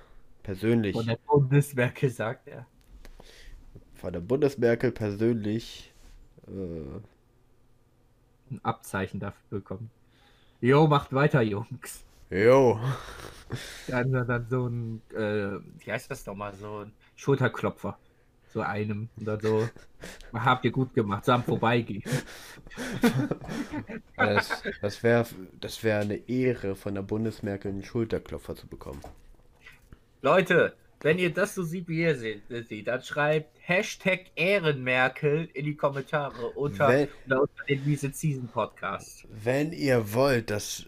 persönlich, 0.42 0.94
Von 0.94 1.06
der 1.06 1.18
Bundeswehr 1.26 1.90
gesagt, 1.90 2.48
ja. 2.48 2.66
von 3.94 4.12
der 4.12 4.20
Bundesmerkel 4.20 4.92
persönlich 4.92 5.92
äh, 6.46 7.00
Ein 8.50 8.64
Abzeichen 8.64 9.20
dafür 9.20 9.60
bekommen. 9.60 9.90
Jo, 10.60 10.86
macht 10.86 11.12
weiter, 11.14 11.42
Jungs. 11.42 12.04
Jo. 12.30 12.78
Dann, 13.86 14.12
dann 14.12 14.46
so 14.48 14.66
ein, 14.66 15.02
äh, 15.14 15.60
wie 15.78 15.92
heißt 15.92 16.10
das 16.10 16.26
nochmal, 16.26 16.54
so 16.54 16.84
ein 16.84 16.92
Schulterklopfer. 17.14 17.98
So 18.56 18.62
einem. 18.62 19.10
Dann 19.16 19.38
so, 19.38 19.68
habt 20.32 20.64
ihr 20.64 20.70
gut 20.70 20.94
gemacht, 20.94 21.26
so 21.26 21.32
am 21.32 21.44
Vorbeigehen. 21.44 22.02
Das, 24.16 24.62
das 24.80 25.02
wäre 25.02 25.26
das 25.60 25.84
wär 25.84 26.00
eine 26.00 26.16
Ehre, 26.26 26.74
von 26.74 26.94
der 26.94 27.02
Bundesmerkel 27.02 27.70
einen 27.70 27.84
Schulterklopfer 27.84 28.56
zu 28.56 28.66
bekommen. 28.66 29.02
Leute, 30.22 30.74
wenn 31.02 31.18
ihr 31.18 31.32
das 31.34 31.54
so 31.54 31.64
seht, 31.64 31.86
wie 31.88 32.00
ihr 32.00 32.16
seht, 32.16 32.42
seht 32.48 32.88
dann 32.88 33.02
schreibt 33.02 33.58
Hashtag 33.60 34.30
Ehrenmerkel 34.36 35.50
in 35.52 35.66
die 35.66 35.76
Kommentare 35.76 36.48
unter, 36.52 36.88
Wenn- 36.88 37.08
oder 37.26 37.42
unter 37.42 37.64
den 37.68 37.84
Miese 37.84 38.10
Season 38.10 38.48
Podcast. 38.48 39.26
Wenn 39.30 39.72
ihr 39.72 40.14
wollt, 40.14 40.48
dass 40.48 40.86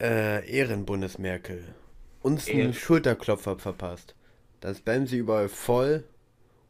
äh, 0.00 0.50
Ehrenbundesmerkel 0.50 1.74
uns 2.22 2.48
einen 2.48 2.58
Ehren. 2.58 2.72
Schulterklopfer 2.72 3.58
verpasst, 3.58 4.14
dann 4.60 4.74
spammen 4.74 5.06
sie 5.06 5.18
überall 5.18 5.50
voll 5.50 6.04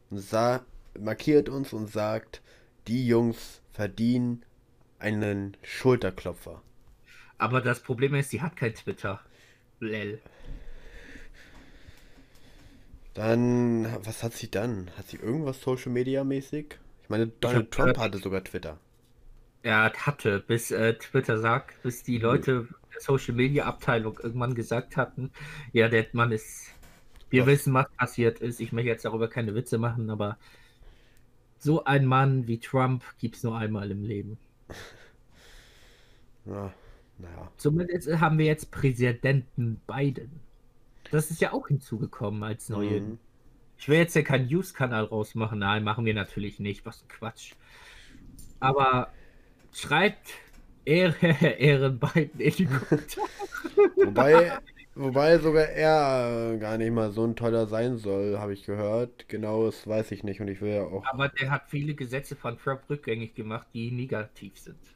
und 0.09 0.19
sa 0.19 0.65
markiert 0.99 1.49
uns 1.49 1.73
und 1.73 1.87
sagt, 1.87 2.41
die 2.87 3.07
Jungs 3.07 3.61
verdienen 3.71 4.43
einen 4.97 5.55
Schulterklopfer. 5.63 6.61
Aber 7.37 7.61
das 7.61 7.81
Problem 7.81 8.15
ist, 8.15 8.31
sie 8.31 8.41
hat 8.41 8.55
kein 8.55 8.73
Twitter. 8.73 9.21
Lel. 9.79 10.19
Dann, 13.13 13.87
was 14.05 14.23
hat 14.23 14.33
sie 14.33 14.49
dann? 14.51 14.91
Hat 14.97 15.07
sie 15.07 15.17
irgendwas 15.17 15.61
Social 15.61 15.91
Media 15.91 16.23
mäßig? 16.23 16.77
Ich 17.03 17.09
meine, 17.09 17.27
Donald 17.27 17.65
hab 17.65 17.71
Trump 17.71 17.87
gehört- 17.93 17.97
hatte 17.97 18.17
sogar 18.19 18.43
Twitter. 18.43 18.77
Er 19.61 19.91
hatte, 19.93 20.39
bis 20.39 20.71
äh, 20.71 20.93
Twitter 20.93 21.37
sagt, 21.39 21.81
bis 21.83 22.03
die 22.03 22.17
Leute 22.17 22.67
der 22.93 23.01
Social 23.01 23.35
Media 23.35 23.65
Abteilung 23.65 24.17
irgendwann 24.21 24.55
gesagt 24.55 24.95
hatten, 24.95 25.31
ja, 25.73 25.89
der 25.89 26.07
Mann 26.13 26.31
ist. 26.31 26.73
Wir 27.29 27.41
Doch. 27.41 27.47
wissen, 27.47 27.73
was 27.73 27.89
passiert 27.97 28.39
ist. 28.39 28.59
Ich 28.59 28.71
möchte 28.71 28.89
jetzt 28.89 29.05
darüber 29.05 29.27
keine 29.27 29.55
Witze 29.55 29.77
machen, 29.77 30.09
aber 30.09 30.37
so 31.57 31.83
ein 31.83 32.05
Mann 32.05 32.47
wie 32.47 32.59
Trump 32.59 33.03
gibt 33.19 33.35
es 33.35 33.43
nur 33.43 33.57
einmal 33.57 33.91
im 33.91 34.03
Leben. 34.03 34.37
Ja, 36.45 36.73
naja. 37.19 37.51
Zumindest 37.57 38.09
haben 38.19 38.39
wir 38.39 38.45
jetzt 38.45 38.71
Präsidenten 38.71 39.79
Biden. 39.85 40.39
Das 41.11 41.29
ist 41.29 41.41
ja 41.41 41.53
auch 41.53 41.67
hinzugekommen 41.67 42.41
als 42.41 42.69
neue. 42.69 43.01
Mhm. 43.01 43.19
Ich 43.77 43.87
will 43.87 43.97
jetzt 43.97 44.15
ja 44.15 44.23
keinen 44.23 44.47
News-Kanal 44.47 45.03
rausmachen. 45.05 45.59
Nein, 45.59 45.83
machen 45.83 46.05
wir 46.05 46.13
natürlich 46.13 46.59
nicht. 46.59 46.85
Was 46.85 47.03
ein 47.03 47.07
Quatsch. 47.07 47.53
Aber 48.59 49.11
schreibt 49.71 50.33
Ehre, 50.85 51.27
Ehren 51.59 51.99
Biden 51.99 52.39
in 52.39 52.53
die 52.55 52.65
Kommentare. 52.67 53.27
Wobei, 53.95 54.59
wobei 54.99 55.39
sogar 55.39 55.65
er 55.69 56.53
äh, 56.53 56.57
gar 56.59 56.77
nicht 56.77 56.91
mal 56.91 57.11
so 57.11 57.25
ein 57.25 57.35
toller 57.35 57.67
sein 57.67 57.97
soll, 57.97 58.37
habe 58.39 58.53
ich 58.53 58.63
gehört. 58.65 59.27
Genau, 59.29 59.65
das 59.65 59.87
weiß 59.87 60.11
ich 60.11 60.23
nicht 60.23 60.41
und 60.41 60.47
ich 60.47 60.61
will 60.61 60.73
ja 60.75 60.83
auch 60.83 61.07
Aber 61.11 61.27
der 61.27 61.51
hat 61.51 61.69
viele 61.69 61.93
Gesetze 61.93 62.37
von 62.37 62.57
Trump 62.57 62.89
rückgängig 62.89 63.35
gemacht, 63.35 63.67
die 63.73 63.91
negativ 63.91 64.57
sind. 64.57 64.95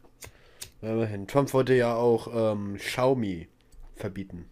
immerhin. 0.81 1.25
Trump 1.27 1.51
wollte 1.53 1.73
ja 1.73 1.95
auch 1.95 2.27
ähm, 2.53 2.75
Xiaomi 2.77 3.47
verbieten. 3.95 4.45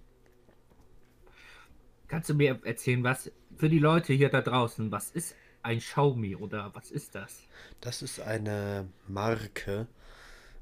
Kannst 2.07 2.29
du 2.29 2.35
mir 2.35 2.59
erzählen, 2.63 3.03
was 3.03 3.31
für 3.55 3.67
die 3.69 3.79
Leute 3.79 4.13
hier 4.13 4.29
da 4.29 4.41
draußen, 4.41 4.91
was 4.91 5.09
ist 5.11 5.35
ein 5.63 5.79
Xiaomi 5.79 6.35
oder 6.35 6.75
was 6.75 6.91
ist 6.91 7.15
das? 7.15 7.49
Das 7.81 8.01
ist 8.01 8.19
eine 8.21 8.87
Marke, 9.07 9.87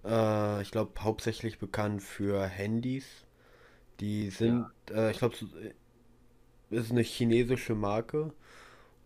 äh, 0.05 0.61
ich 0.61 0.71
glaube 0.71 0.93
hauptsächlich 1.01 1.59
bekannt 1.59 2.03
für 2.03 2.45
Handys. 2.47 3.25
Die 3.99 4.29
sind, 4.29 4.71
äh, 4.91 5.11
ich 5.11 5.17
glaube, 5.19 5.35
ist 6.69 6.91
eine 6.91 7.01
chinesische 7.01 7.75
Marke 7.75 8.33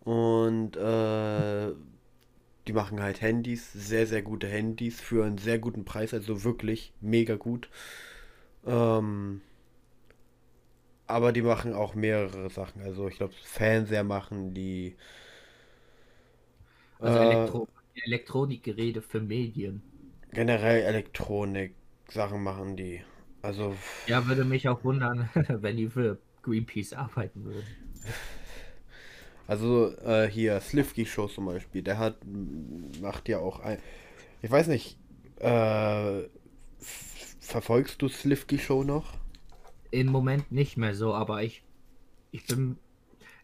und 0.02 0.78
äh, 0.78 1.72
die 2.68 2.74
machen 2.74 3.02
halt 3.02 3.22
Handys, 3.22 3.74
sehr, 3.74 4.08
sehr 4.08 4.22
gute 4.24 4.48
Handys 4.48 5.02
für 5.02 5.26
einen 5.26 5.38
sehr 5.38 5.60
guten 5.60 5.86
Preis, 5.86 6.14
also 6.14 6.44
wirklich 6.44 6.94
mega 7.02 7.36
gut. 7.36 7.70
Ähm, 8.66 9.42
aber 11.08 11.32
die 11.32 11.42
machen 11.42 11.74
auch 11.74 11.96
mehrere 11.96 12.50
Sachen, 12.50 12.82
also 12.82 13.08
ich 13.08 13.16
glaube, 13.18 13.34
Fernseher 13.44 14.04
machen 14.04 14.54
die. 14.54 14.96
Also 17.00 17.20
Äh, 17.20 17.20
Elektro 17.20 17.68
Elektronikgeräte 17.94 19.04
für 19.04 19.22
Medien. 19.22 19.84
Generell 20.34 20.82
Elektronik, 20.84 21.76
Sachen 22.10 22.44
machen 22.44 22.76
die. 22.76 23.06
Also, 23.44 23.76
Ja, 24.08 24.26
würde 24.28 24.46
mich 24.46 24.68
auch 24.70 24.84
wundern, 24.84 25.30
wenn 25.50 25.78
die 25.78 25.90
für 25.90 26.18
Greenpeace 26.42 26.94
arbeiten 26.94 27.44
würden. 27.46 27.68
also 29.48 29.96
äh, 29.98 30.28
hier 30.30 30.60
Slivky 30.62 31.06
Show 31.06 31.28
zum 31.28 31.46
Beispiel, 31.46 31.82
der 31.84 31.98
hat 32.00 32.18
macht 33.02 33.30
ja 33.30 33.40
auch 33.40 33.60
ein. 33.60 33.80
Ich 34.42 34.50
weiß 34.50 34.68
nicht, 34.68 34.98
äh, 35.40 36.24
verfolgst 37.42 38.02
du 38.02 38.08
Slivky 38.08 38.58
Show 38.58 38.84
noch? 38.84 39.14
Im 39.92 40.08
Moment 40.08 40.52
nicht 40.52 40.78
mehr 40.78 40.96
so, 40.96 41.14
aber 41.14 41.44
ich, 41.44 41.64
ich 42.32 42.48
bin, 42.48 42.78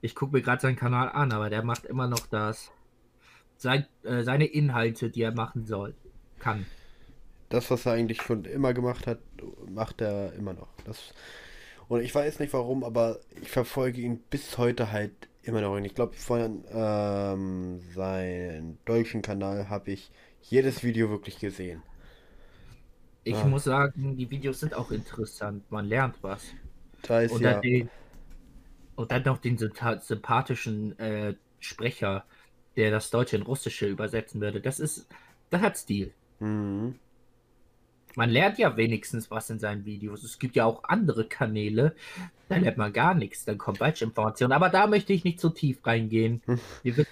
ich 0.02 0.16
gucke 0.16 0.34
mir 0.34 0.42
gerade 0.42 0.62
seinen 0.62 0.78
Kanal 0.78 1.10
an, 1.10 1.32
aber 1.34 1.50
der 1.50 1.64
macht 1.64 1.86
immer 1.86 2.08
noch 2.08 2.26
das, 2.28 2.72
sein, 3.58 3.86
äh, 4.04 4.24
seine 4.24 4.46
Inhalte, 4.46 5.10
die 5.10 5.22
er 5.22 5.34
machen 5.34 5.66
soll, 5.66 5.94
kann. 6.40 6.66
Das, 7.50 7.72
was 7.72 7.86
er 7.86 7.94
eigentlich 7.94 8.22
schon 8.22 8.46
immer 8.46 8.74
gemacht 8.74 9.08
hat, 9.08 9.20
macht 9.68 10.02
er 10.02 10.34
immer 10.34 10.54
noch. 10.54 10.70
Das, 10.86 11.14
und 11.88 12.02
ich 12.02 12.14
weiß 12.16 12.40
nicht 12.40 12.54
warum, 12.54 12.84
aber 12.84 13.20
ich 13.42 13.50
verfolge 13.52 14.02
ihn 14.02 14.20
bis 14.30 14.58
heute 14.58 14.92
halt 14.92 15.14
immer 15.44 15.62
noch. 15.62 15.76
Und 15.76 15.86
ich 15.86 15.96
glaube, 15.96 16.16
von 16.16 16.66
ähm, 16.72 17.82
seinem 17.96 18.78
deutschen 18.86 19.22
Kanal 19.24 19.70
habe 19.70 19.92
ich 19.92 20.12
jedes 20.42 20.84
Video 20.84 21.10
wirklich 21.10 21.40
gesehen. 21.40 21.84
Ich 23.24 23.44
Ah. 23.44 23.46
muss 23.46 23.64
sagen, 23.66 24.18
die 24.18 24.30
Videos 24.30 24.60
sind 24.60 24.74
auch 24.74 24.92
interessant, 24.92 25.70
man 25.72 25.86
lernt 25.86 26.22
was. 26.22 26.58
Da 27.02 27.22
ist 27.22 27.32
Und 27.32 27.42
ja. 27.42 27.54
dann, 27.54 27.62
den, 27.62 27.90
und 28.96 29.12
dann 29.12 29.24
noch 29.24 29.38
den 29.40 29.58
sympa- 29.58 30.00
sympathischen 30.02 30.98
äh, 31.00 31.36
Sprecher, 31.60 32.26
der 32.76 32.92
das 32.92 33.10
Deutsche 33.10 33.36
in 33.38 33.44
Russische 33.44 33.88
übersetzen 33.88 34.42
würde. 34.42 34.62
Das 34.62 34.80
ist, 34.80 35.08
das 35.50 35.62
hat 35.62 35.78
Stil. 35.78 36.14
Mhm. 36.40 37.00
Man 38.16 38.30
lernt 38.30 38.58
ja 38.58 38.76
wenigstens 38.76 39.30
was 39.32 39.50
in 39.50 39.60
seinen 39.60 39.86
Videos. 39.86 40.24
Es 40.24 40.40
gibt 40.40 40.56
ja 40.56 40.66
auch 40.66 40.84
andere 40.84 41.26
Kanäle, 41.26 41.96
da 42.50 42.58
lernt 42.58 42.78
man 42.78 42.92
gar 42.92 43.14
nichts. 43.14 43.46
Dann 43.46 43.58
kommt 43.58 43.78
Falschinformation. 43.78 44.52
Aber 44.52 44.70
da 44.70 44.88
möchte 44.88 45.14
ich 45.14 45.24
nicht 45.24 45.40
so 45.40 45.50
tief 45.50 45.86
reingehen. 45.86 46.42
Wir 46.84 46.98
wissen- 46.98 47.08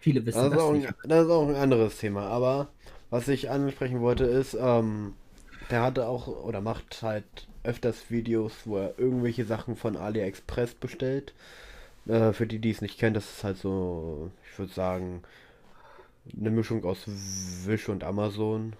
viele 0.00 0.24
wissen 0.26 0.38
Das 0.42 0.50
das 0.50 0.60
auch 0.60 0.72
nicht. 0.72 0.88
ein, 0.88 0.94
das 1.08 1.24
ist 1.26 1.30
auch 1.30 1.48
ein 1.48 1.54
anderes 1.54 1.98
Thema. 1.98 2.26
Aber 2.28 2.68
was 3.10 3.28
ich 3.28 3.50
ansprechen 3.50 4.00
wollte 4.00 4.24
ist, 4.24 4.54
ähm, 4.58 5.14
der 5.70 5.82
hatte 5.82 6.06
auch 6.08 6.26
oder 6.26 6.60
macht 6.60 7.02
halt 7.02 7.24
öfters 7.62 8.10
Videos, 8.10 8.52
wo 8.64 8.78
er 8.78 8.98
irgendwelche 8.98 9.44
Sachen 9.44 9.76
von 9.76 9.96
AliExpress 9.96 10.74
bestellt. 10.74 11.32
Äh, 12.06 12.32
für 12.32 12.46
die, 12.46 12.58
die 12.58 12.70
es 12.70 12.82
nicht 12.82 12.98
kennen, 12.98 13.14
das 13.14 13.30
ist 13.30 13.44
halt 13.44 13.56
so, 13.56 14.30
ich 14.50 14.58
würde 14.58 14.72
sagen, 14.72 15.22
eine 16.38 16.50
Mischung 16.50 16.84
aus 16.84 17.04
Wish 17.66 17.88
und 17.88 18.04
Amazon. 18.04 18.74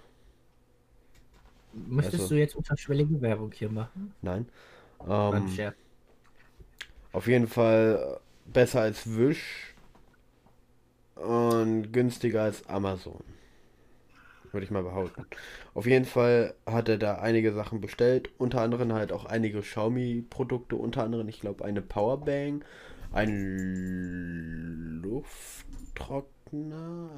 Möchtest 1.88 2.22
also- 2.22 2.34
du 2.34 2.40
jetzt 2.40 2.56
unterschwellige 2.56 3.20
Werbung 3.20 3.52
hier 3.52 3.70
machen? 3.70 4.14
Nein. 4.22 4.48
Ähm, 5.06 5.72
auf 7.12 7.26
jeden 7.26 7.46
Fall 7.46 8.16
äh, 8.16 8.50
besser 8.50 8.80
als 8.80 9.16
Wish 9.16 9.74
und 11.14 11.92
günstiger 11.92 12.42
als 12.42 12.66
Amazon. 12.68 13.22
würde 14.52 14.64
ich 14.64 14.70
mal 14.70 14.82
behaupten. 14.82 15.26
Auf 15.74 15.86
jeden 15.86 16.04
Fall 16.04 16.54
hat 16.64 16.88
er 16.88 16.96
da 16.96 17.16
einige 17.16 17.52
Sachen 17.52 17.80
bestellt, 17.80 18.30
unter 18.38 18.60
anderem 18.60 18.92
halt 18.92 19.12
auch 19.12 19.24
einige 19.24 19.60
Xiaomi-Produkte, 19.60 20.76
unter 20.76 21.02
anderem, 21.02 21.28
ich 21.28 21.40
glaube, 21.40 21.64
eine 21.64 21.82
Powerbank, 21.82 22.64
ein 23.12 25.00
Lufttrockner, 25.02 27.10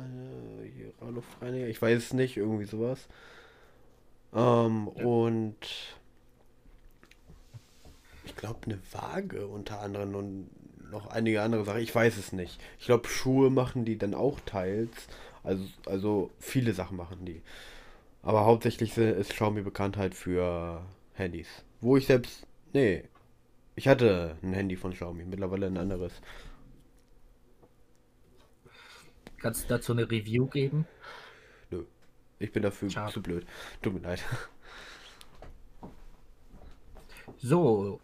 eine 1.01 1.11
Luftreiniger, 1.13 1.69
ich 1.69 1.81
weiß 1.81 1.99
es 1.99 2.13
nicht, 2.15 2.37
irgendwie 2.37 2.65
sowas. 2.65 3.07
Ähm, 4.35 4.89
Ja. 4.97 5.07
Und 5.07 5.57
ich 8.25 8.37
glaube, 8.37 8.61
eine 8.67 8.79
Waage 8.93 9.47
unter 9.47 9.81
anderem 9.81 10.15
und 10.15 10.51
noch 10.91 11.09
einige 11.09 11.43
andere 11.43 11.65
Sachen. 11.65 11.81
Ich 11.81 11.95
weiß 11.95 12.17
es 12.17 12.33
nicht. 12.33 12.61
Ich 12.79 12.87
glaube, 12.87 13.09
Schuhe 13.09 13.51
machen 13.51 13.85
die 13.85 13.99
dann 13.99 14.15
auch 14.15 14.41
teils. 14.41 14.91
Also, 15.43 15.65
also 15.87 16.31
viele 16.39 16.73
Sachen 16.75 16.97
machen 16.97 17.25
die. 17.25 17.43
Aber 18.23 18.47
hauptsächlich 18.47 18.97
ist 18.99 19.33
Xiaomi 19.33 19.63
bekannt 19.63 19.97
halt 19.97 20.15
für 20.15 20.83
Handys. 21.15 21.49
Wo 21.81 21.97
ich 21.97 22.07
selbst. 22.07 22.47
Nee. 22.73 23.05
Ich 23.77 23.89
hatte 23.89 24.37
ein 24.43 24.55
Handy 24.55 24.77
von 24.77 24.93
Xiaomi, 24.93 25.25
mittlerweile 25.25 25.67
ein 25.67 25.79
anderes. 25.79 26.13
Kannst 29.39 29.65
du 29.65 29.69
dazu 29.69 29.93
eine 29.93 30.11
Review 30.11 30.47
geben? 30.47 30.87
Ich 32.39 32.53
bin 32.53 32.63
dafür 32.63 32.91
Schade. 32.91 33.13
zu 33.13 33.23
blöd. 33.23 33.47
Tut 33.83 33.95
mir 33.95 34.01
leid. 34.01 34.25
So, 37.39 38.01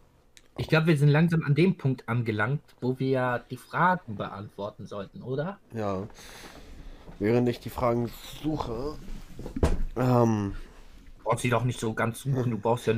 ich 0.56 0.68
glaube, 0.68 0.88
wir 0.88 0.96
sind 0.98 1.08
langsam 1.08 1.42
an 1.44 1.54
dem 1.54 1.76
Punkt 1.76 2.08
angelangt, 2.08 2.62
wo 2.80 2.98
wir 2.98 3.44
die 3.50 3.56
Fragen 3.58 4.16
beantworten 4.16 4.86
sollten, 4.86 5.22
oder? 5.22 5.60
Ja. 5.74 6.08
Während 7.18 7.48
ich 7.48 7.60
die 7.60 7.70
Fragen 7.70 8.10
suche. 8.42 8.98
Ähm, 9.96 10.54
Du 11.16 11.24
brauchst 11.24 11.42
sie 11.42 11.50
doch 11.50 11.64
nicht 11.64 11.80
so 11.80 11.94
ganz 11.94 12.20
suchen, 12.20 12.50
du 12.50 12.58
brauchst 12.58 12.86
ja 12.86 12.94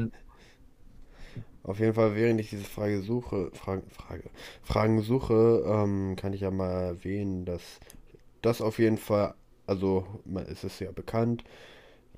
Auf 1.62 1.78
jeden 1.80 1.94
Fall, 1.94 2.14
während 2.14 2.40
ich 2.40 2.50
diese 2.50 2.64
Frage 2.64 3.00
suche, 3.02 3.50
Fragen, 3.54 3.88
Frage, 3.90 4.30
Fragen 4.62 5.00
suche, 5.02 5.64
ähm, 5.66 6.14
kann 6.16 6.32
ich 6.34 6.42
ja 6.42 6.50
mal 6.50 6.70
erwähnen, 6.82 7.44
dass 7.46 7.80
das 8.42 8.60
auf 8.62 8.78
jeden 8.78 8.98
Fall, 8.98 9.34
also 9.66 10.06
es 10.48 10.64
ist 10.64 10.80
ja 10.80 10.92
bekannt, 10.92 11.44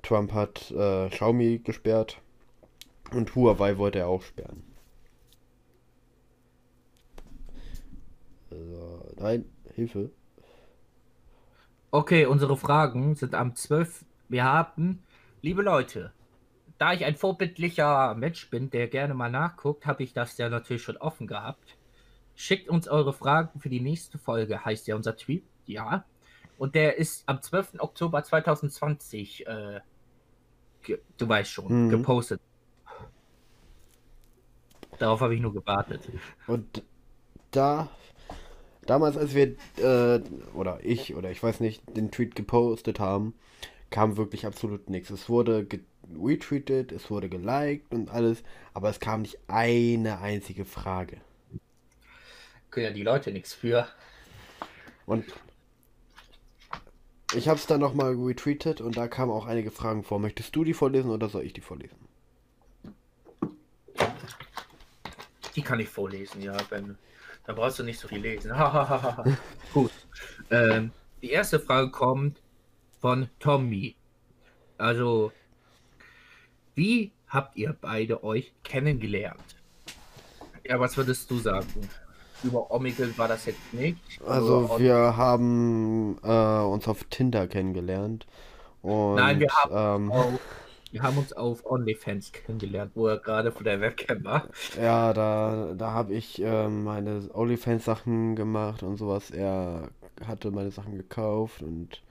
Trump 0.01 0.33
hat 0.33 0.71
äh, 0.71 1.09
Xiaomi 1.09 1.59
gesperrt 1.59 2.21
und 3.11 3.35
Huawei 3.35 3.77
wollte 3.77 3.99
er 3.99 4.07
auch 4.07 4.21
sperren. 4.21 4.63
Also, 8.51 9.05
nein, 9.17 9.45
Hilfe. 9.75 10.11
Okay, 11.91 12.25
unsere 12.25 12.57
Fragen 12.57 13.15
sind 13.15 13.33
am 13.33 13.55
12. 13.55 14.05
Wir 14.29 14.43
haben, 14.43 15.03
liebe 15.41 15.61
Leute, 15.61 16.11
da 16.77 16.93
ich 16.93 17.05
ein 17.05 17.15
vorbildlicher 17.15 18.13
Mensch 18.15 18.49
bin, 18.49 18.69
der 18.69 18.87
gerne 18.87 19.13
mal 19.13 19.31
nachguckt, 19.31 19.85
habe 19.85 20.03
ich 20.03 20.13
das 20.13 20.37
ja 20.37 20.49
natürlich 20.49 20.83
schon 20.83 20.97
offen 20.97 21.27
gehabt. 21.27 21.77
Schickt 22.35 22.69
uns 22.69 22.87
eure 22.87 23.13
Fragen 23.13 23.59
für 23.59 23.69
die 23.69 23.79
nächste 23.79 24.17
Folge, 24.19 24.63
heißt 24.63 24.87
ja 24.87 24.95
unser 24.95 25.15
Tweet. 25.15 25.43
Ja. 25.65 26.05
Und 26.57 26.75
der 26.75 26.97
ist 26.97 27.23
am 27.27 27.41
12. 27.41 27.79
Oktober 27.79 28.23
2020, 28.23 29.45
äh, 29.47 29.79
du 31.17 31.29
weißt 31.29 31.51
schon, 31.51 31.85
Mhm. 31.85 31.89
gepostet. 31.89 32.41
Darauf 34.99 35.21
habe 35.21 35.35
ich 35.35 35.41
nur 35.41 35.53
gewartet. 35.53 36.01
Und 36.47 36.83
da, 37.51 37.89
damals, 38.85 39.17
als 39.17 39.35
wir, 39.35 39.55
äh, 39.77 40.21
oder 40.55 40.79
ich, 40.83 41.15
oder 41.15 41.29
ich 41.29 41.41
weiß 41.43 41.59
nicht, 41.59 41.83
den 41.95 42.09
Tweet 42.09 42.35
gepostet 42.35 42.99
haben, 42.99 43.35
kam 43.91 44.17
wirklich 44.17 44.45
absolut 44.45 44.89
nichts. 44.89 45.11
Es 45.11 45.29
wurde 45.29 45.67
retweetet, 46.19 46.91
es 46.91 47.11
wurde 47.11 47.29
geliked 47.29 47.93
und 47.93 48.09
alles, 48.09 48.43
aber 48.73 48.89
es 48.89 48.99
kam 48.99 49.21
nicht 49.21 49.37
eine 49.47 50.19
einzige 50.19 50.65
Frage. 50.65 51.17
Können 52.71 52.87
ja 52.87 52.91
die 52.91 53.03
Leute 53.03 53.31
nichts 53.31 53.53
für. 53.53 53.87
Und 55.05 55.25
ich 57.33 57.47
habe 57.47 57.59
es 57.59 57.67
dann 57.67 57.79
nochmal 57.79 58.15
retweetet 58.15 58.81
und 58.81 58.97
da 58.97 59.07
kamen 59.07 59.31
auch 59.31 59.45
einige 59.45 59.71
Fragen 59.71 60.03
vor. 60.03 60.19
Möchtest 60.19 60.55
du 60.55 60.63
die 60.63 60.73
vorlesen 60.73 61.11
oder 61.11 61.29
soll 61.29 61.43
ich 61.43 61.53
die 61.53 61.61
vorlesen? 61.61 61.97
Die 65.55 65.61
kann 65.61 65.79
ich 65.79 65.89
vorlesen, 65.89 66.41
ja, 66.41 66.55
Ben. 66.69 66.97
Da 67.45 67.53
brauchst 67.53 67.79
du 67.79 67.83
nicht 67.83 67.99
so 67.99 68.07
viel 68.07 68.19
lesen. 68.19 68.51
Gut. 69.73 69.91
Ähm, 70.51 70.91
die 71.21 71.31
erste 71.31 71.59
Frage 71.59 71.89
kommt 71.91 72.41
von 72.99 73.29
Tommy. 73.39 73.95
Also, 74.77 75.31
wie 76.75 77.11
habt 77.27 77.57
ihr 77.57 77.75
beide 77.79 78.23
euch 78.23 78.53
kennengelernt? 78.63 79.55
Ja, 80.63 80.79
was 80.79 80.95
würdest 80.97 81.31
du 81.31 81.39
sagen? 81.39 81.89
Über 82.43 82.71
Omegle 82.71 83.17
war 83.17 83.27
das 83.27 83.45
jetzt 83.45 83.73
nicht. 83.73 83.97
Also 84.25 84.77
wir 84.77 85.17
haben 85.17 86.17
äh, 86.23 86.61
uns 86.61 86.87
auf 86.87 87.03
Tinder 87.05 87.47
kennengelernt. 87.47 88.27
Und, 88.81 89.15
Nein, 89.15 89.39
wir 89.39 89.49
haben 89.49 90.05
ähm, 90.05 90.11
auf, 90.11 90.39
wir 90.91 91.01
haben 91.01 91.17
uns 91.17 91.33
auf 91.33 91.65
OnlyFans 91.65 92.31
kennengelernt, 92.31 92.91
wo 92.95 93.07
er 93.07 93.17
gerade 93.17 93.51
vor 93.51 93.63
der 93.63 93.81
Webcam 93.81 94.23
war. 94.23 94.47
Ja, 94.81 95.13
da, 95.13 95.73
da 95.77 95.91
habe 95.91 96.13
ich 96.13 96.41
ähm, 96.41 96.83
meine 96.83 97.29
OnlyFans-Sachen 97.33 98.35
gemacht 98.35 98.83
und 98.83 98.97
sowas. 98.97 99.31
Er 99.31 99.89
hatte 100.25 100.51
meine 100.51 100.71
Sachen 100.71 100.95
gekauft 100.95 101.61
und 101.61 102.01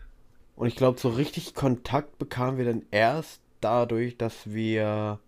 Und 0.56 0.66
ich 0.68 0.76
glaube, 0.76 1.00
so 1.00 1.08
richtig 1.08 1.54
Kontakt 1.54 2.18
bekamen 2.18 2.58
wir 2.58 2.64
dann 2.66 2.82
erst 2.90 3.40
dadurch, 3.60 4.16
dass 4.18 4.52
wir, 4.52 5.18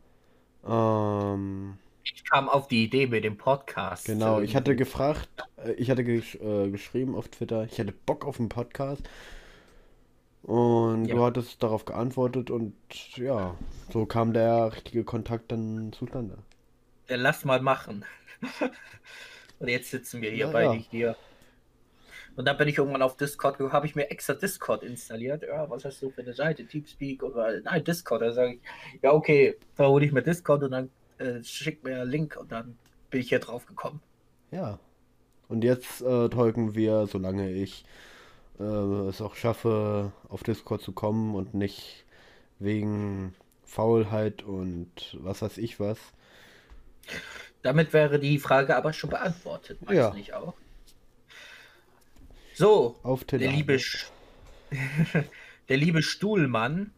ähm, 0.67 1.79
ich 2.05 2.25
kam 2.25 2.49
auf 2.49 2.69
die 2.69 2.85
Idee 2.85 3.07
mit 3.07 3.25
dem 3.25 3.37
Podcast. 3.37 4.07
genau, 4.07 4.41
ich 4.41 4.57
hatte 4.57 4.77
gefragt, 4.77 5.29
äh, 5.57 5.73
ich 5.73 5.91
hatte 5.91 6.05
gesch 6.05 6.37
äh, 6.37 6.71
geschrieben 6.71 7.15
auf 7.15 7.29
Twitter, 7.29 7.65
ich 7.65 7.79
hatte 7.79 7.93
Bock 7.93 8.25
auf 8.25 8.39
einen 8.39 8.49
Podcast. 8.49 9.09
Und 10.43 11.05
Ja. 11.07 11.15
du 11.15 11.25
hattest 11.25 11.63
darauf 11.63 11.85
geantwortet 11.85 12.51
und 12.51 12.75
ja, 13.17 13.57
so 13.93 14.07
kam 14.07 14.33
der 14.33 14.73
richtige 14.75 15.05
Kontakt 15.05 15.53
dann 15.53 15.93
zustande. 15.93 16.39
Ja, 17.09 17.17
lass 17.17 17.45
mal 17.45 17.61
machen. 17.61 18.05
Und 19.61 19.69
jetzt 19.69 19.91
sitzen 19.93 20.21
wir 20.23 20.31
hier 20.31 20.47
Ja, 20.47 20.51
beide 20.51 20.75
ja. 20.75 20.81
hier. 20.91 21.17
Und 22.35 22.47
dann 22.47 22.57
bin 22.57 22.67
ich 22.67 22.79
irgendwann 22.79 23.03
auf 23.03 23.17
Discord 23.17 23.59
gekommen, 23.59 23.73
habe 23.73 23.87
ich 23.87 23.95
mir 23.95 24.11
extra 24.11 24.35
Discord 24.35 24.83
installiert. 24.83 25.43
Ja, 25.43 25.69
was 25.71 25.85
hast 25.85 26.03
du 26.03 26.11
für 26.11 26.23
eine 26.23 26.33
Seite? 26.35 26.67
Teamspeak 26.67 27.23
oder 27.23 27.61
nein, 27.61 27.85
Discord. 27.85 28.23
Da 28.23 28.33
sage 28.33 28.55
ich, 28.55 28.61
ja, 29.03 29.13
okay, 29.13 29.57
da 29.77 29.87
hole 29.87 30.05
ich 30.05 30.13
mir 30.13 30.23
Discord 30.23 30.65
und 30.65 30.73
dann 30.73 30.91
äh, 31.23 31.45
schick 31.45 31.85
mir 31.85 32.03
einen 32.03 32.11
Link 32.11 32.37
und 32.37 32.53
dann 32.53 32.77
bin 33.11 33.21
ich 33.21 33.29
hier 33.29 33.39
drauf 33.41 33.67
gekommen. 33.67 34.01
Ja. 34.51 34.79
Und 35.49 35.65
jetzt 35.65 36.01
äh, 36.03 36.29
tolken 36.29 36.75
wir, 36.75 37.07
solange 37.07 37.51
ich 37.53 37.85
äh, 38.59 38.63
es 38.65 39.21
auch 39.21 39.35
schaffe, 39.37 40.13
auf 40.29 40.43
Discord 40.43 40.81
zu 40.83 40.93
kommen 40.93 41.35
und 41.35 41.55
nicht 41.55 42.05
wegen 42.59 43.35
Faulheit 43.65 44.43
und 44.43 45.17
was 45.21 45.43
weiß 45.43 45.59
ich 45.59 45.79
was. 45.81 45.99
Damit 47.63 47.93
wäre 47.93 48.19
die 48.19 48.39
Frage 48.39 48.77
aber 48.77 48.93
schon 48.93 49.11
beantwortet, 49.11 49.81
meinst 49.83 49.97
Ja. 49.97 50.15
nicht 50.15 50.33
auch? 50.35 50.55
So, 52.55 52.97
Auf 53.03 53.25
der 53.25 53.39
liebe, 53.39 53.75
Sch- 53.75 54.07
der 55.69 55.77
liebe 55.77 56.03
Stuhlmann 56.03 56.93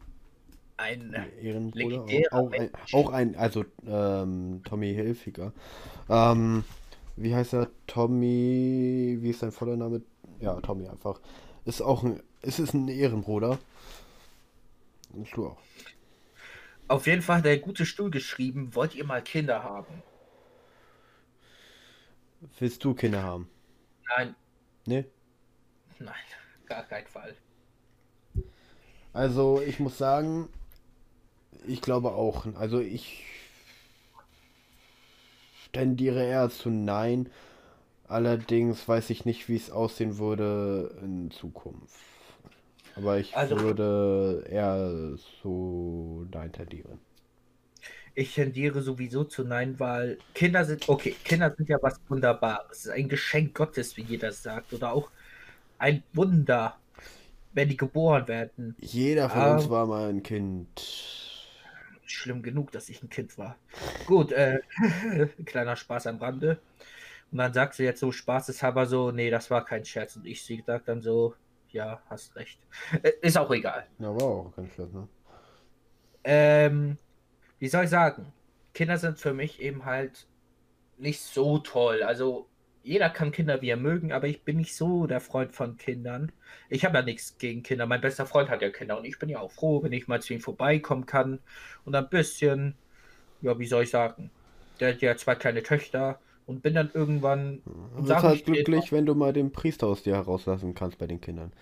Ein 0.77 1.14
Ehrenbruder. 1.41 1.75
legendärer 1.75 2.29
Auch, 2.31 2.53
auch, 2.53 2.53
ein, 2.53 2.70
auch 2.93 3.11
ein, 3.11 3.37
also 3.37 3.64
ähm, 3.87 4.62
Tommy 4.64 4.93
Hilfiger. 4.95 5.53
Ähm, 6.09 6.64
wie 7.16 7.35
heißt 7.35 7.55
er? 7.55 7.70
Tommy, 7.87 9.18
wie 9.20 9.31
ist 9.31 9.41
sein 9.41 9.53
voller 9.53 9.77
Name? 9.77 10.03
Ja, 10.41 10.61
Tommy 10.61 10.89
einfach. 10.89 11.20
Ist 11.64 11.83
auch 11.83 12.05
ein, 12.05 12.22
es 12.43 12.59
ist 12.59 12.75
ein 12.75 12.89
Ehrenbruder. 12.89 13.59
Du 15.33 15.47
auch. 15.47 15.59
Auf 16.89 17.07
jeden 17.07 17.20
Fall 17.20 17.39
hat 17.39 17.45
der 17.45 17.59
gute 17.59 17.85
Stuhl 17.85 18.11
geschrieben, 18.11 18.75
wollt 18.75 18.95
ihr 18.95 19.05
mal 19.05 19.22
Kinder 19.22 19.62
haben? 19.62 20.03
Willst 22.59 22.85
du 22.85 22.95
Kinder 22.95 23.22
haben? 23.22 23.49
Nein, 24.09 24.35
Ne? 24.87 25.05
nein, 25.99 26.14
gar 26.66 26.85
kein 26.85 27.07
Fall. 27.07 27.37
Also 29.12 29.62
ich 29.66 29.81
muss 29.81 29.97
sagen, 29.99 30.49
ich 31.67 31.81
glaube 31.81 32.12
auch. 32.12 32.47
Also 32.57 32.81
ich 32.81 33.25
tendiere 35.73 36.25
eher 36.25 36.51
zu 36.51 36.71
Nein. 36.71 37.31
Allerdings 38.07 38.87
weiß 38.87 39.11
ich 39.11 39.25
nicht, 39.25 39.49
wie 39.49 39.57
es 39.57 39.71
aussehen 39.71 40.19
würde 40.19 40.97
in 41.03 41.31
Zukunft. 41.31 41.97
Aber 42.97 43.19
ich 43.19 43.37
Also- 43.37 43.59
würde 43.61 44.45
eher 44.49 45.17
zu 45.43 46.27
Nein 46.33 46.53
tendieren. 46.53 46.99
Ich 48.17 48.35
tendiere 48.35 48.81
sowieso 48.83 49.25
zu 49.25 49.43
Nein, 49.43 49.81
weil 49.81 50.19
Kinder 50.35 50.65
sind, 50.65 50.89
okay, 50.89 51.17
Kinder 51.25 51.53
sind 51.57 51.69
ja 51.69 51.79
was 51.83 51.99
Wunderbares. 52.09 52.67
Es 52.71 52.85
ist 52.85 52.91
ein 52.93 53.09
Geschenk 53.09 53.55
Gottes, 53.55 53.97
wie 53.97 54.03
jeder 54.03 54.31
sagt. 54.31 54.73
Oder 54.73 54.93
auch 54.93 55.11
ein 55.79 56.05
Wunder, 56.12 56.77
wenn 57.55 57.69
die 57.69 57.77
geboren 57.77 58.29
werden. 58.29 58.77
Jeder 58.81 59.29
von 59.29 59.41
Ah. 59.41 59.55
uns 59.57 59.69
war 59.69 59.87
mal 59.87 60.11
ein 60.11 60.23
Kind. 60.23 60.69
Schlimm 62.07 62.43
genug, 62.43 62.73
dass 62.73 62.89
ich 62.89 63.03
ein 63.03 63.11
Kind 63.11 63.39
war. 63.39 63.57
Gut, 64.07 64.33
äh, 64.33 64.61
kleiner 65.45 65.77
Spaß 65.77 66.07
am 66.07 66.19
Rande. 66.19 66.59
Und 67.31 67.39
dann 67.39 67.53
sagt 67.53 67.75
sie 67.75 67.85
jetzt 67.85 68.01
so 68.01 68.13
spaßeshalber 68.13 68.87
so, 68.87 69.11
nee, 69.11 69.31
das 69.31 69.51
war 69.51 69.65
kein 69.65 69.85
Scherz. 69.85 70.17
Und 70.17 70.27
ich 70.27 70.45
sie 70.45 70.63
sagt 70.67 70.89
dann 70.89 71.01
so, 71.01 71.35
ja, 71.71 72.01
hast 72.09 72.37
recht. 72.37 72.61
Äh, 73.03 73.13
ist 73.23 73.37
auch 73.37 73.51
egal. 73.51 73.87
Ja, 73.99 74.09
war 74.15 74.23
auch 74.23 74.53
ganz 74.57 74.73
schön, 74.75 74.93
ne? 74.93 75.09
Ähm, 76.25 76.99
wie 77.59 77.69
soll 77.69 77.85
ich 77.85 77.91
sagen? 77.91 78.33
Kinder 78.73 78.99
sind 78.99 79.19
für 79.19 79.35
mich 79.35 79.61
eben 79.61 79.85
halt 79.85 80.27
nicht 80.97 81.21
so 81.21 81.59
toll. 81.59 82.03
Also 82.03 82.49
jeder 82.85 83.09
kann 83.09 83.32
Kinder 83.32 83.62
wie 83.62 83.70
er 83.70 83.78
mögen, 83.78 84.12
aber 84.12 84.28
ich 84.28 84.43
bin 84.43 84.59
nicht 84.59 84.76
so 84.76 85.07
der 85.07 85.20
Freund 85.20 85.53
von 85.53 85.78
Kindern. 85.78 86.30
Ich 86.68 86.85
habe 86.85 86.99
ja 86.99 87.03
nichts 87.03 87.39
gegen 87.39 87.62
Kinder. 87.62 87.87
Mein 87.87 88.03
bester 88.03 88.26
Freund 88.26 88.51
hat 88.51 88.61
ja 88.61 88.68
Kinder 88.68 88.99
und 88.99 89.07
ich 89.07 89.18
bin 89.18 89.30
ja 89.30 89.41
auch 89.41 89.51
froh, 89.51 89.82
wenn 89.82 89.93
ich 89.93 90.07
mal 90.07 90.20
zu 90.20 90.35
ihm 90.35 90.41
vorbeikommen 90.41 91.07
kann 91.07 91.41
und 91.87 91.95
ein 91.95 92.09
bisschen, 92.11 92.74
ja, 93.41 93.59
wie 93.59 93.66
soll 93.66 93.85
ich 93.85 93.91
sagen? 93.91 94.30
Der 94.80 94.93
hat 94.93 95.01
ja 95.01 95.16
zwei 95.16 95.35
kleine 95.35 95.62
Töchter 95.62 96.20
und 96.45 96.62
bin 96.62 96.74
dann 96.74 96.91
irgendwann 96.93 97.62
Du 97.64 97.70
und 97.97 98.07
bist 98.07 98.22
halt 98.22 98.45
glücklich, 98.45 98.93
wenn 98.93 99.07
du 99.07 99.14
mal 99.14 99.32
den 99.32 99.51
Priester 99.51 99.87
aus 99.87 100.03
dir 100.03 100.14
herauslassen 100.14 100.74
kannst 100.74 100.99
bei 100.99 101.07
den 101.07 101.22
Kindern. 101.22 101.53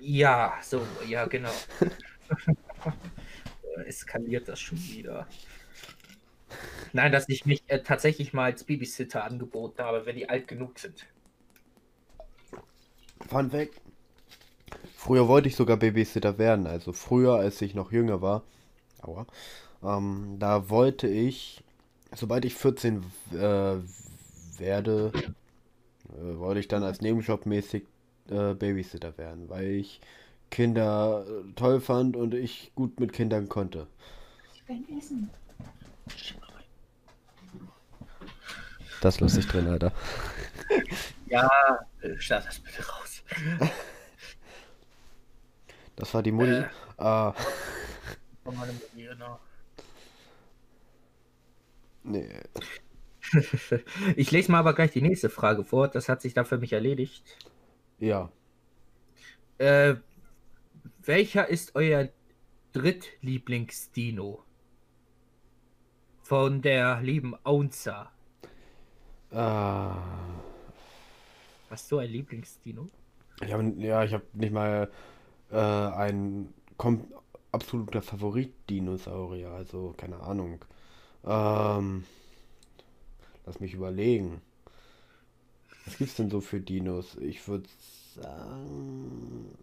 Ja, 0.00 0.54
so, 0.62 0.82
ja, 1.06 1.26
genau. 1.26 1.52
Eskaliert 3.86 4.48
das 4.48 4.58
schon 4.58 4.78
wieder. 4.78 5.28
Nein, 6.92 7.12
dass 7.12 7.28
ich 7.28 7.44
mich 7.44 7.62
äh, 7.66 7.80
tatsächlich 7.80 8.32
mal 8.32 8.44
als 8.44 8.64
Babysitter 8.64 9.24
angeboten 9.24 9.82
habe, 9.82 10.06
wenn 10.06 10.16
die 10.16 10.28
alt 10.28 10.46
genug 10.46 10.78
sind. 10.78 11.06
Fun 13.28 13.50
Fact. 13.50 13.80
Früher 14.96 15.28
wollte 15.28 15.48
ich 15.48 15.56
sogar 15.56 15.76
Babysitter 15.76 16.38
werden, 16.38 16.66
also 16.66 16.92
früher, 16.92 17.34
als 17.34 17.60
ich 17.62 17.74
noch 17.74 17.92
jünger 17.92 18.22
war. 18.22 18.42
Aua. 19.02 19.26
Ähm, 19.82 20.36
da 20.38 20.70
wollte 20.70 21.08
ich, 21.08 21.62
sobald 22.14 22.44
ich 22.44 22.54
14 22.54 23.04
äh, 23.32 23.76
werde, 24.58 25.12
äh, 26.08 26.38
wollte 26.38 26.60
ich 26.60 26.68
dann 26.68 26.82
als 26.82 27.00
Nebenjob 27.00 27.44
mäßig 27.44 27.84
äh, 28.30 28.54
Babysitter 28.54 29.18
werden, 29.18 29.48
weil 29.50 29.66
ich 29.66 30.00
Kinder 30.50 31.26
äh, 31.28 31.52
toll 31.54 31.80
fand 31.80 32.16
und 32.16 32.32
ich 32.34 32.72
gut 32.74 33.00
mit 33.00 33.12
Kindern 33.12 33.48
konnte. 33.48 33.86
Das 39.04 39.20
lasse 39.20 39.40
ich 39.40 39.46
drin, 39.46 39.68
Alter. 39.68 39.92
Ja, 41.26 41.50
schneid 42.18 42.46
das 42.46 42.58
bitte 42.60 42.86
raus. 42.86 43.22
Das 45.96 46.14
war 46.14 46.22
die 46.22 46.32
Mutti. 46.32 46.52
Äh. 46.52 46.64
Ah, 46.96 47.34
Von 48.44 48.56
meinem 48.56 48.74
Mutti, 48.74 49.02
genau. 49.02 49.38
nee. 52.02 52.30
Ich 54.16 54.30
lese 54.30 54.50
mal 54.50 54.60
aber 54.60 54.74
gleich 54.74 54.92
die 54.92 55.02
nächste 55.02 55.28
Frage 55.28 55.64
vor. 55.64 55.88
Das 55.88 56.08
hat 56.08 56.22
sich 56.22 56.32
da 56.32 56.44
für 56.44 56.56
mich 56.56 56.72
erledigt. 56.72 57.24
Ja. 57.98 58.30
Äh, 59.58 59.96
welcher 61.02 61.46
ist 61.48 61.74
euer 61.74 62.08
Drittlieblingsdino? 62.72 64.42
Von 66.22 66.62
der 66.62 67.02
lieben 67.02 67.34
Aunza. 67.44 68.13
Ah. 69.34 69.98
Hast 71.68 71.90
du 71.92 71.98
ein 71.98 72.08
Lieblingsdino? 72.10 72.90
Ich 73.42 73.52
hab, 73.52 73.60
ja, 73.78 74.04
ich 74.04 74.12
habe 74.12 74.24
nicht 74.34 74.52
mal 74.52 74.90
äh, 75.50 75.56
ein 75.56 76.52
kom 76.78 77.06
absoluter 77.52 78.02
Favorit-Dinosaurier, 78.02 79.50
also 79.50 79.94
keine 79.96 80.20
Ahnung. 80.20 80.64
Ähm, 81.24 82.04
lass 83.46 83.60
mich 83.60 83.74
überlegen. 83.74 84.40
Was 85.86 85.96
gibt's 85.98 86.16
denn 86.16 86.28
so 86.30 86.40
für 86.42 86.60
Dinos? 86.60 87.16
Ich 87.16 87.46
würde 87.48 87.68
sagen, 88.14 89.56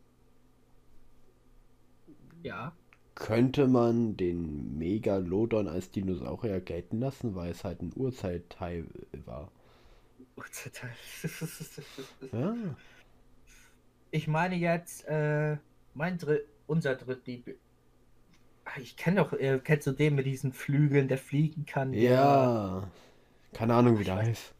Ja. 2.43 2.73
könnte 3.15 3.69
man 3.69 4.17
den 4.17 4.77
Megalodon 4.77 5.69
als 5.69 5.91
Dinosaurier 5.91 6.59
gelten 6.59 6.99
lassen, 6.99 7.35
weil 7.35 7.51
es 7.51 7.63
halt 7.63 7.81
ein 7.81 7.93
Urzeitteil 7.95 8.85
war. 9.25 9.49
Ja, 12.31 12.55
Ich 14.11 14.27
meine 14.27 14.55
jetzt, 14.55 15.05
äh, 15.07 15.57
mein 15.93 16.17
Dritt, 16.17 16.45
unser 16.67 16.95
Drittlieb. 16.95 17.57
Ah, 18.65 18.79
Ich 18.79 18.95
kenne 18.97 19.17
doch, 19.17 19.33
äh, 19.33 19.59
kennst 19.63 19.87
du 19.87 19.91
den 19.91 20.15
mit 20.15 20.25
diesen 20.25 20.53
Flügeln, 20.53 21.07
der 21.07 21.17
fliegen 21.17 21.65
kann? 21.65 21.93
ja. 21.93 22.83
Keine 23.53 23.73
Ahnung, 23.75 23.99
wie 23.99 24.03
der 24.05 24.15
heißt. 24.15 24.53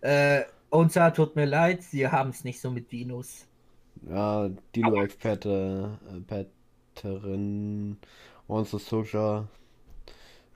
Äh, 0.00 0.44
unser 0.70 1.12
tut 1.12 1.36
mir 1.36 1.44
leid, 1.46 1.82
sie 1.82 2.08
haben 2.08 2.30
es 2.30 2.44
nicht 2.44 2.60
so 2.60 2.70
mit 2.70 2.90
Dinos. 2.92 3.46
Ja, 4.08 4.48
Dino-Experte, 4.74 5.98
äh, 6.08 6.20
Petterin, 6.94 7.98
Monster 8.48 8.78
Soldier 8.78 9.48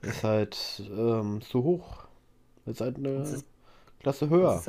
ist 0.01 0.23
halt 0.23 0.81
ähm, 0.89 1.41
zu 1.41 1.63
hoch. 1.63 2.07
Ist 2.65 2.81
halt 2.81 2.97
eine 2.97 3.43
Klasse 4.01 4.29
höher. 4.29 4.67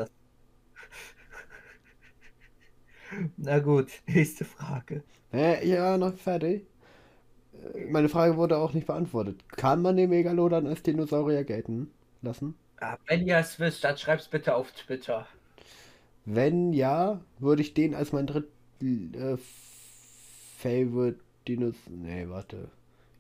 Na 3.37 3.59
gut, 3.61 3.91
nächste 4.07 4.45
Frage. 4.45 5.03
Äh, 5.33 5.67
ja, 5.69 5.99
noch 5.99 6.15
fertig. 6.17 6.67
Äh, 7.75 7.87
Meine 7.91 8.09
Frage 8.09 8.37
wurde 8.37 8.59
auch 8.59 8.73
nicht 8.73 8.87
beantwortet. 8.87 9.49
Kann 9.49 9.83
man 9.83 9.97
den 9.97 10.11
Megalodon 10.11 10.67
als 10.67 10.83
Dinosaurier 10.83 11.45
gelten 11.45 11.91
lassen? 12.23 12.55
Ah, 12.83 12.99
wenn 13.07 13.27
ihr 13.27 13.39
es 13.39 13.59
wisst, 13.61 13.83
dann 13.83 13.97
schreibt's 13.97 14.29
bitte 14.29 14.55
auf 14.55 14.73
Twitter. 14.73 15.27
Wenn 16.25 16.73
ja, 16.73 17.21
würde 17.39 17.63
ich 17.63 17.75
den 17.75 17.95
als 17.95 18.13
mein 18.13 18.27
dritt 18.27 18.49
äh, 18.83 19.37
Favorite 20.59 21.21
Dinos. 21.49 21.75
Nee, 21.89 22.29
warte. 22.29 22.71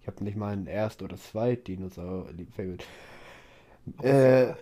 Ich 0.01 0.07
habe 0.09 0.25
nicht 0.25 0.37
mal 0.37 0.53
einen 0.53 0.67
Erst- 0.67 1.03
oder 1.03 1.17
Zweit 1.17 1.67
Dinosaurier 1.69 2.47
Favorite. 2.57 2.85
Äh, 4.03 4.55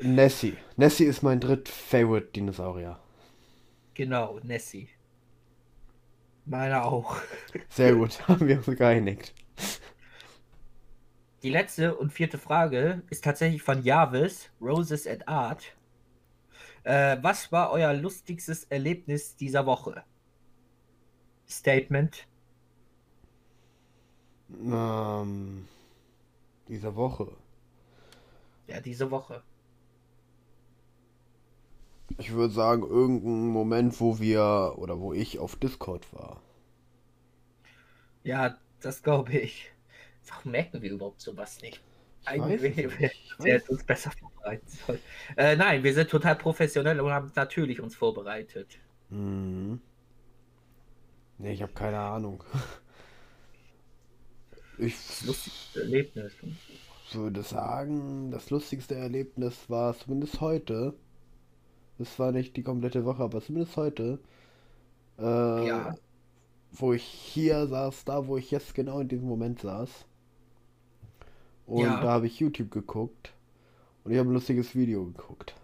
Nessie. 0.00 0.56
Nessie 0.76 1.04
ist 1.04 1.22
mein 1.22 1.40
dritt 1.40 1.68
Favorite 1.68 2.28
Dinosaurier. 2.28 2.98
Genau, 3.94 4.38
Nessie. 4.42 4.88
Meiner 6.44 6.84
auch. 6.84 7.16
Sehr 7.68 7.94
gut, 7.94 8.26
haben 8.28 8.46
wir 8.46 8.58
uns 8.58 8.66
geeinigt. 8.66 9.34
Die 11.42 11.50
letzte 11.50 11.96
und 11.96 12.12
vierte 12.12 12.38
Frage 12.38 13.02
ist 13.10 13.24
tatsächlich 13.24 13.62
von 13.62 13.82
Jarvis, 13.82 14.50
Roses 14.60 15.06
and 15.06 15.28
Art. 15.28 15.76
Äh, 16.84 17.18
was 17.22 17.52
war 17.52 17.70
euer 17.70 17.92
lustigstes 17.92 18.64
Erlebnis 18.64 19.36
dieser 19.36 19.66
Woche? 19.66 20.02
Statement. 21.48 22.26
Ähm, 24.50 25.68
diese 26.68 26.94
Woche. 26.94 27.30
Ja, 28.66 28.80
diese 28.80 29.10
Woche. 29.10 29.42
Ich 32.18 32.32
würde 32.34 32.52
sagen, 32.52 32.82
irgendein 32.82 33.46
Moment, 33.48 33.98
wo 33.98 34.18
wir 34.20 34.74
oder 34.76 35.00
wo 35.00 35.14
ich 35.14 35.38
auf 35.38 35.56
Discord 35.56 36.12
war. 36.12 36.42
Ja, 38.22 38.58
Das 38.80 39.02
glaube 39.02 39.32
ich. 39.38 39.72
Warum 40.28 40.52
merken 40.52 40.82
wir 40.82 40.90
überhaupt 40.92 41.20
sowas 41.20 41.60
nicht? 41.62 41.80
Ich 42.22 42.28
Eigentlich 42.28 42.62
es 42.78 42.92
Ich 43.10 43.38
weiß 43.38 43.46
hätten 43.52 43.72
uns 43.72 43.84
besser 43.84 44.10
vorbereiten 44.12 44.66
sollen. 44.68 45.00
Äh, 45.36 45.56
nein, 45.56 45.82
wir 45.82 45.94
sind 45.94 46.10
total 46.10 46.36
professionell 46.36 47.00
und 47.00 47.10
haben 47.12 47.32
natürlich 47.34 47.80
uns 47.80 47.96
vorbereitet. 47.96 48.78
Mhm. 49.10 49.80
Nee, 51.38 51.52
ich 51.52 51.62
habe 51.62 51.72
keine 51.72 51.98
Ahnung. 51.98 52.44
Ich 54.78 54.94
Das 55.06 55.22
lustigste 55.24 55.80
Erlebnis. 55.82 56.32
würde 57.12 57.42
sagen, 57.42 58.30
das 58.30 58.50
lustigste 58.50 58.94
Erlebnis 58.94 59.68
war 59.68 59.96
zumindest 59.98 60.40
heute. 60.40 60.94
Es 61.98 62.18
war 62.18 62.32
nicht 62.32 62.56
die 62.56 62.62
komplette 62.62 63.04
Woche, 63.04 63.22
aber 63.24 63.40
zumindest 63.42 63.76
heute. 63.76 64.18
Äh, 65.18 65.22
Ja. 65.56 65.94
Wo 66.72 66.94
ich 66.94 67.02
hier 67.04 67.66
saß, 67.66 68.06
da 68.06 68.26
wo 68.26 68.38
ich 68.38 68.50
jetzt 68.50 68.74
genau 68.74 69.00
in 69.00 69.08
diesem 69.08 69.28
Moment 69.28 69.60
saß. 69.60 70.06
Und 71.66 71.82
Ja. 71.84 72.00
da 72.00 72.10
habe 72.10 72.26
ich 72.26 72.40
YouTube 72.40 72.70
geguckt. 72.72 73.32
Und 74.04 74.12
ich 74.12 74.18
habe 74.18 74.28
ein 74.30 74.34
lustiges 74.34 74.74
Video 74.76 75.06
geguckt. 75.06 75.54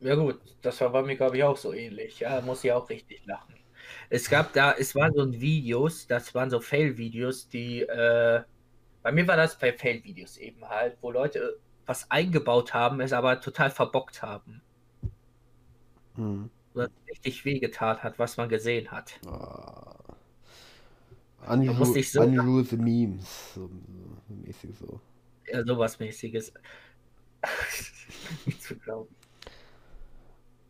Ja 0.00 0.14
gut, 0.16 0.40
das 0.60 0.80
war 0.80 0.90
bei 0.90 1.02
mir 1.02 1.16
glaube 1.16 1.36
ich 1.38 1.44
auch 1.44 1.56
so 1.56 1.72
ähnlich. 1.72 2.20
Ja, 2.20 2.40
muss 2.42 2.64
ich 2.64 2.72
auch 2.72 2.88
richtig 2.90 3.24
lachen. 3.26 3.54
Es 4.10 4.28
gab 4.28 4.52
da, 4.52 4.72
es 4.72 4.94
waren 4.94 5.12
so 5.14 5.30
Videos, 5.32 6.06
das 6.06 6.34
waren 6.34 6.50
so 6.50 6.60
Fail-Videos, 6.60 7.48
die, 7.48 7.82
äh, 7.82 8.42
bei 9.02 9.12
mir 9.12 9.26
war 9.28 9.36
das 9.36 9.58
bei 9.58 9.72
Fail-Videos 9.72 10.38
eben 10.38 10.68
halt, 10.68 10.98
wo 11.02 11.10
Leute 11.10 11.60
was 11.86 12.10
eingebaut 12.10 12.74
haben, 12.74 13.00
es 13.00 13.12
aber 13.12 13.40
total 13.40 13.70
verbockt 13.70 14.22
haben. 14.22 14.62
Hm. 16.16 16.50
Oder 16.74 16.88
richtig 17.08 17.44
wehgetan 17.44 18.02
hat, 18.02 18.18
was 18.18 18.36
man 18.36 18.48
gesehen 18.48 18.90
hat. 18.90 19.20
Ah. 19.26 19.94
Unru 21.46 21.84
so- 22.02 22.20
Unruhe 22.22 22.64
the 22.64 22.76
Memes. 22.76 23.54
So, 23.54 23.68
so 24.28 24.34
mäßig 24.34 24.76
so. 24.78 25.00
Ja, 25.46 25.64
sowas 25.64 25.98
mäßiges. 25.98 26.52
Nicht 28.46 28.62
zu 28.62 28.76
glauben. 28.76 29.14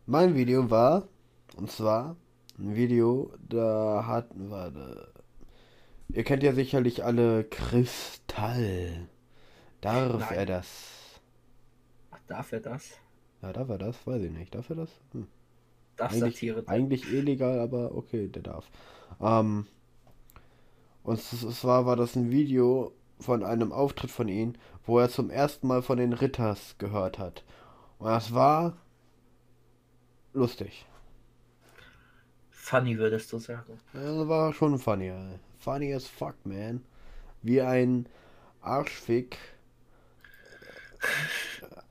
Mein 0.07 0.35
Video 0.35 0.69
war, 0.71 1.09
und 1.57 1.71
zwar 1.71 2.17
ein 2.59 2.75
Video, 2.75 3.33
da 3.49 4.05
hatten 4.07 4.51
wir, 4.51 4.71
da, 4.71 5.09
ihr 6.09 6.25
kennt 6.25 6.43
ja 6.43 6.53
sicherlich 6.53 7.05
alle 7.05 7.45
Kristall. 7.45 9.09
Darf 9.81 10.31
Nein. 10.31 10.39
er 10.39 10.47
das? 10.47 10.69
Darf 12.27 12.53
er 12.53 12.61
das? 12.61 12.99
Ja, 13.43 13.53
darf 13.53 13.69
er 13.69 13.79
das? 13.79 14.07
Weiß 14.07 14.23
ich 14.23 14.31
nicht. 14.33 14.55
Darf 14.55 14.71
er 14.71 14.77
das? 14.77 14.91
Hm. 15.13 15.27
Darf 15.97 16.13
Eigentlich, 16.13 16.35
Satire 16.35 16.63
sein? 16.63 16.75
eigentlich 16.75 17.13
illegal, 17.13 17.61
aber 17.61 17.95
okay, 17.97 18.29
der 18.29 18.43
darf. 18.43 18.71
Ähm, 19.21 19.67
und 21.05 21.15
es- 21.19 21.43
es 21.45 21.65
war, 21.65 21.95
das 21.97 22.17
ein 22.17 22.31
Video 22.31 22.93
von 23.21 23.45
einem 23.45 23.73
Auftritt 23.73 24.11
von 24.11 24.29
ihm, 24.29 24.55
wo 24.87 24.99
er 24.99 25.09
zum 25.09 25.31
ersten 25.31 25.67
Mal 25.69 25.83
von 25.83 25.99
den 25.99 26.13
Ritters 26.13 26.77
gehört 26.79 27.19
hat. 27.19 27.45
Und 27.99 28.09
das 28.09 28.35
war 28.35 28.77
lustig. 30.35 30.85
Funny 32.49 32.97
würdest 32.97 33.31
du 33.33 33.39
sagen. 33.39 33.79
Das 33.93 34.29
war 34.29 34.53
schon 34.53 34.79
funny. 34.79 35.13
Funny 35.59 35.95
as 35.95 36.07
fuck, 36.07 36.35
man. 36.45 36.83
Wie 37.43 37.61
ein 37.63 38.07
Arschfick. 38.63 39.39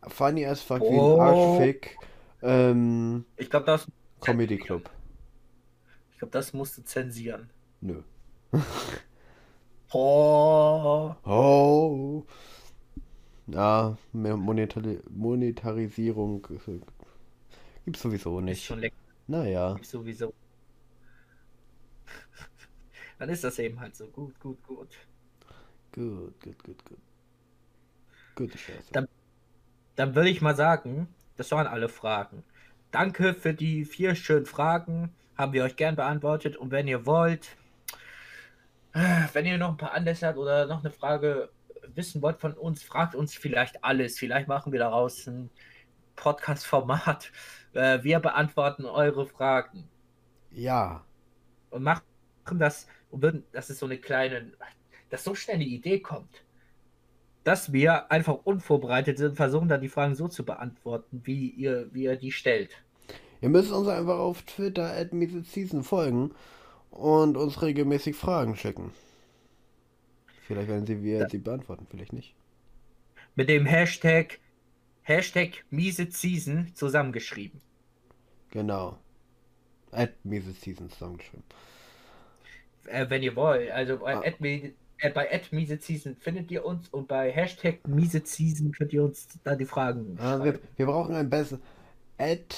Funny 0.08 0.46
as 0.46 0.62
fuck, 0.62 0.90
wie 0.90 1.00
ein 1.00 1.10
Oh. 1.10 1.18
Arschfick. 1.18 1.98
Ähm, 2.42 3.26
Ich 3.38 3.50
glaube, 3.50 3.66
das, 3.68 3.88
Comedy 4.22 4.58
Club. 4.58 4.90
ich 6.12 6.18
glaub, 6.20 6.32
das 6.32 6.54
musst 6.54 6.78
du 6.78 6.84
zensieren. 6.84 7.50
Nö. 7.82 8.02
Oh, 9.94 11.16
Oh. 11.26 12.26
Ja, 13.48 13.98
mehr 14.12 14.36
Monetari 14.38 15.00
Monetarisierung 15.10 16.46
äh, 16.68 16.80
gibt's 17.86 18.02
sowieso 18.02 18.40
ist 18.46 18.62
nicht. 18.62 18.64
schon 18.64 18.80
lecker 18.80 18.96
Naja, 19.28 19.82
sowieso. 19.82 20.34
Dann 23.20 23.30
ist 23.30 23.44
das 23.44 23.60
eben 23.60 23.80
halt 23.80 23.96
so. 23.96 24.08
Gut, 24.08 24.40
gut, 24.40 24.64
gut. 24.64 24.90
gut, 25.92 26.40
gut, 26.42 26.64
gut, 26.64 26.86
gut. 26.86 27.00
Gute 28.36 28.58
Scheiße. 28.58 28.92
Dann- 28.92 29.08
Dann 29.96 30.16
würde 30.16 30.30
ich 30.30 30.42
mal 30.42 30.56
sagen, 30.56 31.08
das 31.38 31.52
waren 31.52 31.68
alle 31.68 31.88
Fragen. 31.90 32.44
Danke 32.92 33.34
für 33.36 33.54
die 33.54 33.86
vier 33.86 34.16
schönen 34.16 34.46
Fragen. 34.48 35.14
Haben 35.38 35.54
wir 35.54 35.64
euch 35.64 35.76
gern 35.76 35.96
beantwortet. 35.96 36.58
Und 36.58 36.72
wenn 36.72 36.88
ihr 36.88 37.06
wollt, 37.06 37.56
wenn 39.34 39.46
ihr 39.46 39.58
noch 39.58 39.70
ein 39.70 39.78
paar 39.78 39.94
Anlässe 39.94 40.28
habt 40.28 40.38
oder 40.38 40.66
noch 40.68 40.80
eine 40.84 40.92
Frage 40.92 41.50
wissen 41.96 42.22
wollt 42.22 42.40
von 42.40 42.54
uns, 42.54 42.84
fragt 42.84 43.14
uns 43.16 43.36
vielleicht 43.36 43.84
alles. 43.84 44.18
Vielleicht 44.18 44.48
machen 44.48 44.72
wir 44.72 44.80
daraus 44.80 45.28
ein 45.28 45.50
Podcast-Format. 46.16 47.32
Äh, 47.76 48.04
wir 48.04 48.20
beantworten 48.20 48.86
eure 48.86 49.26
Fragen 49.26 49.90
Ja, 50.52 51.04
und 51.72 51.82
machen 51.82 52.04
das 52.60 52.86
und 53.10 53.24
würden, 53.24 53.46
das 53.52 53.72
ist 53.72 53.80
so 53.80 53.88
eine 53.88 53.98
kleine, 53.98 54.52
dass 55.10 55.24
so 55.24 55.34
schnell 55.34 55.56
eine 55.56 55.64
Idee 55.66 56.00
kommt, 56.00 56.44
dass 57.44 57.74
wir 57.74 58.12
einfach 58.12 58.40
unvorbereitet 58.44 59.18
sind, 59.18 59.36
versuchen 59.36 59.68
dann 59.68 59.82
die 59.82 59.90
Fragen 59.90 60.16
so 60.16 60.28
zu 60.28 60.46
beantworten, 60.46 61.22
wie 61.26 61.50
ihr, 61.50 61.90
wie 61.94 62.04
ihr 62.04 62.16
die 62.16 62.32
stellt. 62.32 62.78
ihr 63.42 63.50
müsst 63.50 63.72
uns 63.72 63.88
einfach 63.88 64.18
auf 64.20 64.42
Twitter 64.44 64.92
at 64.96 65.10
Season 65.46 65.84
folgen 65.84 66.32
und 66.92 67.36
uns 67.38 67.62
regelmäßig 67.62 68.16
Fragen 68.16 68.56
schicken. 68.56 68.92
Vielleicht 70.48 70.68
werden 70.70 70.86
sie 70.86 71.02
wir 71.04 71.20
Ja. 71.20 71.30
sie 71.30 71.38
beantworten, 71.40 71.88
vielleicht 71.90 72.14
nicht. 72.14 72.36
Mit 73.36 73.50
dem 73.50 73.66
Hashtag 73.66 74.40
Hashtag 75.02 75.66
miese 75.70 76.08
Season 76.10 76.72
zusammengeschrieben. 76.76 77.60
Genau. 78.52 78.98
At 79.92 80.14
Season 80.24 80.90
zusammengeschrieben. 80.90 81.44
Äh, 82.86 83.10
wenn 83.10 83.22
ihr 83.24 83.36
wollt. 83.36 83.70
Also 83.72 83.98
bei, 83.98 84.16
Ah. 84.16 84.22
at, 84.26 84.40
äh, 85.00 85.10
bei 85.10 85.32
at 85.34 85.52
miese 85.52 85.78
Season 85.78 86.16
findet 86.16 86.52
ihr 86.52 86.66
uns 86.66 86.90
und 86.90 87.08
bei 87.08 87.32
Hashtag 87.32 87.88
miese 87.88 88.22
Season 88.24 88.72
könnt 88.72 88.94
ihr 88.94 89.04
uns 89.04 89.28
da 89.44 89.56
die 89.56 89.66
Fragen 89.66 90.18
Ah, 90.20 90.44
wir, 90.44 90.60
wir 90.78 90.86
brauchen 90.86 91.16
ein 91.16 91.30
besser. 91.30 91.60
At 92.18 92.56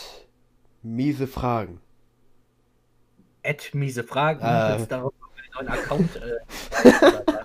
miese 0.84 1.28
Fragen. 1.28 1.82
Miese 3.74 4.04
Fragen. 4.04 4.40
Jetzt 4.80 4.92
darauf 4.92 5.14
einen 5.38 5.68
neuen 5.68 5.80
Account. 5.80 6.16
Äh, 6.16 7.44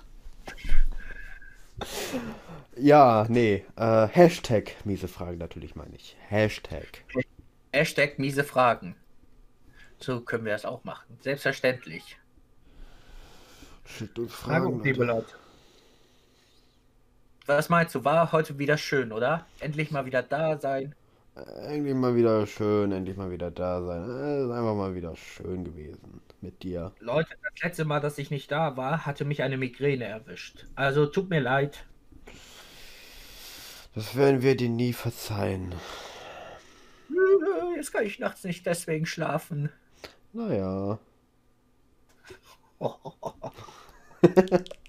Ja, 2.77 3.27
nee. 3.29 3.65
Äh, 3.77 4.07
Hashtag 4.09 4.73
miese 4.85 5.09
Fragen 5.09 5.39
natürlich 5.39 5.75
meine 5.77 5.95
ich. 5.97 6.17
Hashtag. 6.29 7.05
Hashtag 7.73 8.19
miese 8.19 8.43
Fragen. 8.45 8.97
So 9.99 10.21
können 10.21 10.47
wir 10.47 10.53
das 10.53 10.65
auch 10.65 10.83
machen. 10.85 11.19
Selbstverständlich. 11.21 12.17
Schickt 13.85 14.19
uns 14.19 14.33
Fragen. 14.33 14.83
Leute. 14.85 15.35
Was 17.47 17.69
meinst 17.69 17.95
du, 17.95 18.05
war 18.05 18.33
heute 18.33 18.59
wieder 18.59 18.77
schön, 18.77 19.13
oder? 19.13 19.47
Endlich 19.59 19.91
mal 19.91 20.07
wieder 20.07 20.23
da 20.23 20.59
sein. 20.59 20.95
Endlich 21.35 21.95
mal 21.95 22.15
wieder 22.15 22.47
schön, 22.47 22.93
endlich 22.93 23.17
mal 23.17 23.31
wieder 23.31 23.51
da 23.51 23.83
sein. 23.83 24.05
Ist 24.05 24.51
einfach 24.51 24.75
mal 24.75 24.95
wieder 24.95 25.17
schön 25.17 25.65
gewesen 25.65 26.21
mit 26.41 26.63
dir. 26.63 26.93
Leute, 27.01 27.31
das 27.43 27.63
letzte 27.63 27.85
Mal, 27.85 28.01
dass 28.01 28.19
ich 28.19 28.31
nicht 28.31 28.51
da 28.51 28.77
war, 28.77 29.07
hatte 29.07 29.25
mich 29.25 29.43
eine 29.43 29.57
Migräne 29.57 30.05
erwischt. 30.05 30.67
Also 30.75 31.07
tut 31.07 31.31
mir 31.31 31.41
leid. 31.41 31.85
Das 33.95 34.15
werden 34.17 34.43
wir 34.43 34.57
dir 34.57 34.69
nie 34.69 34.93
verzeihen. 34.93 35.75
Jetzt 37.77 37.93
kann 37.93 38.05
ich 38.05 38.19
nachts 38.19 38.45
nicht 38.45 38.67
deswegen 38.67 39.07
schlafen. 39.07 39.71
Naja. 40.33 40.99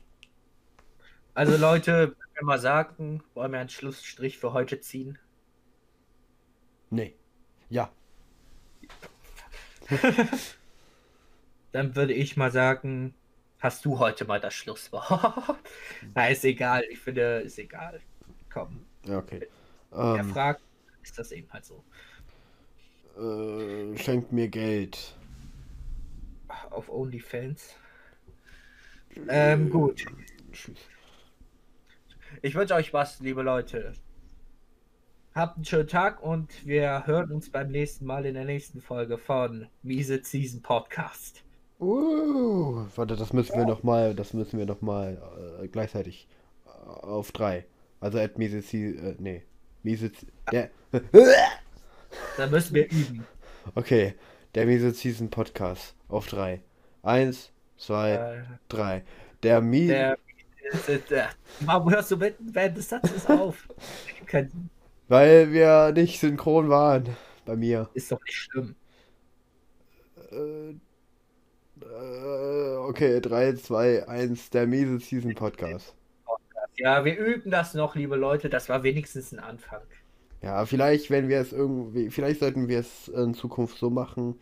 Also 1.34 1.58
Leute, 1.58 2.08
wollen 2.08 2.16
wir 2.36 2.44
mal 2.46 2.60
sagen, 2.60 3.22
wollen 3.34 3.52
wir 3.52 3.60
einen 3.60 3.70
Schlussstrich 3.70 4.38
für 4.38 4.54
heute 4.54 4.80
ziehen? 4.80 5.18
Nee. 6.92 7.16
Ja. 7.70 7.92
Dann 11.72 11.96
würde 11.96 12.14
ich 12.14 12.38
mal 12.38 12.52
sagen, 12.52 13.14
hast 13.60 13.86
du 13.86 14.00
heute 14.00 14.26
mal 14.26 14.40
das 14.40 14.54
Schlusswort? 14.54 15.10
Na, 16.16 16.28
ist 16.30 16.44
egal. 16.46 16.84
Ich 16.90 17.00
finde, 17.00 17.40
ist 17.42 17.58
egal. 17.60 18.02
Komm, 18.50 18.86
Ja, 19.06 19.20
okay. 19.20 19.48
wer 19.92 20.22
Ähm, 20.22 20.26
fragt, 20.26 20.62
ist 21.02 21.18
das 21.18 21.32
eben 21.32 21.52
halt 21.54 21.66
so. 21.66 21.84
äh, 23.16 23.98
schenkt 23.98 24.32
mir 24.32 24.48
Geld. 24.50 25.18
Auf 26.70 26.90
OnlyFans. 26.90 27.76
Ähm, 29.30 29.70
gut. 29.70 30.06
Ich 32.42 32.56
wünsche 32.56 32.76
euch 32.76 32.94
was, 32.94 33.20
liebe 33.20 33.42
Leute. 33.42 33.94
Habt 35.34 35.56
einen 35.56 35.66
schönen 35.66 35.88
Tag 35.88 36.22
und 36.22 36.66
wir 36.66 37.06
hören 37.06 37.32
uns 37.32 37.50
beim 37.50 37.70
nächsten 37.72 38.06
Mal 38.06 38.26
in 38.26 38.34
der 38.34 38.46
nächsten 38.46 38.82
Folge 38.82 39.18
von 39.18 39.68
Miese 39.82 40.20
Season 40.24 40.62
Podcast. 40.62 41.44
Uh, 41.80 42.86
warte, 42.96 43.16
das 43.16 43.34
müssen 43.34 43.58
wir 43.58 43.66
noch 43.66 43.82
mal, 43.84 44.14
das 44.14 44.34
müssen 44.34 44.60
wir 44.60 44.66
noch 44.66 44.82
mal 44.82 45.18
äh, 45.62 45.68
gleichzeitig 45.68 46.28
äh, 46.66 46.70
auf 46.70 47.32
drei. 47.32 47.66
Also 48.00 48.20
at 48.20 48.38
Mises, 48.38 48.74
äh, 48.74 49.16
nee, 49.20 49.44
Mises, 49.84 50.12
der, 50.52 50.70
Da 52.38 52.48
müssen 52.48 52.76
wir 52.76 52.86
üben. 52.92 53.26
okay, 53.76 54.16
der 54.56 54.66
Mises 54.66 55.00
Season 55.00 55.30
Podcast 55.30 55.96
auf 56.08 56.28
drei. 56.28 56.62
Eins, 57.04 57.52
zwei, 57.78 58.12
Äh, 58.14 58.44
drei. 58.70 59.04
Der 59.44 59.62
Mi, 59.62 59.88
der, 59.88 60.18
der, 60.88 60.98
der, 61.00 61.30
warum 61.62 61.92
hörst 61.92 62.12
du 62.12 62.18
mitten 62.18 62.54
während 62.54 62.78
des 62.78 62.90
Satzes 62.90 63.26
auf? 63.28 63.68
Weil 65.08 65.52
wir 65.52 65.92
nicht 65.94 66.20
synchron 66.20 66.70
waren 66.70 67.16
bei 67.46 67.56
mir. 67.56 67.90
ist 67.94 68.12
doch 68.12 68.22
nicht 68.24 68.36
schlimm. 68.36 68.76
Äh, 70.32 70.76
äh, 71.84 72.76
okay, 72.78 73.20
drei, 73.20 73.54
zwei, 73.54 74.08
eins, 74.08 74.50
der 74.50 74.68
Mises 74.68 75.08
Season 75.10 75.34
Podcast. 75.34 75.96
Ja, 76.78 77.04
wir 77.04 77.18
üben 77.18 77.52
das 77.52 77.74
noch, 77.74 77.96
liebe 77.96 78.16
Leute. 78.16 78.50
Das 78.50 78.70
war 78.70 78.84
wenigstens 78.84 79.32
ein 79.32 79.40
Anfang. 79.40 79.82
Ja, 80.42 80.66
vielleicht, 80.66 81.12
wenn 81.12 81.30
wir 81.30 81.40
es 81.40 81.54
irgendwie, 81.54 82.10
vielleicht 82.10 82.40
sollten 82.40 82.68
wir 82.68 82.80
es 82.80 83.08
in 83.08 83.34
Zukunft 83.36 83.78
so 83.78 83.90
machen, 83.92 84.40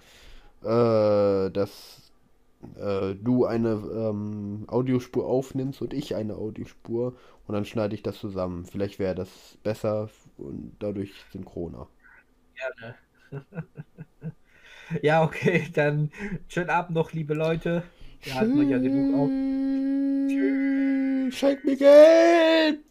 äh, 0.64 1.50
dass 1.52 2.12
äh, 2.78 3.16
du 3.16 3.45
eine 3.45 3.70
ähm, 3.70 4.66
Audiospur 4.68 5.26
aufnimmst 5.26 5.82
und 5.82 5.93
ich 5.93 6.16
eine 6.16 6.36
Audiospur 6.36 7.16
und 7.47 7.54
dann 7.54 7.66
schneide 7.66 7.95
ich 7.95 8.04
das 8.04 8.18
zusammen. 8.18 8.66
Vielleicht 8.66 9.00
wäre 9.00 9.16
das 9.16 9.58
besser 9.64 10.10
und 10.38 10.74
dadurch 10.80 11.12
synchroner. 11.34 11.88
Gerne. 12.56 12.95
ja, 15.02 15.24
okay, 15.24 15.68
dann 15.74 16.12
schönen 16.47 16.70
Abend 16.70 16.95
noch, 16.95 17.12
liebe 17.12 17.34
Leute. 17.34 17.84
Wir 18.22 18.36
halten 18.36 18.60
euch 18.60 18.70
ja 18.70 18.78
genug 18.78 19.16
auf. 19.16 19.30
Schenk 21.32 21.64
mir 21.64 21.76
Geld! 21.78 22.89